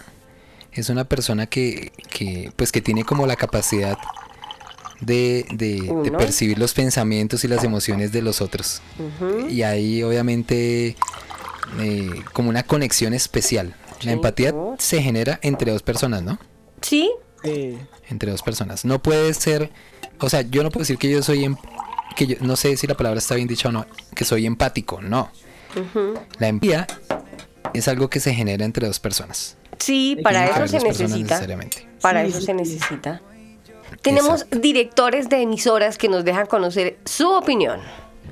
es 0.72 0.88
una 0.88 1.04
persona 1.04 1.46
que, 1.46 1.92
que 2.10 2.52
pues 2.54 2.70
que 2.70 2.80
tiene 2.80 3.02
como 3.04 3.26
la 3.26 3.34
capacidad 3.36 3.98
de, 5.00 5.46
de- 5.52 6.12
percibir 6.16 6.58
los 6.58 6.74
pensamientos 6.74 7.42
y 7.44 7.48
las 7.48 7.64
emociones 7.64 8.12
de 8.12 8.22
los 8.22 8.40
otros. 8.40 8.82
Y 9.48 9.62
ahí 9.62 10.02
obviamente 10.02 10.96
eh, 11.80 12.10
como 12.32 12.50
una 12.50 12.62
conexión 12.62 13.14
especial. 13.14 13.74
Sí, 14.00 14.06
La 14.06 14.12
empatía 14.12 14.54
se 14.78 15.02
genera 15.02 15.38
entre 15.42 15.72
dos 15.72 15.82
personas, 15.82 16.22
¿no? 16.22 16.38
Sí, 16.82 17.10
Sí. 17.44 17.78
Entre 18.08 18.32
dos 18.32 18.42
personas. 18.42 18.84
No 18.84 19.00
puede 19.00 19.32
ser, 19.34 19.70
o 20.18 20.28
sea, 20.28 20.40
yo 20.42 20.64
no 20.64 20.70
puedo 20.70 20.80
decir 20.82 20.98
que 20.98 21.08
yo 21.08 21.22
soy, 21.22 21.44
em- 21.44 21.54
que 22.18 22.26
yo, 22.26 22.36
no 22.40 22.56
sé 22.56 22.76
si 22.76 22.88
la 22.88 22.96
palabra 22.96 23.18
está 23.18 23.36
bien 23.36 23.46
dicha 23.46 23.68
o 23.68 23.72
no, 23.72 23.86
que 24.12 24.24
soy 24.24 24.44
empático, 24.44 25.00
no. 25.00 25.30
La 26.40 26.48
empatía 26.48 26.88
es 27.72 27.86
algo 27.86 28.10
que 28.10 28.18
se 28.18 28.34
genera 28.34 28.64
entre 28.64 28.88
dos 28.88 28.98
personas. 28.98 29.56
sí, 29.78 30.18
para 30.24 30.46
eso 30.46 30.66
se 30.66 30.80
necesita. 30.84 31.16
necesariamente. 31.16 31.88
Para 32.02 32.22
Sí, 32.22 32.30
eso 32.30 32.40
sí, 32.40 32.46
se 32.46 32.54
necesita. 32.54 33.22
Tenemos 34.02 34.46
directores 34.50 35.28
de 35.28 35.42
emisoras 35.42 35.96
que 35.96 36.08
nos 36.08 36.24
dejan 36.24 36.46
conocer 36.46 36.98
su 37.04 37.28
opinión. 37.28 37.78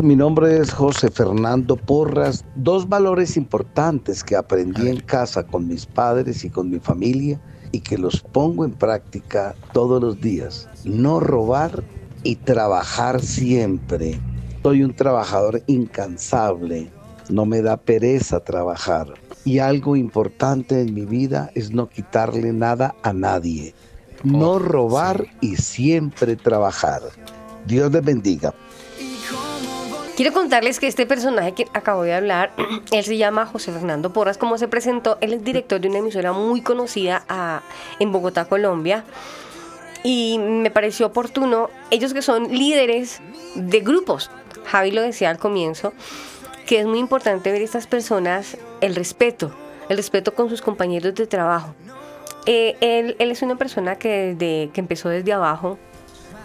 Mi 0.02 0.16
nombre 0.16 0.58
es 0.58 0.72
José 0.72 1.08
Fernando 1.08 1.76
Porras. 1.76 2.44
Dos 2.56 2.88
valores 2.88 3.36
importantes 3.36 4.24
que 4.24 4.34
aprendí 4.34 4.88
en 4.88 4.98
casa 5.00 5.46
con 5.46 5.68
mis 5.68 5.86
padres 5.86 6.44
y 6.44 6.50
con 6.50 6.70
mi 6.70 6.80
familia 6.80 7.40
y 7.70 7.80
que 7.80 7.96
los 7.96 8.20
pongo 8.20 8.64
en 8.64 8.72
práctica 8.72 9.54
todos 9.72 10.02
los 10.02 10.20
días. 10.20 10.68
No 10.84 11.20
robar 11.20 11.84
y 12.26 12.34
trabajar 12.34 13.22
siempre. 13.22 14.18
Soy 14.64 14.82
un 14.82 14.94
trabajador 14.94 15.62
incansable. 15.68 16.90
No 17.28 17.46
me 17.46 17.62
da 17.62 17.76
pereza 17.76 18.40
trabajar. 18.40 19.14
Y 19.44 19.60
algo 19.60 19.94
importante 19.94 20.80
en 20.80 20.92
mi 20.92 21.04
vida 21.04 21.52
es 21.54 21.70
no 21.70 21.88
quitarle 21.88 22.52
nada 22.52 22.96
a 23.04 23.12
nadie. 23.12 23.74
No 24.24 24.58
robar 24.58 25.28
y 25.40 25.54
siempre 25.54 26.34
trabajar. 26.34 27.02
Dios 27.64 27.92
les 27.92 28.04
bendiga. 28.04 28.52
Quiero 30.16 30.32
contarles 30.32 30.80
que 30.80 30.88
este 30.88 31.06
personaje 31.06 31.52
que 31.52 31.66
acabo 31.74 32.02
de 32.02 32.12
hablar, 32.14 32.50
él 32.90 33.04
se 33.04 33.16
llama 33.16 33.46
José 33.46 33.70
Fernando 33.70 34.12
Porras. 34.12 34.36
Como 34.36 34.58
se 34.58 34.66
presentó, 34.66 35.16
él 35.20 35.32
es 35.32 35.44
director 35.44 35.80
de 35.80 35.88
una 35.88 35.98
emisora 35.98 36.32
muy 36.32 36.60
conocida 36.60 37.24
ah, 37.28 37.62
en 38.00 38.10
Bogotá, 38.10 38.46
Colombia. 38.46 39.04
Y 40.02 40.38
me 40.38 40.70
pareció 40.70 41.06
oportuno, 41.06 41.70
ellos 41.90 42.14
que 42.14 42.22
son 42.22 42.48
líderes 42.48 43.20
de 43.54 43.80
grupos, 43.80 44.30
Javi 44.66 44.90
lo 44.90 45.02
decía 45.02 45.30
al 45.30 45.38
comienzo, 45.38 45.92
que 46.66 46.80
es 46.80 46.86
muy 46.86 46.98
importante 46.98 47.52
ver 47.52 47.62
estas 47.62 47.86
personas 47.86 48.56
el 48.80 48.94
respeto, 48.94 49.52
el 49.88 49.96
respeto 49.96 50.34
con 50.34 50.48
sus 50.48 50.62
compañeros 50.62 51.14
de 51.14 51.26
trabajo. 51.26 51.74
Eh, 52.44 52.76
él, 52.80 53.16
él 53.18 53.30
es 53.30 53.42
una 53.42 53.56
persona 53.56 53.96
que 53.96 54.34
desde 54.34 54.70
que 54.72 54.80
empezó 54.80 55.08
desde 55.08 55.32
abajo, 55.32 55.78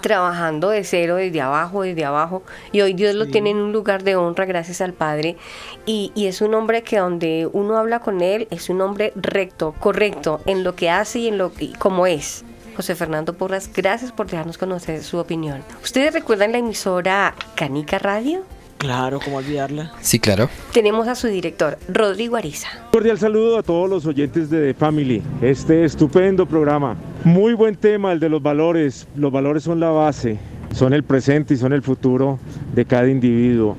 trabajando 0.02 0.70
de 0.70 0.84
cero, 0.84 1.16
desde 1.16 1.42
abajo, 1.42 1.84
desde 1.84 2.06
abajo, 2.06 2.44
y 2.72 2.82
hoy 2.82 2.94
Dios 2.94 3.16
lo 3.16 3.28
tiene 3.28 3.52
en 3.52 3.58
un 3.58 3.72
lugar 3.72 4.04
de 4.04 4.16
honra 4.16 4.46
gracias 4.46 4.82
al 4.82 4.94
Padre, 4.94 5.38
y, 5.86 6.12
y 6.16 6.26
es 6.26 6.42
un 6.42 6.54
hombre 6.54 6.82
que 6.84 6.98
donde 6.98 7.48
uno 7.52 7.78
habla 7.78 8.00
con 8.00 8.22
él, 8.22 8.48
es 8.52 8.70
un 8.70 8.82
hombre 8.82 9.14
recto, 9.16 9.76
correcto, 9.80 10.42
en 10.46 10.64
lo 10.64 10.76
que 10.76 10.90
hace 10.90 11.20
y 11.20 11.28
en 11.28 11.38
lo 11.38 11.52
y 11.60 11.74
como 11.74 12.08
es. 12.08 12.44
José 12.76 12.96
Fernando 12.96 13.34
Porras, 13.34 13.70
gracias 13.74 14.12
por 14.12 14.28
dejarnos 14.28 14.58
conocer 14.58 15.04
su 15.04 15.18
opinión. 15.18 15.62
¿Ustedes 15.84 16.14
recuerdan 16.14 16.54
la 16.54 16.60
emisora 16.60 17.36
Canica 17.56 18.00
Radio? 18.00 18.44
Claro, 18.78 19.20
¿cómo 19.24 19.38
olvidarla? 19.38 19.92
Sí, 20.02 20.20
claro. 20.20 20.50
Tenemos 20.74 21.08
a 21.08 21.14
su 21.14 21.28
director, 21.28 21.78
Rodrigo 21.88 22.36
Ariza. 22.36 22.70
Cordial 22.92 23.20
saludo 23.20 23.60
a 23.60 23.64
todos 23.64 23.88
los 23.88 24.06
oyentes 24.08 24.50
de 24.50 24.74
The 24.74 24.74
Family. 24.74 25.22
Este 25.42 25.86
estupendo 25.86 26.48
programa. 26.48 26.96
Muy 27.24 27.54
buen 27.54 27.76
tema 27.76 28.12
el 28.12 28.20
de 28.20 28.30
los 28.30 28.42
valores. 28.42 29.08
Los 29.16 29.32
valores 29.32 29.64
son 29.64 29.80
la 29.80 29.90
base, 29.90 30.40
son 30.74 30.94
el 30.94 31.04
presente 31.04 31.54
y 31.54 31.58
son 31.58 31.74
el 31.74 31.84
futuro 31.84 32.40
de 32.74 32.86
cada 32.86 33.08
individuo. 33.08 33.76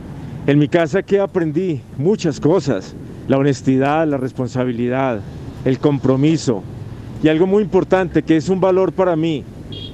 En 0.47 0.59
mi 0.61 0.69
casa 0.69 1.03
que 1.03 1.19
aprendí 1.19 1.81
muchas 1.97 2.39
cosas. 2.39 2.95
La 3.27 3.39
honestidad, 3.39 4.07
la 4.07 4.19
responsabilidad, 4.19 5.21
el 5.65 5.79
compromiso 5.79 6.63
y 7.23 7.29
algo 7.29 7.47
muy 7.47 7.63
importante 7.63 8.23
que 8.23 8.37
es 8.37 8.49
un 8.49 8.61
valor 8.61 8.93
para 8.93 9.17
mí, 9.17 9.45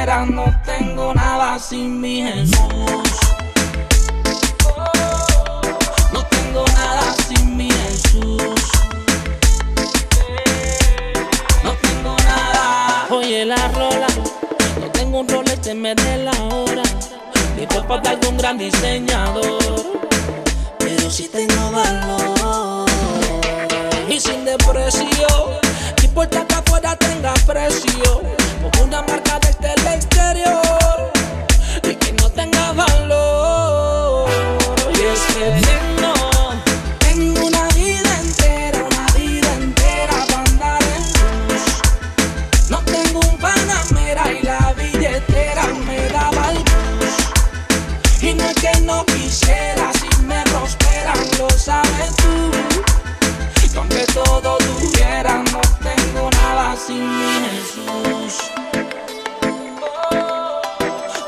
no 0.06 0.46
tengo 0.64 1.14
nada 1.14 1.58
sin 1.58 2.00
mi 2.00 2.22
Jesús. 2.22 3.10
No 6.14 6.24
tengo 6.30 6.66
nada 6.68 7.16
sin 7.28 7.58
mi 7.58 7.70
Jesús. 7.72 8.62
No 11.64 11.74
tengo 11.82 12.16
nada. 12.24 13.08
Oye, 13.10 13.46
la 13.46 13.68
rola. 13.70 14.08
No 14.80 14.92
tengo 14.92 15.22
un 15.22 15.28
Rolex 15.28 15.60
que 15.60 15.74
me 15.74 15.96
dé 15.96 16.18
la 16.18 16.32
hora. 16.44 16.84
Ni 17.58 17.66
ropa 17.66 17.98
de 17.98 18.10
algún 18.10 18.38
gran 18.38 18.58
diseñador. 18.58 19.84
Pero 20.78 21.10
sí 21.10 21.28
tengo 21.28 21.72
valor. 21.72 22.86
Y 24.08 24.20
sin 24.20 24.46
depresión. 24.46 25.58
Importa 26.18 26.48
que 26.48 26.56
afuera 26.56 26.96
tenga 26.96 27.32
precio. 27.46 28.22
Como 28.60 28.86
una 28.86 29.04
marca 29.04 29.40
desde 29.40 29.72
el 29.72 29.88
exterior. 29.94 31.12
Y 31.84 31.94
que 31.94 32.12
no 32.14 32.28
tenga 32.32 32.72
valor. 32.72 34.28
Y 34.96 35.00
es 35.00 35.20
que 35.36 35.46
tengo. 35.62 36.14
Tengo 36.98 37.46
una 37.46 37.68
vida 37.68 38.20
entera, 38.20 38.80
una 38.84 39.06
vida 39.14 39.54
entera 39.62 40.26
para 40.26 40.42
andar 40.42 40.82
en 40.82 41.04
luz. 41.54 41.66
No 42.72 42.80
tengo 42.80 43.20
un 43.20 43.38
panamera 43.38 44.32
y 44.32 44.42
la 44.42 44.74
billetera 44.74 45.68
me 45.86 46.08
el 46.08 46.64
bus. 46.98 48.24
Y 48.24 48.34
no 48.34 48.44
es 48.44 48.56
que 48.56 48.82
no 48.82 49.06
quisiera, 49.06 49.77
sin 56.88 57.02
mi 57.02 57.26
Jesús. 57.50 58.34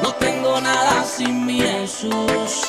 No 0.01 0.13
tengo 0.13 0.61
nada 0.61 1.03
sin 1.03 1.45
mi 1.45 1.59
Jesús. 1.59 2.63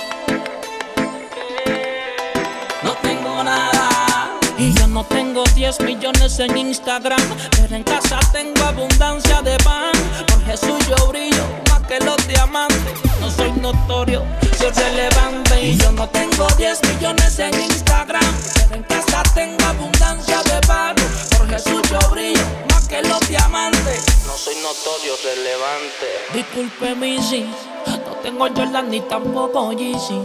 No 2.83 2.93
tengo 3.01 3.45
nada. 3.45 4.31
Y 4.59 4.75
yo 4.75 4.89
no 4.89 5.05
tengo 5.05 5.45
10 5.55 5.81
millones 5.83 6.41
en 6.41 6.57
Instagram. 6.57 7.23
Pero 7.53 7.77
en 7.77 7.85
casa 7.85 8.19
tengo 8.33 8.65
abundancia 8.65 9.41
de 9.43 9.57
pan. 9.59 9.93
Por 10.27 10.45
Jesús 10.45 10.79
yo 10.89 11.07
brillo 11.07 11.45
más 11.71 11.83
que 11.87 12.01
los 12.01 12.17
diamantes. 12.27 12.95
No 13.21 13.31
soy 13.31 13.53
notorio, 13.53 14.25
soy 14.59 14.71
relevante. 14.71 15.63
Y 15.63 15.77
yo 15.77 15.93
no 15.93 16.09
tengo 16.09 16.49
10 16.59 16.81
millones 16.89 17.39
en 17.39 17.55
Instagram. 17.55 18.35
Pero 18.55 18.75
en 18.75 18.83
casa 18.83 19.23
tengo 19.33 19.65
abundancia 19.65 20.43
de 20.43 20.67
pan. 20.67 20.97
Por 21.39 21.49
Jesús 21.49 21.83
yo 21.89 22.11
brillo 22.11 22.70
que 22.91 23.03
los 23.03 23.21
diamantes. 23.29 24.27
No 24.27 24.37
soy 24.37 24.57
notorio, 24.57 25.15
relevante. 25.23 26.07
Disculpe 26.35 26.95
mi 26.97 27.23
sí. 27.23 27.49
No 27.87 28.13
tengo 28.23 28.49
Jordan 28.49 28.91
ni 28.91 29.01
tampoco 29.01 29.73
Yeezy. 29.73 30.21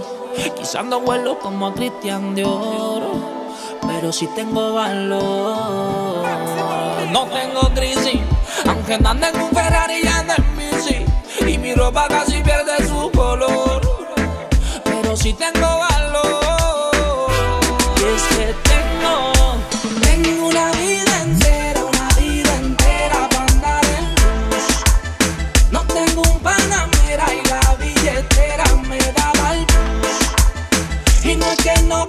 Quizás 0.58 0.84
no 0.84 1.00
vuelo 1.00 1.40
como 1.40 1.74
Cristian 1.74 2.36
de 2.36 2.44
Oro, 2.44 3.14
pero 3.88 4.12
sí 4.12 4.28
tengo 4.36 4.74
valor. 4.74 6.26
No 7.12 7.28
tengo 7.28 7.62
crisis, 7.74 8.20
aunque 8.68 8.96
ande 8.96 9.28
en 9.28 9.42
un 9.42 9.52
Ferrari 9.52 10.02
y 10.04 10.08
ande 10.08 10.34
en 10.36 10.58
bici. 10.58 11.06
Y 11.48 11.58
mi 11.58 11.74
ropa 11.74 12.08
casi 12.10 12.42
pierde 12.42 12.86
su 12.88 13.12
color, 13.12 13.82
pero 14.84 15.16
sí 15.16 15.34
tengo 15.34 15.62
valor. 15.62 15.95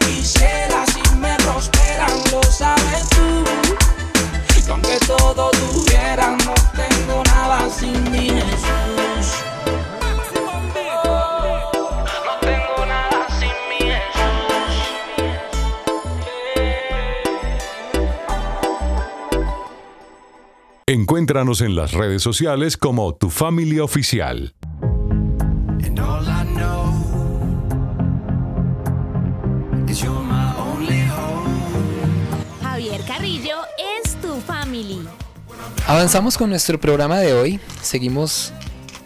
Es 0.08 0.32
que 0.32 0.46
no 0.46 0.76
quisiera, 0.76 0.86
si 0.86 1.16
me 1.16 1.36
prosperan, 1.36 2.10
lo 2.32 2.42
sabes 2.42 3.08
tú. 3.10 3.44
Y 4.66 4.70
aunque 4.70 4.98
todo 5.06 5.50
tuviera, 5.50 6.36
no 6.44 6.54
tengo 6.74 7.22
nada 7.24 7.68
sin 7.70 8.10
mi 8.10 8.28
Jesús. 8.30 9.42
No 12.24 12.38
tengo 12.40 12.86
nada 12.86 13.26
sin 13.38 13.54
mi 13.68 13.78
Jesús. 13.78 14.26
Encuéntranos 20.86 21.60
en 21.60 21.74
las 21.74 21.92
redes 21.92 22.22
sociales 22.22 22.76
como 22.76 23.14
Tu 23.14 23.30
Familia 23.30 23.84
Oficial. 23.84 24.54
Avanzamos 35.88 36.36
con 36.36 36.50
nuestro 36.50 36.80
programa 36.80 37.20
de 37.20 37.32
hoy. 37.32 37.60
Seguimos 37.80 38.52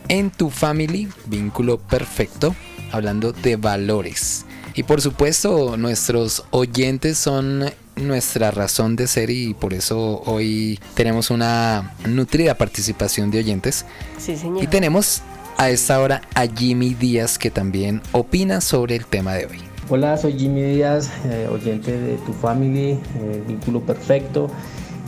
en 0.09 0.31
tu 0.31 0.49
family, 0.49 1.09
vínculo 1.27 1.77
perfecto, 1.79 2.57
hablando 2.91 3.33
de 3.33 3.57
valores. 3.57 4.47
Y 4.75 4.85
por 4.85 5.03
supuesto, 5.03 5.77
nuestros 5.77 6.43
oyentes 6.49 7.19
son 7.19 7.67
nuestra 7.97 8.51
razón 8.51 8.97
de 8.97 9.09
ser 9.09 9.29
y 9.29 9.53
por 9.53 9.75
eso 9.75 10.23
hoy 10.25 10.81
tenemos 10.95 11.31
una 11.31 11.95
nutrida 12.09 12.55
participación 12.55 13.31
de 13.31 13.41
oyentes. 13.41 13.85
Sí, 14.17 14.39
señor. 14.39 14.65
Y 14.65 14.67
tenemos 14.67 15.21
a 15.59 15.69
esta 15.69 16.01
hora 16.01 16.23
a 16.35 16.47
Jimmy 16.47 16.95
Díaz 16.95 17.39
que 17.39 17.51
también 17.51 18.01
opina 18.13 18.63
sobre 18.63 18.97
el 18.97 19.05
tema 19.05 19.35
de 19.35 19.45
hoy. 19.45 19.59
Hola, 19.91 20.17
soy 20.17 20.39
Jimmy 20.39 20.63
Díaz, 20.63 21.11
eh, 21.27 21.47
oyente 21.53 21.93
de 21.93 22.17
Tu 22.17 22.33
Family, 22.33 22.93
eh, 22.93 23.45
Vínculo 23.47 23.83
Perfecto. 23.83 24.51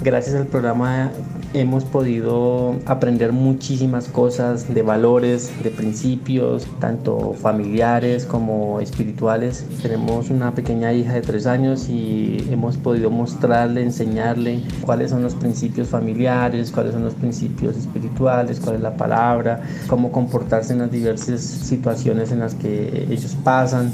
Gracias 0.02 0.34
al 0.34 0.48
programa 0.48 1.12
hemos 1.54 1.84
podido 1.84 2.76
aprender 2.86 3.32
muchísimas 3.32 4.08
cosas 4.08 4.72
de 4.72 4.82
valores, 4.82 5.52
de 5.62 5.70
principios, 5.70 6.66
tanto 6.80 7.34
familiares 7.34 8.24
como 8.24 8.80
espirituales. 8.80 9.66
Tenemos 9.82 10.30
una 10.30 10.54
pequeña 10.54 10.92
hija 10.92 11.14
de 11.14 11.22
tres 11.22 11.46
años 11.46 11.88
y 11.88 12.46
hemos 12.50 12.76
podido 12.76 13.10
mostrarle, 13.10 13.82
enseñarle 13.82 14.60
cuáles 14.80 15.10
son 15.10 15.22
los 15.22 15.34
principios 15.34 15.88
familiares, 15.88 16.70
cuáles 16.70 16.94
son 16.94 17.04
los 17.04 17.14
principios 17.14 17.76
espirituales, 17.76 18.60
cuál 18.60 18.76
es 18.76 18.82
la 18.82 18.96
palabra, 18.96 19.62
cómo 19.88 20.10
comportarse 20.10 20.72
en 20.72 20.80
las 20.80 20.90
diversas 20.90 21.40
situaciones 21.40 22.32
en 22.32 22.40
las 22.40 22.54
que 22.54 23.06
ellos 23.10 23.36
pasan. 23.44 23.92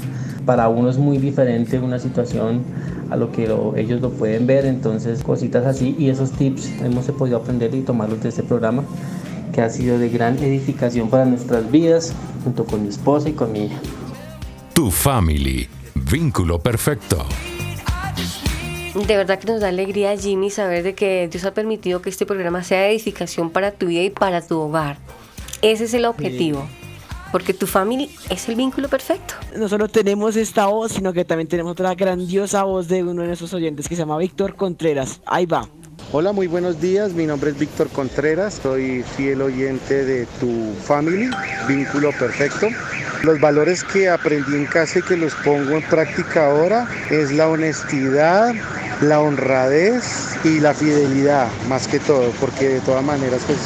Para 0.49 0.67
uno 0.67 0.89
es 0.89 0.97
muy 0.97 1.19
diferente 1.19 1.77
una 1.77 1.99
situación 1.99 2.63
a 3.11 3.15
lo 3.15 3.31
que 3.31 3.43
ellos 3.75 4.01
lo 4.01 4.09
pueden 4.09 4.47
ver, 4.47 4.65
entonces 4.65 5.21
cositas 5.21 5.63
así 5.63 5.95
y 5.99 6.09
esos 6.09 6.31
tips 6.31 6.71
hemos 6.83 7.05
podido 7.11 7.37
aprender 7.37 7.75
y 7.75 7.81
tomarlos 7.81 8.23
de 8.23 8.29
este 8.29 8.41
programa 8.41 8.83
que 9.53 9.61
ha 9.61 9.69
sido 9.69 9.99
de 9.99 10.09
gran 10.09 10.39
edificación 10.39 11.07
para 11.11 11.25
nuestras 11.25 11.69
vidas 11.69 12.15
junto 12.43 12.65
con 12.65 12.81
mi 12.81 12.89
esposa 12.89 13.29
y 13.29 13.33
con 13.33 13.51
mi 13.51 13.65
hija. 13.65 13.77
Tu 14.73 14.89
family, 14.89 15.67
vínculo 15.93 16.57
perfecto. 16.57 17.27
De 18.95 19.17
verdad 19.17 19.37
que 19.37 19.45
nos 19.45 19.61
da 19.61 19.67
alegría, 19.67 20.17
Jimmy, 20.17 20.49
saber 20.49 20.81
de 20.81 20.95
que 20.95 21.29
Dios 21.31 21.45
ha 21.45 21.53
permitido 21.53 22.01
que 22.01 22.09
este 22.09 22.25
programa 22.25 22.63
sea 22.63 22.81
de 22.81 22.89
edificación 22.89 23.51
para 23.51 23.69
tu 23.69 23.85
vida 23.85 24.01
y 24.01 24.09
para 24.09 24.41
tu 24.41 24.57
hogar. 24.57 24.97
Ese 25.61 25.83
es 25.83 25.93
el 25.93 26.05
objetivo. 26.05 26.67
Porque 27.31 27.53
tu 27.53 27.67
familia 27.67 28.07
es 28.29 28.49
el 28.49 28.55
vínculo 28.55 28.89
perfecto. 28.89 29.35
No 29.55 29.69
solo 29.69 29.87
tenemos 29.87 30.35
esta 30.35 30.65
voz, 30.65 30.93
sino 30.93 31.13
que 31.13 31.25
también 31.25 31.47
tenemos 31.47 31.73
otra 31.73 31.93
grandiosa 31.93 32.63
voz 32.63 32.87
de 32.87 33.03
uno 33.03 33.21
de 33.21 33.27
nuestros 33.27 33.53
oyentes 33.53 33.87
que 33.87 33.95
se 33.95 34.01
llama 34.01 34.17
Víctor 34.17 34.55
Contreras. 34.55 35.21
Ahí 35.25 35.45
va. 35.45 35.69
Hola, 36.11 36.31
muy 36.31 36.47
buenos 36.47 36.81
días. 36.81 37.13
Mi 37.13 37.27
nombre 37.27 37.51
es 37.51 37.59
Víctor 37.59 37.87
Contreras. 37.89 38.59
Soy 38.63 39.03
fiel 39.15 39.43
oyente 39.43 40.05
de 40.05 40.25
tu 40.39 40.73
family, 40.83 41.29
vínculo 41.67 42.11
perfecto. 42.13 42.67
Los 43.23 43.39
valores 43.39 43.83
que 43.83 44.09
aprendí 44.09 44.55
en 44.55 44.65
casa 44.65 44.99
y 44.99 45.01
que 45.03 45.15
los 45.15 45.35
pongo 45.35 45.75
en 45.75 45.83
práctica 45.83 46.47
ahora 46.47 46.87
es 47.11 47.31
la 47.31 47.47
honestidad, 47.47 48.55
la 49.01 49.19
honradez 49.19 50.35
y 50.43 50.59
la 50.59 50.73
fidelidad, 50.73 51.47
más 51.67 51.87
que 51.87 51.99
todo, 51.99 52.31
porque 52.39 52.69
de 52.69 52.79
todas 52.79 53.03
maneras, 53.03 53.43
pues 53.45 53.59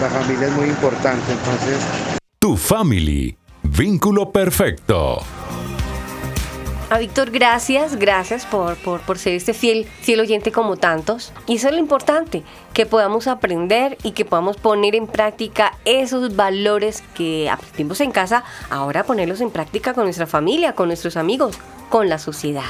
la 0.00 0.08
familia 0.08 0.48
es 0.48 0.52
muy 0.54 0.66
importante. 0.66 1.22
Entonces, 1.30 1.78
tu 2.44 2.58
family, 2.58 3.34
vínculo 3.62 4.30
perfecto. 4.30 5.18
A 6.90 6.98
Víctor, 6.98 7.30
gracias, 7.30 7.96
gracias 7.96 8.44
por, 8.44 8.76
por, 8.76 9.00
por, 9.00 9.16
ser 9.16 9.32
este 9.32 9.54
fiel, 9.54 9.86
fiel 9.86 10.20
oyente 10.20 10.52
como 10.52 10.76
tantos. 10.76 11.32
Y 11.46 11.56
eso 11.56 11.68
es 11.68 11.72
lo 11.72 11.80
importante, 11.80 12.42
que 12.74 12.84
podamos 12.84 13.28
aprender 13.28 13.96
y 14.02 14.10
que 14.10 14.26
podamos 14.26 14.58
poner 14.58 14.94
en 14.94 15.06
práctica 15.06 15.72
esos 15.86 16.36
valores 16.36 17.02
que 17.14 17.48
aprendimos 17.48 18.02
en 18.02 18.10
casa, 18.10 18.44
ahora 18.68 19.04
ponerlos 19.04 19.40
en 19.40 19.48
práctica 19.48 19.94
con 19.94 20.04
nuestra 20.04 20.26
familia, 20.26 20.74
con 20.74 20.88
nuestros 20.88 21.16
amigos, 21.16 21.58
con 21.88 22.10
la 22.10 22.18
sociedad. 22.18 22.64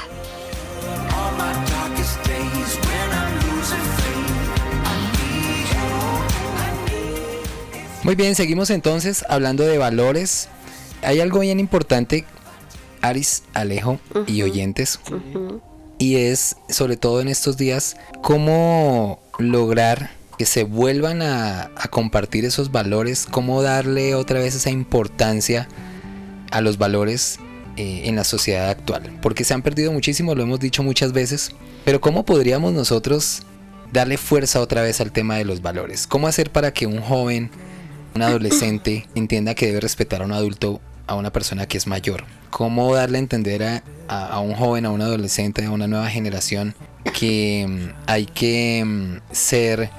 Muy 8.05 8.17
bien, 8.17 8.35
seguimos 8.35 8.69
entonces 8.69 9.25
hablando 9.31 9.65
de 9.65 9.79
valores. 9.79 10.49
Hay 11.01 11.21
algo 11.21 11.41
bien 11.41 11.59
importante, 11.59 12.27
Aris, 13.01 13.45
Alejo 13.55 13.99
y 14.27 14.43
oyentes, 14.43 15.01
y 15.97 16.17
es 16.17 16.57
sobre 16.69 16.99
todo 16.99 17.23
en 17.23 17.29
estos 17.29 17.57
días 17.57 17.97
cómo 18.21 19.21
lograr 19.39 20.11
que 20.37 20.45
se 20.45 20.65
vuelvan 20.65 21.23
a, 21.23 21.71
a, 21.77 21.89
compartir 21.89 22.45
esos 22.45 22.71
valores, 22.71 23.27
cómo 23.31 23.63
darle 23.63 24.15
otra 24.15 24.39
vez 24.39 24.55
esa 24.55 24.69
importancia 24.69 25.67
a 26.51 26.61
los 26.61 26.77
valores 26.77 27.39
eh, 27.77 28.03
en 28.05 28.17
la 28.17 28.25
sociedad 28.25 28.69
actual, 28.69 29.19
porque 29.23 29.45
se 29.45 29.55
han 29.55 29.63
perdido 29.63 29.93
muchísimo, 29.93 30.35
lo 30.35 30.43
hemos 30.43 30.61
dicho 30.61 30.83
muchas 30.83 31.13
veces, 31.13 31.53
pero 31.87 32.03
cómo 32.03 32.27
podríamos 32.27 32.75
nosotros 32.75 33.45
darle 33.93 34.19
fuerza 34.19 34.61
otra 34.61 34.83
vez 34.83 35.01
al 35.01 35.11
tema 35.11 35.37
de 35.37 35.47
los 35.47 35.63
valores, 35.63 36.07
cómo 36.07 36.27
hacer 36.27 36.51
para 36.51 36.75
que 36.75 36.87
un 36.87 37.01
joven 37.01 37.51
un 38.15 38.23
adolescente 38.23 39.07
entienda 39.15 39.55
que 39.55 39.67
debe 39.67 39.81
respetar 39.81 40.23
a 40.23 40.25
un 40.25 40.33
adulto, 40.33 40.81
a 41.07 41.15
una 41.15 41.33
persona 41.33 41.67
que 41.67 41.79
es 41.79 41.87
mayor. 41.87 42.25
Cómo 42.51 42.95
darle 42.95 43.19
a 43.19 43.21
entender 43.21 43.63
a, 43.63 43.83
a, 44.09 44.27
a 44.27 44.41
un 44.41 44.55
joven, 44.55 44.87
a 44.87 44.91
un 44.91 45.03
adolescente, 45.03 45.65
a 45.65 45.71
una 45.71 45.89
nueva 45.89 46.09
generación 46.09 46.75
que 47.13 47.65
um, 47.67 47.93
hay 48.07 48.27
que 48.27 48.81
um, 48.83 49.21
ser 49.33 49.91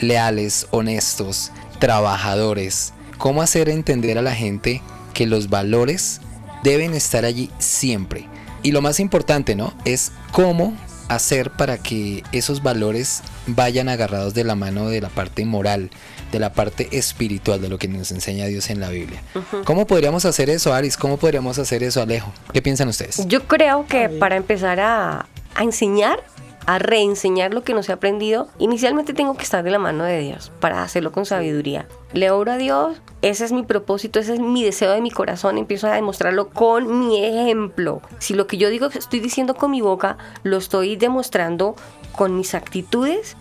leales, 0.00 0.66
honestos, 0.70 1.52
trabajadores. 1.78 2.92
Cómo 3.18 3.42
hacer 3.42 3.68
entender 3.68 4.18
a 4.18 4.22
la 4.22 4.34
gente 4.34 4.82
que 5.12 5.26
los 5.26 5.48
valores 5.50 6.20
deben 6.62 6.94
estar 6.94 7.24
allí 7.24 7.50
siempre. 7.58 8.26
Y 8.62 8.72
lo 8.72 8.80
más 8.80 9.00
importante, 9.00 9.54
¿no? 9.54 9.72
Es 9.84 10.12
cómo 10.32 10.76
hacer 11.08 11.50
para 11.50 11.78
que 11.78 12.22
esos 12.32 12.62
valores 12.62 13.22
vayan 13.46 13.88
agarrados 13.88 14.34
de 14.34 14.44
la 14.44 14.54
mano 14.54 14.88
de 14.88 15.00
la 15.00 15.08
parte 15.08 15.44
moral, 15.44 15.90
de 16.32 16.38
la 16.38 16.52
parte 16.52 16.88
espiritual 16.92 17.60
de 17.60 17.68
lo 17.68 17.78
que 17.78 17.88
nos 17.88 18.10
enseña 18.10 18.46
Dios 18.46 18.70
en 18.70 18.80
la 18.80 18.90
Biblia. 18.90 19.22
Uh 19.34 19.38
-huh. 19.38 19.64
¿Cómo 19.64 19.86
podríamos 19.86 20.24
hacer 20.24 20.50
eso, 20.50 20.72
Aris? 20.72 20.96
¿Cómo 20.96 21.16
podríamos 21.16 21.58
hacer 21.58 21.82
eso, 21.82 22.02
Alejo? 22.02 22.32
¿Qué 22.52 22.62
piensan 22.62 22.88
ustedes? 22.88 23.26
Yo 23.26 23.46
creo 23.46 23.86
que 23.86 24.08
para 24.08 24.36
empezar 24.36 24.80
a, 24.80 25.26
a 25.54 25.62
enseñar, 25.62 26.22
a 26.66 26.78
reenseñar 26.78 27.54
lo 27.54 27.64
que 27.64 27.72
no 27.72 27.82
se 27.82 27.92
ha 27.92 27.94
aprendido, 27.94 28.48
inicialmente 28.58 29.14
tengo 29.14 29.34
que 29.36 29.42
estar 29.42 29.64
de 29.64 29.70
la 29.70 29.78
mano 29.78 30.04
de 30.04 30.20
Dios 30.20 30.52
para 30.60 30.82
hacerlo 30.82 31.12
con 31.12 31.24
sabiduría. 31.24 31.88
Le 32.12 32.30
oro 32.30 32.52
a 32.52 32.56
Dios, 32.58 33.00
ese 33.22 33.46
es 33.46 33.52
mi 33.52 33.62
propósito, 33.62 34.20
ese 34.20 34.34
es 34.34 34.40
mi 34.40 34.62
deseo 34.64 34.92
de 34.92 35.00
mi 35.00 35.10
corazón, 35.10 35.56
empiezo 35.56 35.86
a 35.86 35.94
demostrarlo 35.94 36.50
con 36.50 37.08
mi 37.08 37.24
ejemplo. 37.24 38.02
Si 38.18 38.34
lo 38.34 38.46
que 38.46 38.58
yo 38.58 38.68
digo 38.68 38.86
estoy 38.86 39.20
diciendo 39.20 39.54
con 39.54 39.70
mi 39.70 39.80
boca, 39.80 40.18
lo 40.42 40.58
estoy 40.58 40.96
demostrando 40.96 41.74
con 42.12 42.36
mis 42.36 42.54
actitudes, 42.54 43.36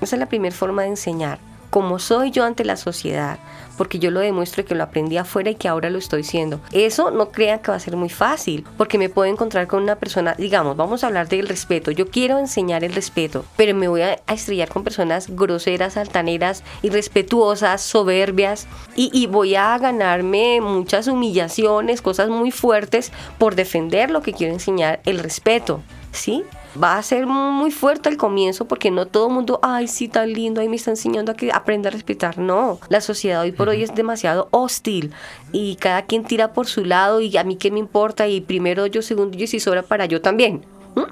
esa 0.00 0.16
es 0.16 0.18
la 0.18 0.26
primera 0.26 0.54
forma 0.54 0.82
de 0.82 0.88
enseñar 0.88 1.38
como 1.72 1.98
soy 1.98 2.30
yo 2.30 2.44
ante 2.44 2.66
la 2.66 2.76
sociedad, 2.76 3.38
porque 3.78 3.98
yo 3.98 4.10
lo 4.10 4.20
demuestro 4.20 4.62
que 4.62 4.74
lo 4.74 4.84
aprendí 4.84 5.16
afuera 5.16 5.48
y 5.48 5.54
que 5.54 5.68
ahora 5.68 5.88
lo 5.88 5.96
estoy 5.96 6.22
siendo. 6.22 6.60
Eso 6.70 7.10
no 7.10 7.30
crean 7.30 7.60
que 7.60 7.70
va 7.70 7.78
a 7.78 7.80
ser 7.80 7.96
muy 7.96 8.10
fácil, 8.10 8.66
porque 8.76 8.98
me 8.98 9.08
puedo 9.08 9.32
encontrar 9.32 9.68
con 9.68 9.82
una 9.82 9.96
persona, 9.96 10.34
digamos, 10.36 10.76
vamos 10.76 11.02
a 11.02 11.06
hablar 11.06 11.28
del 11.28 11.48
respeto, 11.48 11.90
yo 11.90 12.10
quiero 12.10 12.38
enseñar 12.38 12.84
el 12.84 12.92
respeto, 12.92 13.46
pero 13.56 13.74
me 13.74 13.88
voy 13.88 14.02
a 14.02 14.20
estrellar 14.28 14.68
con 14.68 14.84
personas 14.84 15.34
groseras, 15.34 15.96
altaneras, 15.96 16.62
irrespetuosas, 16.82 17.80
soberbias, 17.80 18.66
y, 18.94 19.10
y 19.14 19.26
voy 19.26 19.54
a 19.54 19.78
ganarme 19.78 20.60
muchas 20.60 21.06
humillaciones, 21.08 22.02
cosas 22.02 22.28
muy 22.28 22.50
fuertes 22.50 23.12
por 23.38 23.54
defender 23.54 24.10
lo 24.10 24.20
que 24.20 24.34
quiero 24.34 24.52
enseñar, 24.52 25.00
el 25.06 25.20
respeto, 25.20 25.80
¿sí? 26.12 26.44
Va 26.80 26.96
a 26.96 27.02
ser 27.02 27.26
muy 27.26 27.70
fuerte 27.70 28.08
al 28.08 28.16
comienzo 28.16 28.66
porque 28.66 28.90
no 28.90 29.06
todo 29.06 29.28
el 29.28 29.34
mundo, 29.34 29.60
ay, 29.62 29.88
sí, 29.88 30.08
tan 30.08 30.32
lindo, 30.32 30.60
ahí 30.60 30.68
me 30.68 30.76
está 30.76 30.90
enseñando 30.90 31.32
a 31.32 31.34
que 31.34 31.52
aprenda 31.52 31.88
a 31.88 31.92
respetar. 31.92 32.38
No, 32.38 32.78
la 32.88 33.00
sociedad 33.00 33.42
hoy 33.42 33.52
por 33.52 33.68
hoy 33.68 33.82
es 33.82 33.94
demasiado 33.94 34.48
hostil 34.50 35.12
y 35.52 35.76
cada 35.76 36.02
quien 36.02 36.24
tira 36.24 36.52
por 36.52 36.66
su 36.66 36.84
lado 36.84 37.20
y 37.20 37.36
a 37.36 37.44
mí 37.44 37.56
qué 37.56 37.70
me 37.70 37.78
importa 37.78 38.28
y 38.28 38.40
primero 38.40 38.86
yo, 38.86 39.02
segundo 39.02 39.36
yo 39.36 39.44
y 39.44 39.48
si 39.48 39.60
sobra 39.60 39.82
para 39.82 40.06
yo 40.06 40.20
también. 40.20 40.64
¿Mm? 40.94 41.02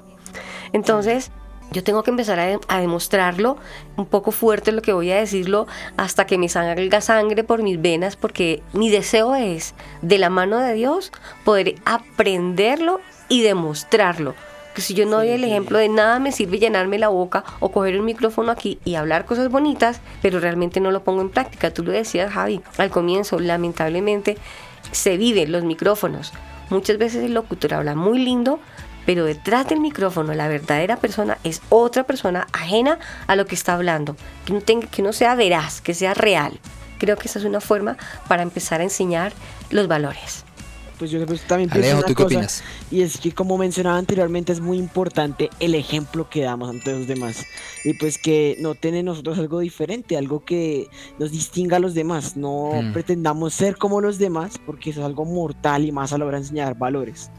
Entonces, 0.73 1.31
yo 1.71 1.83
tengo 1.83 2.03
que 2.03 2.11
empezar 2.11 2.39
a, 2.39 2.59
a, 2.67 2.81
demostrarlo 2.81 3.57
un 3.95 4.05
poco 4.05 4.31
fuerte 4.31 4.73
lo 4.73 4.81
que 4.81 4.91
voy 4.91 5.11
a 5.11 5.17
decirlo 5.17 5.67
hasta 5.95 6.25
que 6.25 6.37
me 6.37 6.49
salga 6.49 6.99
sangre 6.99 7.45
por 7.45 7.63
mis 7.63 7.81
venas 7.81 8.17
porque 8.17 8.61
mi 8.73 8.89
deseo 8.89 9.35
es 9.35 9.73
de 10.01 10.17
la 10.17 10.29
mano 10.29 10.57
de 10.57 10.73
Dios 10.73 11.13
poder 11.45 11.75
aprenderlo 11.85 12.99
y 13.29 13.41
demostrarlo 13.41 14.35
que 14.73 14.81
si 14.81 14.93
yo 14.93 15.05
no 15.05 15.17
doy 15.17 15.29
el 15.29 15.43
ejemplo 15.43 15.77
de 15.77 15.89
nada 15.89 16.19
me 16.19 16.31
sirve 16.31 16.59
llenarme 16.59 16.97
la 16.97 17.09
boca 17.09 17.43
o 17.59 17.71
coger 17.71 17.99
un 17.99 18.05
micrófono 18.05 18.51
aquí 18.51 18.79
y 18.85 18.95
hablar 18.95 19.25
cosas 19.25 19.49
bonitas, 19.49 20.01
pero 20.21 20.39
realmente 20.39 20.79
no 20.79 20.91
lo 20.91 21.03
pongo 21.03 21.21
en 21.21 21.29
práctica. 21.29 21.73
Tú 21.73 21.83
lo 21.83 21.91
decías, 21.91 22.31
Javi, 22.31 22.61
al 22.77 22.89
comienzo, 22.89 23.39
lamentablemente 23.39 24.37
se 24.91 25.17
viven 25.17 25.51
los 25.51 25.63
micrófonos. 25.63 26.33
Muchas 26.69 26.97
veces 26.97 27.23
el 27.23 27.33
locutor 27.33 27.73
habla 27.73 27.95
muy 27.95 28.19
lindo, 28.19 28.59
pero 29.05 29.25
detrás 29.25 29.67
del 29.67 29.79
micrófono 29.79 30.33
la 30.33 30.47
verdadera 30.47 30.97
persona 30.97 31.37
es 31.43 31.61
otra 31.69 32.03
persona 32.03 32.47
ajena 32.53 32.99
a 33.27 33.35
lo 33.35 33.45
que 33.45 33.55
está 33.55 33.73
hablando, 33.73 34.15
que 34.45 34.53
no, 34.53 34.61
tenga, 34.61 34.87
que 34.87 35.01
no 35.01 35.11
sea 35.11 35.35
veraz, 35.35 35.81
que 35.81 35.93
sea 35.93 36.13
real. 36.13 36.59
Creo 36.97 37.17
que 37.17 37.27
esa 37.27 37.39
es 37.39 37.45
una 37.45 37.61
forma 37.61 37.97
para 38.27 38.43
empezar 38.43 38.79
a 38.79 38.83
enseñar 38.83 39.33
los 39.71 39.87
valores 39.87 40.45
pues 41.01 41.09
yo 41.09 41.25
también 41.47 41.67
pienso 41.67 41.93
Alejo, 41.93 42.03
¿tú 42.03 42.13
cosa, 42.13 42.29
qué 42.29 42.35
opinas? 42.35 42.63
Y 42.91 43.01
es 43.01 43.17
que 43.17 43.31
como 43.31 43.57
mencionaba 43.57 43.97
anteriormente 43.97 44.51
es 44.51 44.59
muy 44.59 44.77
importante 44.77 45.49
el 45.59 45.73
ejemplo 45.73 46.29
que 46.29 46.41
damos 46.41 46.69
ante 46.69 46.91
los 46.91 47.07
demás. 47.07 47.43
Y 47.83 47.95
pues 47.95 48.19
que 48.19 48.55
no 48.59 48.75
tiene 48.75 49.01
nosotros 49.01 49.39
algo 49.39 49.61
diferente, 49.61 50.15
algo 50.15 50.45
que 50.45 50.89
nos 51.17 51.31
distinga 51.31 51.77
a 51.77 51.79
los 51.79 51.95
demás. 51.95 52.37
No 52.37 52.83
mm. 52.83 52.93
pretendamos 52.93 53.55
ser 53.55 53.77
como 53.77 53.99
los 53.99 54.19
demás 54.19 54.59
porque 54.63 54.91
eso 54.91 54.99
es 54.99 55.05
algo 55.07 55.25
mortal 55.25 55.85
y 55.85 55.91
más 55.91 56.13
a 56.13 56.19
la 56.19 56.25
hora 56.25 56.37
de 56.37 56.43
enseñar 56.43 56.77
valores. 56.77 57.31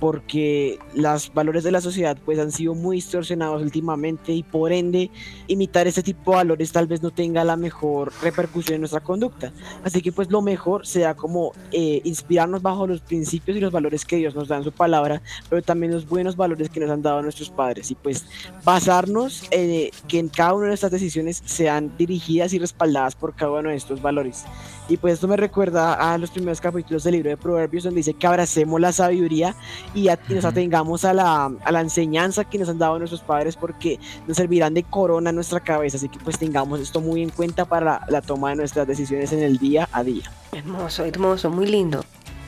Porque 0.00 0.78
los 0.94 1.32
valores 1.32 1.62
de 1.62 1.70
la 1.70 1.80
sociedad 1.80 2.16
pues 2.24 2.38
han 2.38 2.50
sido 2.50 2.74
muy 2.74 2.96
distorsionados 2.96 3.62
últimamente 3.62 4.32
y 4.32 4.42
por 4.42 4.72
ende 4.72 5.10
imitar 5.46 5.86
este 5.86 6.02
tipo 6.02 6.30
de 6.30 6.38
valores 6.38 6.72
tal 6.72 6.86
vez 6.86 7.02
no 7.02 7.10
tenga 7.10 7.44
la 7.44 7.56
mejor 7.56 8.10
repercusión 8.22 8.76
en 8.76 8.80
nuestra 8.80 9.00
conducta. 9.00 9.52
Así 9.84 10.00
que 10.00 10.10
pues 10.10 10.30
lo 10.30 10.40
mejor 10.40 10.86
sea 10.86 11.14
como 11.14 11.52
eh, 11.70 12.00
inspirarnos 12.04 12.62
bajo 12.62 12.86
los 12.86 13.02
principios 13.02 13.56
y 13.58 13.60
los 13.60 13.72
valores 13.72 14.04
que 14.04 14.16
Dios 14.16 14.34
nos 14.34 14.48
da 14.48 14.56
en 14.56 14.64
su 14.64 14.72
palabra, 14.72 15.20
pero 15.48 15.62
también 15.62 15.92
los 15.92 16.08
buenos 16.08 16.34
valores 16.34 16.70
que 16.70 16.80
nos 16.80 16.90
han 16.90 17.02
dado 17.02 17.22
nuestros 17.22 17.50
padres 17.50 17.90
y 17.90 17.94
pues 17.94 18.24
basarnos 18.64 19.44
en 19.50 19.90
que 20.08 20.18
en 20.18 20.28
cada 20.28 20.54
una 20.54 20.64
de 20.64 20.68
nuestras 20.68 20.92
decisiones 20.92 21.42
sean 21.44 21.92
dirigidas 21.98 22.54
y 22.54 22.58
respaldadas 22.58 23.14
por 23.14 23.34
cada 23.34 23.52
uno 23.52 23.68
de 23.68 23.76
estos 23.76 24.00
valores. 24.00 24.44
Y 24.88 24.96
pues 24.96 25.14
esto 25.14 25.28
me 25.28 25.36
recuerda 25.36 25.94
a 25.94 26.18
los 26.18 26.30
primeros 26.30 26.60
capítulos 26.60 27.04
del 27.04 27.12
libro 27.12 27.30
de 27.30 27.36
Proverbios 27.36 27.84
donde 27.84 27.98
dice 27.98 28.14
que 28.14 28.26
abracemos 28.26 28.80
la 28.80 28.92
sabiduría 28.92 29.54
y, 29.94 30.08
a- 30.08 30.18
y 30.28 30.34
nos 30.34 30.44
atengamos 30.44 31.04
a 31.04 31.12
la, 31.14 31.46
a 31.64 31.72
la 31.72 31.80
enseñanza 31.80 32.44
que 32.44 32.58
nos 32.58 32.68
han 32.68 32.78
dado 32.78 32.98
nuestros 32.98 33.20
padres 33.22 33.56
porque 33.56 33.98
nos 34.26 34.36
servirán 34.36 34.74
de 34.74 34.82
corona 34.82 35.30
en 35.30 35.36
nuestra 35.36 35.60
cabeza. 35.60 35.96
Así 35.96 36.08
que 36.08 36.18
pues 36.18 36.38
tengamos 36.38 36.80
esto 36.80 37.00
muy 37.00 37.22
en 37.22 37.30
cuenta 37.30 37.64
para 37.64 37.84
la, 37.84 38.06
la 38.08 38.22
toma 38.22 38.50
de 38.50 38.56
nuestras 38.56 38.86
decisiones 38.86 39.32
en 39.32 39.40
el 39.42 39.58
día 39.58 39.88
a 39.92 40.02
día. 40.04 40.30
Hermoso, 40.52 41.04
hermoso, 41.04 41.50
muy 41.50 41.66
lindo. 41.66 42.04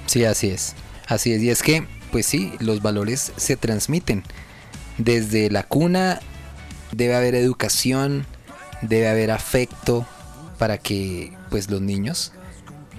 Sí, 0.07 0.24
así 0.24 0.49
es. 0.51 0.74
Así 1.09 1.32
es. 1.32 1.43
Y 1.43 1.51
es 1.51 1.62
que, 1.62 1.86
pues 2.11 2.26
sí, 2.26 2.53
los 2.61 2.82
valores 2.82 3.32
se 3.36 3.57
transmiten. 3.57 4.22
Desde 4.99 5.51
la 5.51 5.62
cuna 5.62 6.20
debe 6.93 7.14
haber 7.16 7.34
educación, 7.34 8.26
debe 8.82 9.09
haber 9.09 9.30
afecto 9.30 10.07
para 10.59 10.78
que 10.78 11.32
pues 11.51 11.70
los 11.70 11.80
niños 11.80 12.32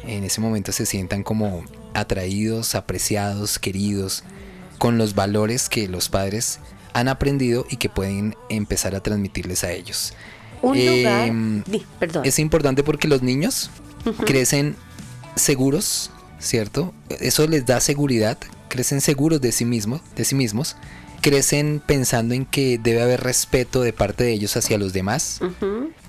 en 0.05 0.23
ese 0.23 0.41
momento 0.41 0.71
se 0.71 0.85
sientan 0.85 1.23
como 1.23 1.63
atraídos, 1.93 2.75
apreciados, 2.75 3.59
queridos, 3.59 4.23
con 4.77 4.97
los 4.97 5.15
valores 5.15 5.69
que 5.69 5.87
los 5.87 6.09
padres 6.09 6.59
han 6.93 7.07
aprendido 7.07 7.65
y 7.69 7.77
que 7.77 7.89
pueden 7.89 8.35
empezar 8.49 8.95
a 8.95 9.01
transmitirles 9.01 9.63
a 9.63 9.71
ellos. 9.71 10.13
Un 10.61 10.77
lugar. 10.77 11.27
Em, 11.27 11.63
perdón. 11.99 12.25
es 12.25 12.39
importante 12.39 12.83
porque 12.83 13.07
los 13.07 13.21
niños 13.21 13.69
crecen 14.25 14.75
seguros, 15.35 16.11
¿cierto? 16.39 16.93
Eso 17.19 17.47
les 17.47 17.65
da 17.65 17.79
seguridad, 17.79 18.37
crecen 18.69 19.01
seguros 19.01 19.41
de 19.41 19.51
sí 19.51 19.65
mismos, 19.65 20.01
de 20.15 20.25
sí 20.25 20.35
mismos, 20.35 20.75
crecen 21.21 21.81
pensando 21.85 22.33
en 22.33 22.45
que 22.45 22.77
debe 22.77 23.01
haber 23.01 23.21
respeto 23.21 23.81
de 23.81 23.93
parte 23.93 24.23
de 24.23 24.33
ellos 24.33 24.55
hacia 24.55 24.77
los 24.77 24.93
demás. 24.93 25.39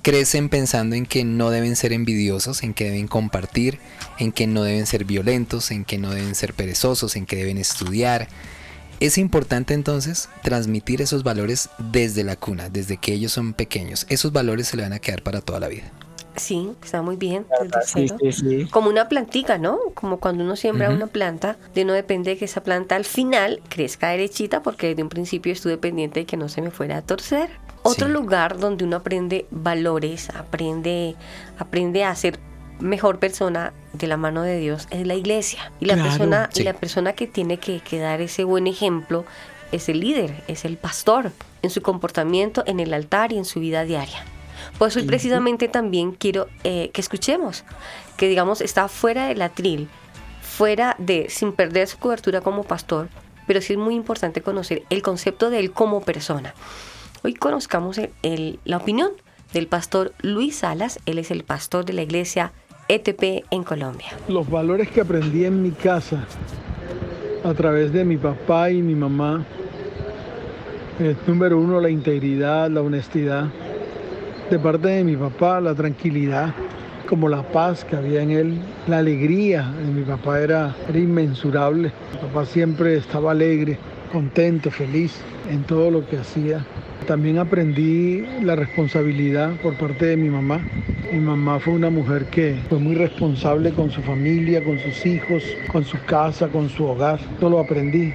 Crecen 0.05 0.51
pensando 0.51 0.97
en 0.97 1.07
que 1.07 1.25
no 1.25 1.49
deben 1.49 1.77
ser 1.77 1.95
envidiosos, 1.95 2.63
en 2.63 2.75
que 2.75 2.85
deben 2.85 3.09
compartir, 3.09 3.79
en 4.19 4.33
que 4.33 4.47
no 4.47 4.63
deben 4.63 4.87
ser 4.87 5.07
violentos, 5.07 5.71
en 5.71 5.87
que 5.87 5.97
no 5.97 6.11
deben 6.11 6.35
ser 6.35 6.53
perezosos, 6.53 7.17
en 7.17 7.25
que 7.25 7.37
deben 7.37 7.57
estudiar. 7.57 8.29
Es 9.01 9.17
importante 9.17 9.73
entonces 9.73 10.29
transmitir 10.43 11.01
esos 11.01 11.23
valores 11.23 11.71
desde 11.91 12.23
la 12.23 12.37
cuna, 12.37 12.69
desde 12.69 12.99
que 12.99 13.15
ellos 13.15 13.33
son 13.33 13.55
pequeños. 13.55 14.05
Esos 14.11 14.31
valores 14.31 14.69
se 14.69 14.77
le 14.77 14.83
van 14.83 14.93
a 14.93 14.99
quedar 14.99 15.23
para 15.23 15.41
toda 15.41 15.59
la 15.59 15.69
vida. 15.69 15.91
Sí, 16.37 16.73
está 16.83 17.01
muy 17.01 17.17
bien. 17.17 17.47
Sí, 17.49 17.65
desde 17.65 18.09
cero. 18.09 18.17
sí, 18.21 18.33
sí. 18.33 18.67
Como 18.67 18.91
una 18.91 19.09
plantica, 19.09 19.57
¿no? 19.57 19.79
Como 19.95 20.21
cuando 20.21 20.45
uno 20.45 20.55
siembra 20.55 20.91
una 20.91 21.07
planta, 21.07 21.57
de 21.75 21.87
no 21.87 21.95
depende 21.95 22.37
que 22.37 22.45
esa 22.45 22.63
planta 22.63 22.97
al 22.97 23.07
final 23.07 23.63
crezca 23.71 24.11
derechita, 24.11 24.63
porque 24.63 24.89
desde 24.89 25.03
un 25.03 25.09
principio 25.09 25.53
estuve 25.53 25.79
pendiente 25.79 26.21
de 26.21 26.27
que 26.27 26.37
no 26.37 26.51
se 26.51 26.61
me 26.61 26.71
fuera 26.71 26.99
a 26.99 27.03
torcer. 27.03 27.64
Otro 27.85 28.07
Sí. 28.07 28.13
lugar 28.13 28.59
donde 28.59 28.85
uno 28.85 28.97
aprende 28.97 29.47
valores, 29.51 30.31
aprende, 30.31 31.15
aprende 31.59 32.03
a 32.05 32.15
ser 32.17 32.39
mejor 32.81 33.19
persona 33.19 33.73
de 33.93 34.07
la 34.07 34.17
mano 34.17 34.43
de 34.43 34.59
Dios 34.59 34.89
es 34.91 35.07
la 35.07 35.15
iglesia. 35.15 35.71
Y 35.81 35.85
la 35.85 35.95
Claro, 35.95 36.09
persona, 36.09 36.51
y 36.55 36.63
la 36.65 36.73
persona 36.73 37.13
que 37.13 37.27
tiene 37.27 37.59
que, 37.59 37.81
que 37.81 37.99
dar 37.99 38.21
ese 38.21 38.43
buen 38.45 38.67
ejemplo 38.67 39.25
es 39.71 39.89
el 39.89 40.01
líder, 40.01 40.43
es 40.49 40.65
el 40.65 40.77
pastor, 40.77 41.31
en 41.63 41.71
su 41.71 41.83
comportamiento, 41.83 42.65
en 42.67 42.81
el 42.81 42.93
altar 42.95 43.33
y 43.33 43.39
en 43.39 43.45
su 43.45 43.61
vida 43.61 43.85
diaria. 43.85 44.25
Pues 44.79 44.97
hoy 44.97 45.03
precisamente 45.05 45.69
también 45.69 46.13
quiero 46.13 46.49
eh, 46.65 46.91
que 46.93 47.01
escuchemos, 47.01 47.65
que 48.17 48.29
digamos 48.29 48.61
está 48.61 48.89
fuera 48.89 49.27
del 49.27 49.43
atril, 49.43 49.89
fuera 50.41 50.97
de, 50.99 51.27
sin 51.29 51.53
perder 51.53 51.87
su 51.87 51.99
cobertura 51.99 52.41
como 52.41 52.65
pastor, 52.65 53.09
pero 53.47 53.61
sí 53.61 53.75
es 53.75 53.79
muy 53.79 53.95
importante 53.95 54.41
conocer 54.41 54.83
el 54.91 55.03
concepto 55.03 55.51
de 55.51 55.59
él 55.61 55.71
como 55.73 56.01
persona. 56.01 56.55
Hoy 57.27 57.33
conozcamos 57.33 57.99
la 58.67 58.77
opinión 58.77 59.13
del 59.55 59.67
pastor 59.67 60.13
Luis 60.21 60.57
Salas, 60.57 61.01
él 61.07 61.17
es 61.17 61.31
el 61.31 61.43
pastor 61.43 61.87
de 61.87 61.95
la 61.95 62.03
iglesia 62.03 62.53
ETP 62.89 63.47
en 63.51 63.65
Colombia. 63.65 64.09
Los 64.29 64.51
valores 64.51 64.91
que 64.91 65.01
aprendí 65.01 65.47
en 65.47 65.63
mi 65.63 65.71
casa 65.71 66.27
a 67.43 67.55
través 67.55 67.95
de 67.95 68.05
mi 68.05 68.19
papá 68.19 68.71
y 68.71 68.83
mi 68.83 68.95
mamá 68.95 69.43
es 71.01 71.17
número 71.27 71.59
uno 71.59 71.81
la 71.81 71.89
integridad, 71.89 72.69
la 72.69 72.83
honestidad. 72.83 73.47
De 74.51 74.59
parte 74.59 74.89
de 74.89 75.03
mi 75.03 75.17
papá 75.17 75.63
la 75.63 75.75
tranquilidad, 75.75 76.55
como 77.09 77.31
la 77.31 77.43
paz 77.43 77.87
que 77.87 77.97
había 77.97 78.21
en 78.21 78.33
él, 78.33 78.59
la 78.87 78.99
alegría 78.99 79.63
de 79.63 79.91
mi 79.91 80.03
papá 80.03 80.41
era, 80.41 80.77
era 80.91 80.99
inmensurable. 80.99 81.91
Mi 82.13 82.19
papá 82.19 82.45
siempre 82.45 82.99
estaba 82.99 83.31
alegre, 83.31 83.79
contento, 84.13 84.71
feliz 84.71 85.23
en 85.49 85.63
todo 85.63 85.91
lo 85.91 86.07
que 86.07 86.19
hacía. 86.19 86.67
También 87.07 87.39
aprendí 87.39 88.25
la 88.43 88.57
responsabilidad 88.57 89.53
por 89.63 89.75
parte 89.75 90.07
de 90.07 90.17
mi 90.17 90.31
mamá. 90.31 90.65
Mi 91.13 91.21
mamá 91.21 91.61
fue 91.61 91.75
una 91.75 91.91
mujer 91.91 92.25
que 92.27 92.57
fue 92.69 92.79
muy 92.79 92.95
responsable 92.95 93.73
con 93.73 93.91
su 93.91 94.01
familia, 94.01 94.65
con 94.65 94.79
sus 94.79 95.05
hijos, 95.05 95.45
con 95.71 95.85
su 95.85 95.99
casa, 96.07 96.49
con 96.49 96.71
su 96.71 96.85
hogar. 96.87 97.21
Todo 97.39 97.51
lo 97.51 97.59
aprendí. 97.61 98.11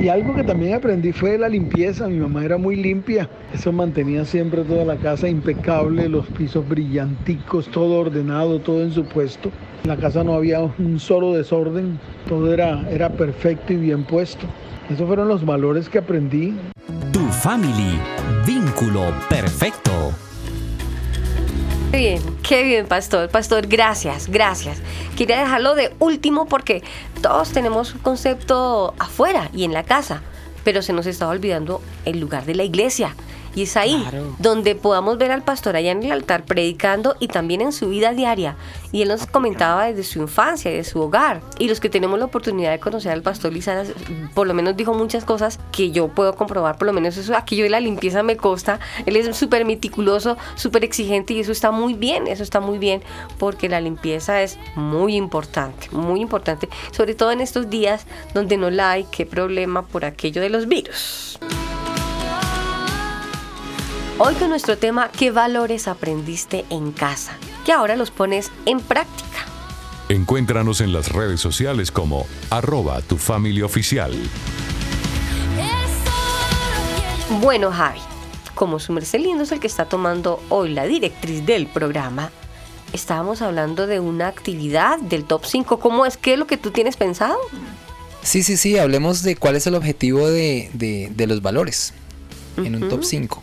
Y 0.00 0.08
algo 0.08 0.34
que 0.34 0.42
también 0.42 0.74
aprendí 0.74 1.12
fue 1.12 1.38
la 1.38 1.48
limpieza. 1.48 2.08
Mi 2.08 2.18
mamá 2.18 2.44
era 2.44 2.58
muy 2.58 2.74
limpia. 2.74 3.30
Eso 3.54 3.72
mantenía 3.72 4.24
siempre 4.24 4.62
toda 4.62 4.84
la 4.84 4.96
casa 4.96 5.28
impecable, 5.28 6.08
los 6.08 6.26
pisos 6.26 6.68
brillanticos, 6.68 7.68
todo 7.68 8.00
ordenado, 8.00 8.58
todo 8.58 8.82
en 8.82 8.90
su 8.92 9.04
puesto. 9.04 9.52
En 9.84 9.88
la 9.88 9.96
casa 9.96 10.24
no 10.24 10.34
había 10.34 10.60
un 10.60 10.98
solo 10.98 11.32
desorden. 11.32 11.98
Todo 12.28 12.52
era, 12.52 12.90
era 12.90 13.16
perfecto 13.16 13.72
y 13.72 13.76
bien 13.76 14.02
puesto. 14.02 14.46
Esos 14.90 15.06
fueron 15.08 15.26
los 15.26 15.44
valores 15.44 15.88
que 15.88 15.98
aprendí 15.98 16.54
Tu 17.12 17.18
family. 17.18 18.00
Vínculo 18.46 19.12
perfecto. 19.28 20.12
Qué 21.90 21.98
bien, 21.98 22.22
qué 22.42 22.62
bien, 22.62 22.86
pastor. 22.86 23.28
Pastor, 23.28 23.66
gracias, 23.66 24.28
gracias. 24.28 24.80
Quería 25.16 25.40
dejarlo 25.40 25.74
de 25.74 25.92
último 25.98 26.46
porque 26.46 26.84
todos 27.20 27.50
tenemos 27.50 27.94
un 27.94 28.00
concepto 28.00 28.94
afuera 28.98 29.50
y 29.52 29.64
en 29.64 29.72
la 29.72 29.82
casa, 29.82 30.22
pero 30.62 30.82
se 30.82 30.92
nos 30.92 31.06
está 31.06 31.28
olvidando 31.28 31.80
el 32.04 32.20
lugar 32.20 32.44
de 32.44 32.54
la 32.54 32.62
iglesia. 32.62 33.16
Y 33.56 33.62
es 33.62 33.76
ahí 33.78 34.06
donde 34.38 34.74
podamos 34.74 35.16
ver 35.16 35.32
al 35.32 35.42
pastor 35.42 35.76
allá 35.76 35.90
en 35.90 36.02
el 36.02 36.12
altar 36.12 36.44
predicando 36.44 37.16
y 37.18 37.28
también 37.28 37.62
en 37.62 37.72
su 37.72 37.88
vida 37.88 38.12
diaria. 38.12 38.54
Y 38.92 39.00
él 39.00 39.08
nos 39.08 39.26
comentaba 39.26 39.86
desde 39.86 40.04
su 40.04 40.20
infancia, 40.20 40.70
de 40.70 40.84
su 40.84 41.00
hogar. 41.00 41.40
Y 41.58 41.66
los 41.66 41.80
que 41.80 41.88
tenemos 41.88 42.18
la 42.18 42.26
oportunidad 42.26 42.70
de 42.70 42.78
conocer 42.78 43.12
al 43.12 43.22
pastor 43.22 43.54
Lizaras, 43.54 43.88
por 44.34 44.46
lo 44.46 44.52
menos 44.52 44.76
dijo 44.76 44.92
muchas 44.92 45.24
cosas 45.24 45.58
que 45.72 45.90
yo 45.90 46.08
puedo 46.08 46.36
comprobar. 46.36 46.76
Por 46.76 46.86
lo 46.86 46.92
menos 46.92 47.16
eso, 47.16 47.34
aquello 47.34 47.64
de 47.64 47.70
la 47.70 47.80
limpieza 47.80 48.22
me 48.22 48.36
consta. 48.36 48.78
Él 49.06 49.16
es 49.16 49.34
súper 49.34 49.64
meticuloso, 49.64 50.36
súper 50.54 50.84
exigente 50.84 51.32
y 51.32 51.40
eso 51.40 51.52
está 51.52 51.70
muy 51.70 51.94
bien. 51.94 52.26
Eso 52.26 52.42
está 52.42 52.60
muy 52.60 52.76
bien 52.76 53.02
porque 53.38 53.70
la 53.70 53.80
limpieza 53.80 54.42
es 54.42 54.58
muy 54.74 55.16
importante, 55.16 55.88
muy 55.92 56.20
importante. 56.20 56.68
Sobre 56.90 57.14
todo 57.14 57.32
en 57.32 57.40
estos 57.40 57.70
días 57.70 58.06
donde 58.34 58.58
no 58.58 58.68
la 58.68 58.90
hay, 58.90 59.06
qué 59.10 59.24
problema 59.24 59.80
por 59.80 60.04
aquello 60.04 60.42
de 60.42 60.50
los 60.50 60.68
virus. 60.68 61.38
Hoy 64.18 64.34
con 64.34 64.48
nuestro 64.48 64.78
tema, 64.78 65.10
¿qué 65.10 65.30
valores 65.30 65.88
aprendiste 65.88 66.64
en 66.70 66.92
casa? 66.92 67.32
Que 67.64 67.72
ahora 67.72 67.96
los 67.96 68.10
pones 68.10 68.50
en 68.64 68.80
práctica. 68.80 69.26
Encuéntranos 70.08 70.80
en 70.80 70.92
las 70.92 71.10
redes 71.12 71.40
sociales 71.40 71.90
como 71.90 72.26
arroba 72.50 73.02
tu 73.02 73.16
familia 73.18 73.66
oficial. 73.66 74.12
Bueno, 77.42 77.70
Javi, 77.72 77.98
como 78.54 78.78
su 78.78 78.92
merced 78.92 79.18
lindo 79.20 79.42
es 79.44 79.52
el 79.52 79.60
que 79.60 79.66
está 79.66 79.84
tomando 79.86 80.42
hoy 80.48 80.72
la 80.72 80.86
directriz 80.86 81.44
del 81.44 81.66
programa, 81.66 82.30
estábamos 82.94 83.42
hablando 83.42 83.86
de 83.86 84.00
una 84.00 84.28
actividad 84.28 84.98
del 84.98 85.24
top 85.24 85.44
5. 85.44 85.78
¿Cómo 85.78 86.06
es? 86.06 86.16
¿Qué 86.16 86.34
es 86.34 86.38
lo 86.38 86.46
que 86.46 86.56
tú 86.56 86.70
tienes 86.70 86.96
pensado? 86.96 87.36
Sí, 88.22 88.42
sí, 88.42 88.56
sí, 88.56 88.78
hablemos 88.78 89.22
de 89.22 89.36
cuál 89.36 89.56
es 89.56 89.66
el 89.66 89.74
objetivo 89.74 90.26
de, 90.28 90.70
de- 90.72 91.12
de 91.14 91.26
los 91.26 91.42
valores 91.42 91.92
en 92.56 92.74
un 92.82 92.88
top 92.88 93.04
5. 93.04 93.42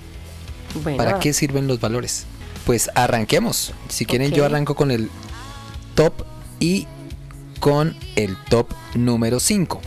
Bueno, 0.82 0.98
¿Para 0.98 1.20
qué 1.20 1.34
sirven 1.34 1.68
los 1.68 1.80
valores? 1.80 2.26
Pues 2.66 2.90
arranquemos. 2.96 3.74
Si 3.90 4.06
quieren 4.06 4.32
yo 4.32 4.46
arranco 4.46 4.76
con 4.76 4.92
el 4.92 5.10
top 5.96 6.14
y 6.60 6.88
con 7.60 7.96
el 8.16 8.36
top 8.50 8.74
número 8.96 9.40
5. 9.40 9.82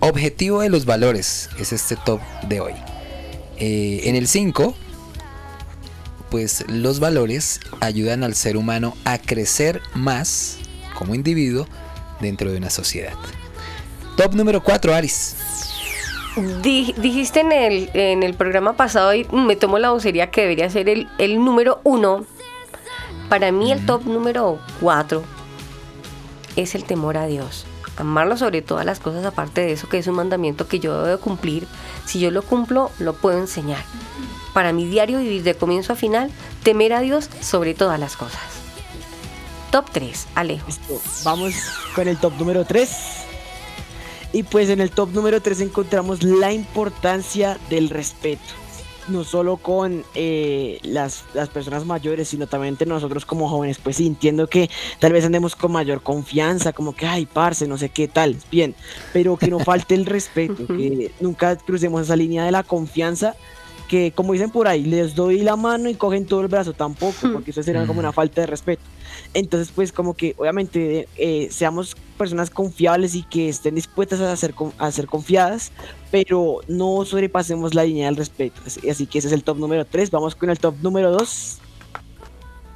Objetivo 0.00 0.60
de 0.60 0.70
los 0.70 0.84
valores 0.84 1.50
es 1.58 1.72
este 1.72 1.96
top 1.96 2.20
de 2.48 2.60
hoy. 2.60 2.74
Eh, 3.58 4.02
en 4.04 4.14
el 4.14 4.28
5, 4.28 4.74
pues 6.30 6.64
los 6.68 7.00
valores 7.00 7.60
ayudan 7.80 8.22
al 8.22 8.34
ser 8.34 8.56
humano 8.56 8.96
a 9.04 9.18
crecer 9.18 9.80
más 9.94 10.58
como 10.94 11.14
individuo 11.14 11.66
dentro 12.20 12.50
de 12.50 12.58
una 12.58 12.70
sociedad. 12.70 13.14
Top 14.16 14.34
número 14.34 14.62
4, 14.62 14.94
Aris. 14.94 15.36
Di- 16.62 16.94
dijiste 16.98 17.40
en 17.40 17.52
el, 17.52 17.90
en 17.94 18.22
el 18.22 18.34
programa 18.34 18.74
pasado 18.74 19.12
y 19.14 19.24
me 19.32 19.56
tomo 19.56 19.78
la 19.78 19.90
vocería 19.90 20.30
que 20.30 20.42
debería 20.42 20.70
ser 20.70 20.88
el, 20.88 21.08
el 21.18 21.42
número 21.44 21.80
uno. 21.84 22.24
Para 23.28 23.50
mí 23.52 23.72
el 23.72 23.84
top 23.84 24.04
número 24.06 24.58
cuatro 24.80 25.22
es 26.56 26.74
el 26.74 26.84
temor 26.84 27.16
a 27.16 27.26
Dios. 27.26 27.66
Amarlo 27.96 28.36
sobre 28.36 28.62
todas 28.62 28.86
las 28.86 29.00
cosas, 29.00 29.24
aparte 29.24 29.60
de 29.62 29.72
eso 29.72 29.88
que 29.88 29.98
es 29.98 30.06
un 30.06 30.14
mandamiento 30.14 30.68
que 30.68 30.78
yo 30.78 30.94
debo 31.02 31.06
de 31.06 31.18
cumplir. 31.18 31.66
Si 32.06 32.20
yo 32.20 32.30
lo 32.30 32.42
cumplo, 32.42 32.90
lo 33.00 33.14
puedo 33.14 33.38
enseñar. 33.38 33.82
Para 34.54 34.72
mi 34.72 34.86
diario 34.86 35.18
vivir 35.18 35.42
de 35.42 35.54
comienzo 35.56 35.92
a 35.92 35.96
final, 35.96 36.30
temer 36.62 36.92
a 36.92 37.00
Dios 37.00 37.28
sobre 37.40 37.74
todas 37.74 37.98
las 37.98 38.16
cosas. 38.16 38.40
Top 39.72 39.86
3, 39.92 40.28
Alejo. 40.36 40.66
Vamos 41.24 41.54
con 41.94 42.06
el 42.08 42.16
top 42.18 42.32
número 42.38 42.64
3. 42.64 42.88
Y 44.32 44.42
pues 44.42 44.68
en 44.68 44.80
el 44.80 44.90
top 44.90 45.10
número 45.12 45.40
3 45.40 45.62
encontramos 45.62 46.22
la 46.22 46.52
importancia 46.52 47.58
del 47.70 47.88
respeto. 47.88 48.42
No 49.08 49.24
solo 49.24 49.56
con 49.56 50.04
eh, 50.14 50.80
las, 50.82 51.24
las 51.32 51.48
personas 51.48 51.86
mayores, 51.86 52.28
sino 52.28 52.46
también 52.46 52.74
entre 52.74 52.86
nosotros 52.86 53.24
como 53.24 53.48
jóvenes. 53.48 53.78
Pues 53.78 53.96
sí, 53.96 54.06
entiendo 54.06 54.48
que 54.48 54.68
tal 54.98 55.14
vez 55.14 55.24
andemos 55.24 55.56
con 55.56 55.72
mayor 55.72 56.02
confianza, 56.02 56.74
como 56.74 56.94
que, 56.94 57.06
ay, 57.06 57.24
parce, 57.24 57.66
no 57.66 57.78
sé 57.78 57.88
qué 57.88 58.06
tal. 58.06 58.36
Bien, 58.50 58.74
pero 59.14 59.38
que 59.38 59.48
no 59.48 59.60
falte 59.60 59.94
el 59.94 60.04
respeto, 60.04 60.66
que 60.66 61.10
nunca 61.20 61.56
crucemos 61.56 62.02
esa 62.02 62.16
línea 62.16 62.44
de 62.44 62.52
la 62.52 62.64
confianza. 62.64 63.34
Que 63.88 64.12
como 64.12 64.34
dicen 64.34 64.50
por 64.50 64.68
ahí, 64.68 64.84
les 64.84 65.14
doy 65.14 65.40
la 65.40 65.56
mano 65.56 65.88
y 65.88 65.94
cogen 65.94 66.26
todo 66.26 66.42
el 66.42 66.48
brazo, 66.48 66.74
tampoco, 66.74 67.32
porque 67.32 67.50
eso 67.52 67.62
sería 67.62 67.86
como 67.86 68.00
una 68.00 68.12
falta 68.12 68.42
de 68.42 68.46
respeto. 68.46 68.82
Entonces, 69.34 69.72
pues 69.74 69.92
como 69.92 70.14
que 70.14 70.34
obviamente 70.36 71.08
eh, 71.16 71.48
seamos 71.50 71.96
personas 72.18 72.50
confiables 72.50 73.14
y 73.14 73.22
que 73.22 73.48
estén 73.48 73.74
dispuestas 73.74 74.20
a 74.20 74.36
ser, 74.36 74.54
a 74.76 74.92
ser 74.92 75.06
confiadas, 75.06 75.72
pero 76.10 76.60
no 76.68 77.04
sobrepasemos 77.04 77.74
la 77.74 77.84
línea 77.84 78.06
del 78.06 78.16
respeto. 78.16 78.60
Así, 78.66 78.88
así 78.90 79.06
que 79.06 79.18
ese 79.18 79.28
es 79.28 79.34
el 79.34 79.42
top 79.42 79.58
número 79.58 79.84
3. 79.84 80.10
Vamos 80.10 80.34
con 80.34 80.50
el 80.50 80.58
top 80.58 80.74
número 80.82 81.10
2. 81.10 81.58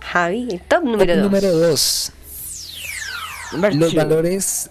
Javi, 0.00 0.48
el 0.50 0.60
top 0.62 0.84
número 0.84 1.14
Top 1.14 1.22
2. 1.22 1.24
número 1.24 1.56
2. 1.56 2.12
Los 3.74 3.94
valores, 3.94 4.70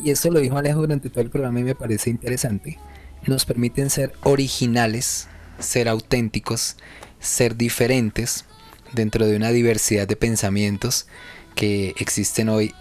y 0.00 0.10
esto 0.10 0.30
lo 0.30 0.40
dijo 0.40 0.58
Alejo 0.58 0.80
durante 0.80 1.08
todo 1.08 1.20
el 1.20 1.30
programa 1.30 1.60
y 1.60 1.64
me 1.64 1.74
parece 1.74 2.10
interesante, 2.10 2.78
nos 3.26 3.44
permiten 3.44 3.90
ser 3.90 4.12
originales, 4.22 5.28
ser 5.58 5.88
auténticos, 5.88 6.76
ser 7.20 7.56
diferentes 7.56 8.44
dentro 8.92 9.26
de 9.26 9.36
una 9.36 9.50
diversidad 9.50 10.06
de 10.06 10.16
pensamientos 10.16 11.06
que 11.54 11.94
existen 11.98 12.48
hoy 12.48 12.74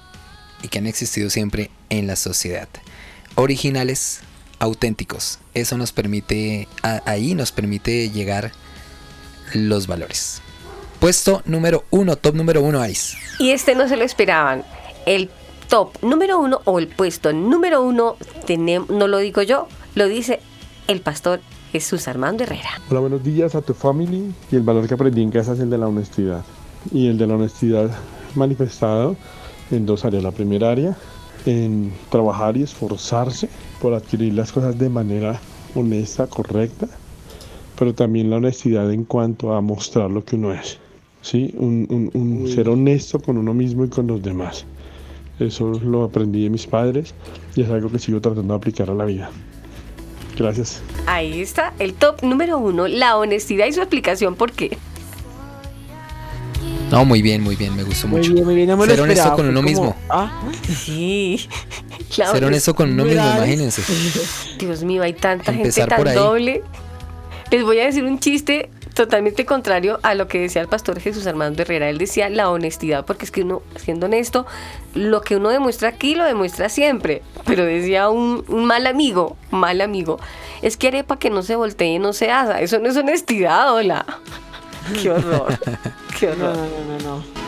y 0.64 0.68
que 0.68 0.80
han 0.80 0.88
existido 0.88 1.30
siempre 1.30 1.70
en 1.90 2.08
la 2.08 2.16
sociedad. 2.16 2.68
Originales, 3.36 4.22
auténticos. 4.60 5.40
Eso 5.54 5.78
nos 5.78 5.92
permite, 5.92 6.68
ahí 7.06 7.36
nos 7.36 7.52
permite 7.52 8.10
llegar 8.10 8.52
los 9.54 9.88
valores. 9.88 10.42
Puesto 11.00 11.44
número 11.46 11.86
uno, 11.92 12.16
top 12.16 12.36
número 12.36 12.62
uno, 12.62 12.86
Ice. 12.88 13.18
Y 13.40 13.52
este 13.52 13.76
no 13.76 13.88
se 13.88 13.98
lo 13.98 14.04
esperaban. 14.04 14.64
El 15.06 15.30
top 15.70 16.02
número 16.02 16.40
uno 16.40 16.62
o 16.66 16.80
el 16.80 16.88
puesto 16.88 17.34
número 17.34 17.84
uno, 17.84 18.18
no 18.90 19.08
lo 19.08 19.18
digo 19.20 19.42
yo, 19.44 19.68
lo 19.96 20.08
dice 20.08 20.40
el 20.88 21.02
pastor 21.02 21.42
Jesús 21.78 22.08
Armando 22.08 22.42
Herrera. 22.44 22.70
Hola, 22.90 23.02
buenos 23.02 23.24
días 23.24 23.54
a 23.54 23.62
tu 23.62 23.76
family. 23.76 24.34
Y 24.52 24.56
el 24.56 24.64
valor 24.64 24.88
que 24.88 24.96
aprendí 24.96 25.22
en 25.22 25.30
casa 25.30 25.54
es 25.54 25.60
el 25.60 25.70
de 25.70 25.78
la 25.78 25.88
honestidad. 25.88 26.44
Y 26.92 27.06
el 27.08 27.20
de 27.20 27.28
la 27.28 27.36
honestidad 27.36 27.92
manifestado 28.34 29.16
en 29.70 29.86
dos 29.86 30.04
áreas. 30.04 30.24
La 30.24 30.32
primera 30.32 30.72
área, 30.72 30.98
en 31.46 31.94
trabajar 32.10 32.58
y 32.58 32.64
esforzarse 32.64 33.48
por 33.80 33.94
adquirir 33.94 34.34
las 34.34 34.52
cosas 34.52 34.76
de 34.80 34.90
manera 34.90 35.40
honesta, 35.76 36.26
correcta. 36.26 36.88
Pero 37.78 37.94
también 37.94 38.32
la 38.32 38.38
honestidad 38.38 38.92
en 38.92 39.04
cuanto 39.04 39.54
a 39.54 39.62
mostrar 39.62 40.10
lo 40.10 40.26
que 40.26 40.36
uno 40.36 40.52
es. 40.54 40.80
¿Sí? 41.22 41.54
Un, 41.60 41.86
un- 41.92 42.10
un 42.20 42.48
ser 42.48 42.70
honesto 42.70 43.20
con 43.20 43.38
uno 43.38 43.54
mismo 43.54 43.86
y 43.86 43.90
con 43.90 44.08
los 44.08 44.24
demás. 44.24 44.66
Eso 45.40 45.70
lo 45.84 46.06
aprendí 46.06 46.42
de 46.46 46.50
mis 46.50 46.66
padres 46.66 47.14
y 47.56 47.62
es 47.62 47.70
algo 47.70 47.92
que 47.92 48.00
sigo 48.00 48.20
tratando 48.20 48.56
de 48.56 48.58
aplicar 48.58 48.90
a 48.90 48.96
la 48.96 49.06
vida. 49.06 49.30
Gracias. 50.38 50.82
Ahí 51.06 51.42
está, 51.42 51.74
el 51.80 51.94
top 51.94 52.24
número 52.24 52.58
uno, 52.58 52.88
la 52.88 53.18
honestidad 53.18 53.66
y 53.68 53.74
su 53.74 53.82
explicación 53.82 54.36
por 54.36 54.52
qué. 54.52 54.78
No, 56.92 57.04
muy 57.04 57.22
bien, 57.22 57.42
muy 57.42 57.56
bien, 57.56 57.76
me 57.76 57.84
gustó 57.84 58.08
Muy 58.08 58.20
mucho. 58.20 58.34
bien, 58.34 58.46
muy 58.46 58.56
bien, 58.56 58.70
no 58.70 58.78
me 58.78 58.86
lo 58.86 58.92
Ser 58.92 59.02
honesto 59.02 59.34
con 59.34 59.48
uno 59.48 59.60
como, 59.60 59.68
mismo. 59.70 59.96
Ah, 60.10 60.42
Sí. 60.64 61.48
La 62.18 62.32
Ser 62.32 62.46
honesto 62.46 62.74
con 62.74 62.92
uno 62.92 63.04
mismo, 63.04 63.22
imagínense. 63.22 63.82
Dios 64.58 64.84
mío, 64.84 65.04
hay 65.04 65.14
tanta 65.14 65.52
Empezar 65.52 65.90
gente 65.90 66.04
tan 66.06 66.16
doble. 66.16 66.64
Les 67.52 67.64
voy 67.64 67.80
a 67.80 67.86
decir 67.86 68.06
un 68.06 68.20
chiste 68.20 68.70
totalmente 68.98 69.46
contrario 69.46 70.00
a 70.02 70.16
lo 70.16 70.28
que 70.28 70.40
decía 70.40 70.60
el 70.60 70.68
pastor 70.68 71.00
Jesús 71.00 71.28
Armando 71.28 71.62
Herrera. 71.62 71.88
Él 71.88 72.00
decía 72.00 72.30
la 72.30 72.50
honestidad, 72.50 73.06
porque 73.06 73.26
es 73.26 73.32
que 73.32 73.44
uno, 73.44 73.62
siendo 73.76 74.08
honesto, 74.08 74.48
lo 74.96 75.22
que 75.22 75.36
uno 75.36 75.50
demuestra 75.50 75.90
aquí 75.90 76.16
lo 76.16 76.26
demuestra 76.26 76.68
siempre. 76.68 77.22
Pero 77.46 77.64
decía 77.64 78.10
un, 78.10 78.44
un 78.48 78.66
mal 78.66 78.88
amigo, 78.88 79.38
mal 79.52 79.82
amigo, 79.82 80.20
es 80.64 80.78
que 80.78 80.88
arepa 80.88 81.20
que 81.20 81.30
no 81.30 81.44
se 81.44 81.56
voltee 81.56 81.94
y 81.94 82.00
no 82.00 82.12
se 82.12 82.32
asa. 82.32 82.60
Eso 82.60 82.80
no 82.80 82.90
es 82.90 82.98
honestidad, 82.98 83.72
hola. 83.72 84.04
Qué 85.02 85.12
horror. 85.12 85.60
Qué 86.20 86.30
horror. 86.30 86.56
no, 86.58 86.66
no, 86.66 86.98
no, 86.98 87.18
no. 87.18 87.48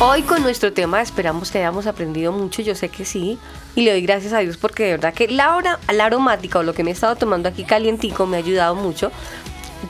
Hoy 0.00 0.22
con 0.22 0.42
nuestro 0.42 0.72
tema 0.72 1.00
esperamos 1.00 1.52
que 1.52 1.58
hayamos 1.58 1.86
aprendido 1.86 2.32
mucho, 2.32 2.60
yo 2.62 2.74
sé 2.74 2.88
que 2.88 3.04
sí, 3.04 3.38
y 3.76 3.82
le 3.82 3.92
doy 3.92 4.02
gracias 4.02 4.32
a 4.32 4.40
Dios 4.40 4.56
porque 4.56 4.82
de 4.82 4.90
verdad 4.92 5.14
que 5.14 5.28
la, 5.28 5.54
hora, 5.54 5.78
la 5.92 6.06
aromática 6.06 6.58
o 6.58 6.64
lo 6.64 6.74
que 6.74 6.82
me 6.82 6.90
he 6.90 6.92
estado 6.92 7.14
tomando 7.14 7.48
aquí 7.48 7.62
calientico 7.62 8.26
me 8.26 8.36
ha 8.36 8.40
ayudado 8.40 8.74
mucho. 8.74 9.12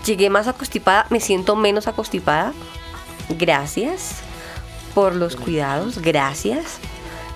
Llegué 0.05 0.30
más 0.30 0.49
acostipada, 0.49 1.07
me 1.11 1.20
siento 1.20 1.57
menos 1.57 1.86
acostipada. 1.86 2.53
Gracias 3.28 4.22
por 4.95 5.14
los 5.14 5.36
cuidados, 5.36 5.99
gracias. 5.99 6.78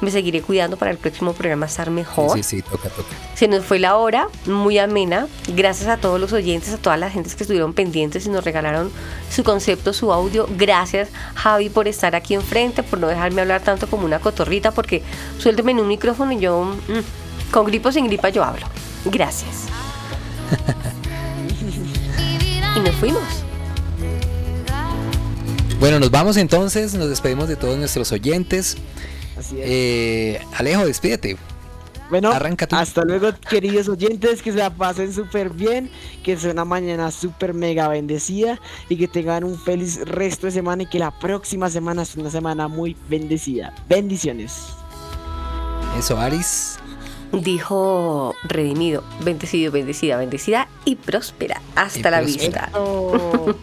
Me 0.01 0.11
seguiré 0.11 0.43
cuidando 0.43 0.77
para 0.77 0.91
el 0.91 0.99
próximo 0.99 1.33
programa 1.33 1.67
estar 1.67 1.91
mejor. 1.91 2.37
Sí, 2.37 2.43
sí, 2.43 2.63
toca, 2.63 2.91
toca. 2.91 3.09
Se 3.35 3.49
nos 3.49 3.65
fue 3.65 3.79
la 3.79 3.97
hora, 3.97 4.29
muy 4.45 4.79
amena. 4.79 5.27
Gracias 5.49 5.89
a 5.89 5.97
todos 5.97 6.21
los 6.21 6.35
oyentes, 6.35 6.75
a 6.75 6.79
todas 6.79 7.01
las 7.01 7.15
gentes 7.15 7.35
que 7.35 7.45
estuvieron 7.45 7.73
pendientes 7.73 8.27
y 8.27 8.29
nos 8.29 8.45
regalaron 8.45 8.91
su 9.31 9.43
concepto, 9.43 9.95
su 9.95 10.13
audio. 10.13 10.47
Gracias, 10.51 11.09
Javi, 11.35 11.71
por 11.71 11.89
estar 11.89 12.15
aquí 12.15 12.35
enfrente, 12.35 12.83
por 12.83 12.99
no 12.99 13.07
dejarme 13.07 13.41
hablar 13.41 13.63
tanto 13.63 13.87
como 13.87 14.05
una 14.05 14.19
cotorrita, 14.19 14.71
porque 14.71 15.03
suélteme 15.39 15.73
en 15.73 15.81
un 15.81 15.89
micrófono 15.89 16.33
y 16.33 16.41
yo, 16.41 16.63
mm, 16.65 17.51
con 17.51 17.65
gripo 17.65 17.91
sin 17.91 18.07
gripa, 18.07 18.29
yo 18.29 18.45
hablo. 18.45 18.67
Gracias. 19.07 19.65
nos 22.87 22.97
fuimos. 22.97 23.23
Bueno, 25.81 26.01
nos 26.01 26.11
vamos 26.11 26.37
entonces, 26.37 26.95
nos 26.95 27.09
despedimos 27.09 27.49
de 27.49 27.57
todos 27.57 27.77
nuestros 27.77 28.11
oyentes. 28.13 28.77
Así 29.39 29.61
es. 29.61 29.67
Eh, 29.69 30.41
Alejo, 30.57 30.87
despídete. 30.87 31.37
Bueno, 32.09 32.31
Arranca 32.31 32.69
tú. 32.69 32.77
hasta 32.77 33.03
luego, 33.03 33.31
queridos 33.51 33.89
oyentes, 33.89 34.41
que 34.41 34.53
se 34.53 34.59
la 34.59 34.71
pasen 34.71 35.13
súper 35.13 35.51
bien, 35.51 35.91
que 36.23 36.37
sea 36.37 36.53
una 36.53 36.65
mañana 36.65 37.11
súper 37.11 37.53
mega 37.53 37.89
bendecida 37.89 38.61
y 38.89 38.97
que 38.97 39.09
tengan 39.09 39.43
un 39.43 39.59
feliz 39.59 40.01
resto 40.05 40.47
de 40.47 40.53
semana 40.53 40.85
y 40.85 40.87
que 40.87 41.01
la 41.01 41.11
próxima 41.11 41.69
semana 41.69 42.05
sea 42.05 42.21
una 42.21 42.31
semana 42.31 42.69
muy 42.69 42.97
bendecida. 43.09 43.75
Bendiciones. 43.89 44.55
Eso, 45.99 46.17
Aris. 46.17 46.79
Dijo 47.43 48.35
redimido, 48.45 49.03
bendecido, 49.21 49.71
bendecida, 49.73 50.17
bendecida 50.17 50.69
y 50.85 50.97
próspera. 50.97 51.61
Hasta 51.75 51.99
Y 51.99 52.03
la 52.03 52.21
próspera. 52.21 52.67
vista. 52.67 52.79
Oh. 52.79 53.55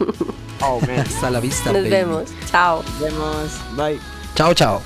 Hasta 0.98 1.30
la 1.30 1.40
vista. 1.40 1.72
Nos 1.72 1.82
baby. 1.82 1.90
vemos. 1.90 2.30
Chao. 2.50 2.82
Nos 2.82 3.00
vemos. 3.00 3.50
Bye. 3.76 3.98
Chao, 4.34 4.54
chao. 4.54 4.80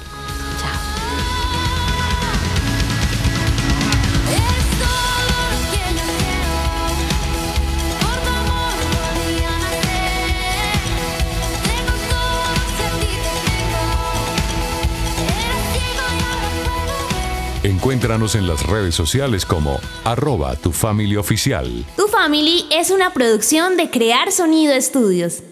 Encuéntranos 17.89 18.35
en 18.35 18.47
las 18.47 18.67
redes 18.67 18.95
sociales 18.95 19.47
como 19.47 19.81
arroba 20.05 20.55
tu 20.57 20.73
familia 20.73 21.21
oficial. 21.21 21.87
Tu 21.97 22.07
Family 22.09 22.67
es 22.71 22.91
una 22.91 23.15
producción 23.15 23.79
de 23.79 23.89
Crear 23.89 24.31
Sonido 24.31 24.75
Estudios. 24.75 25.43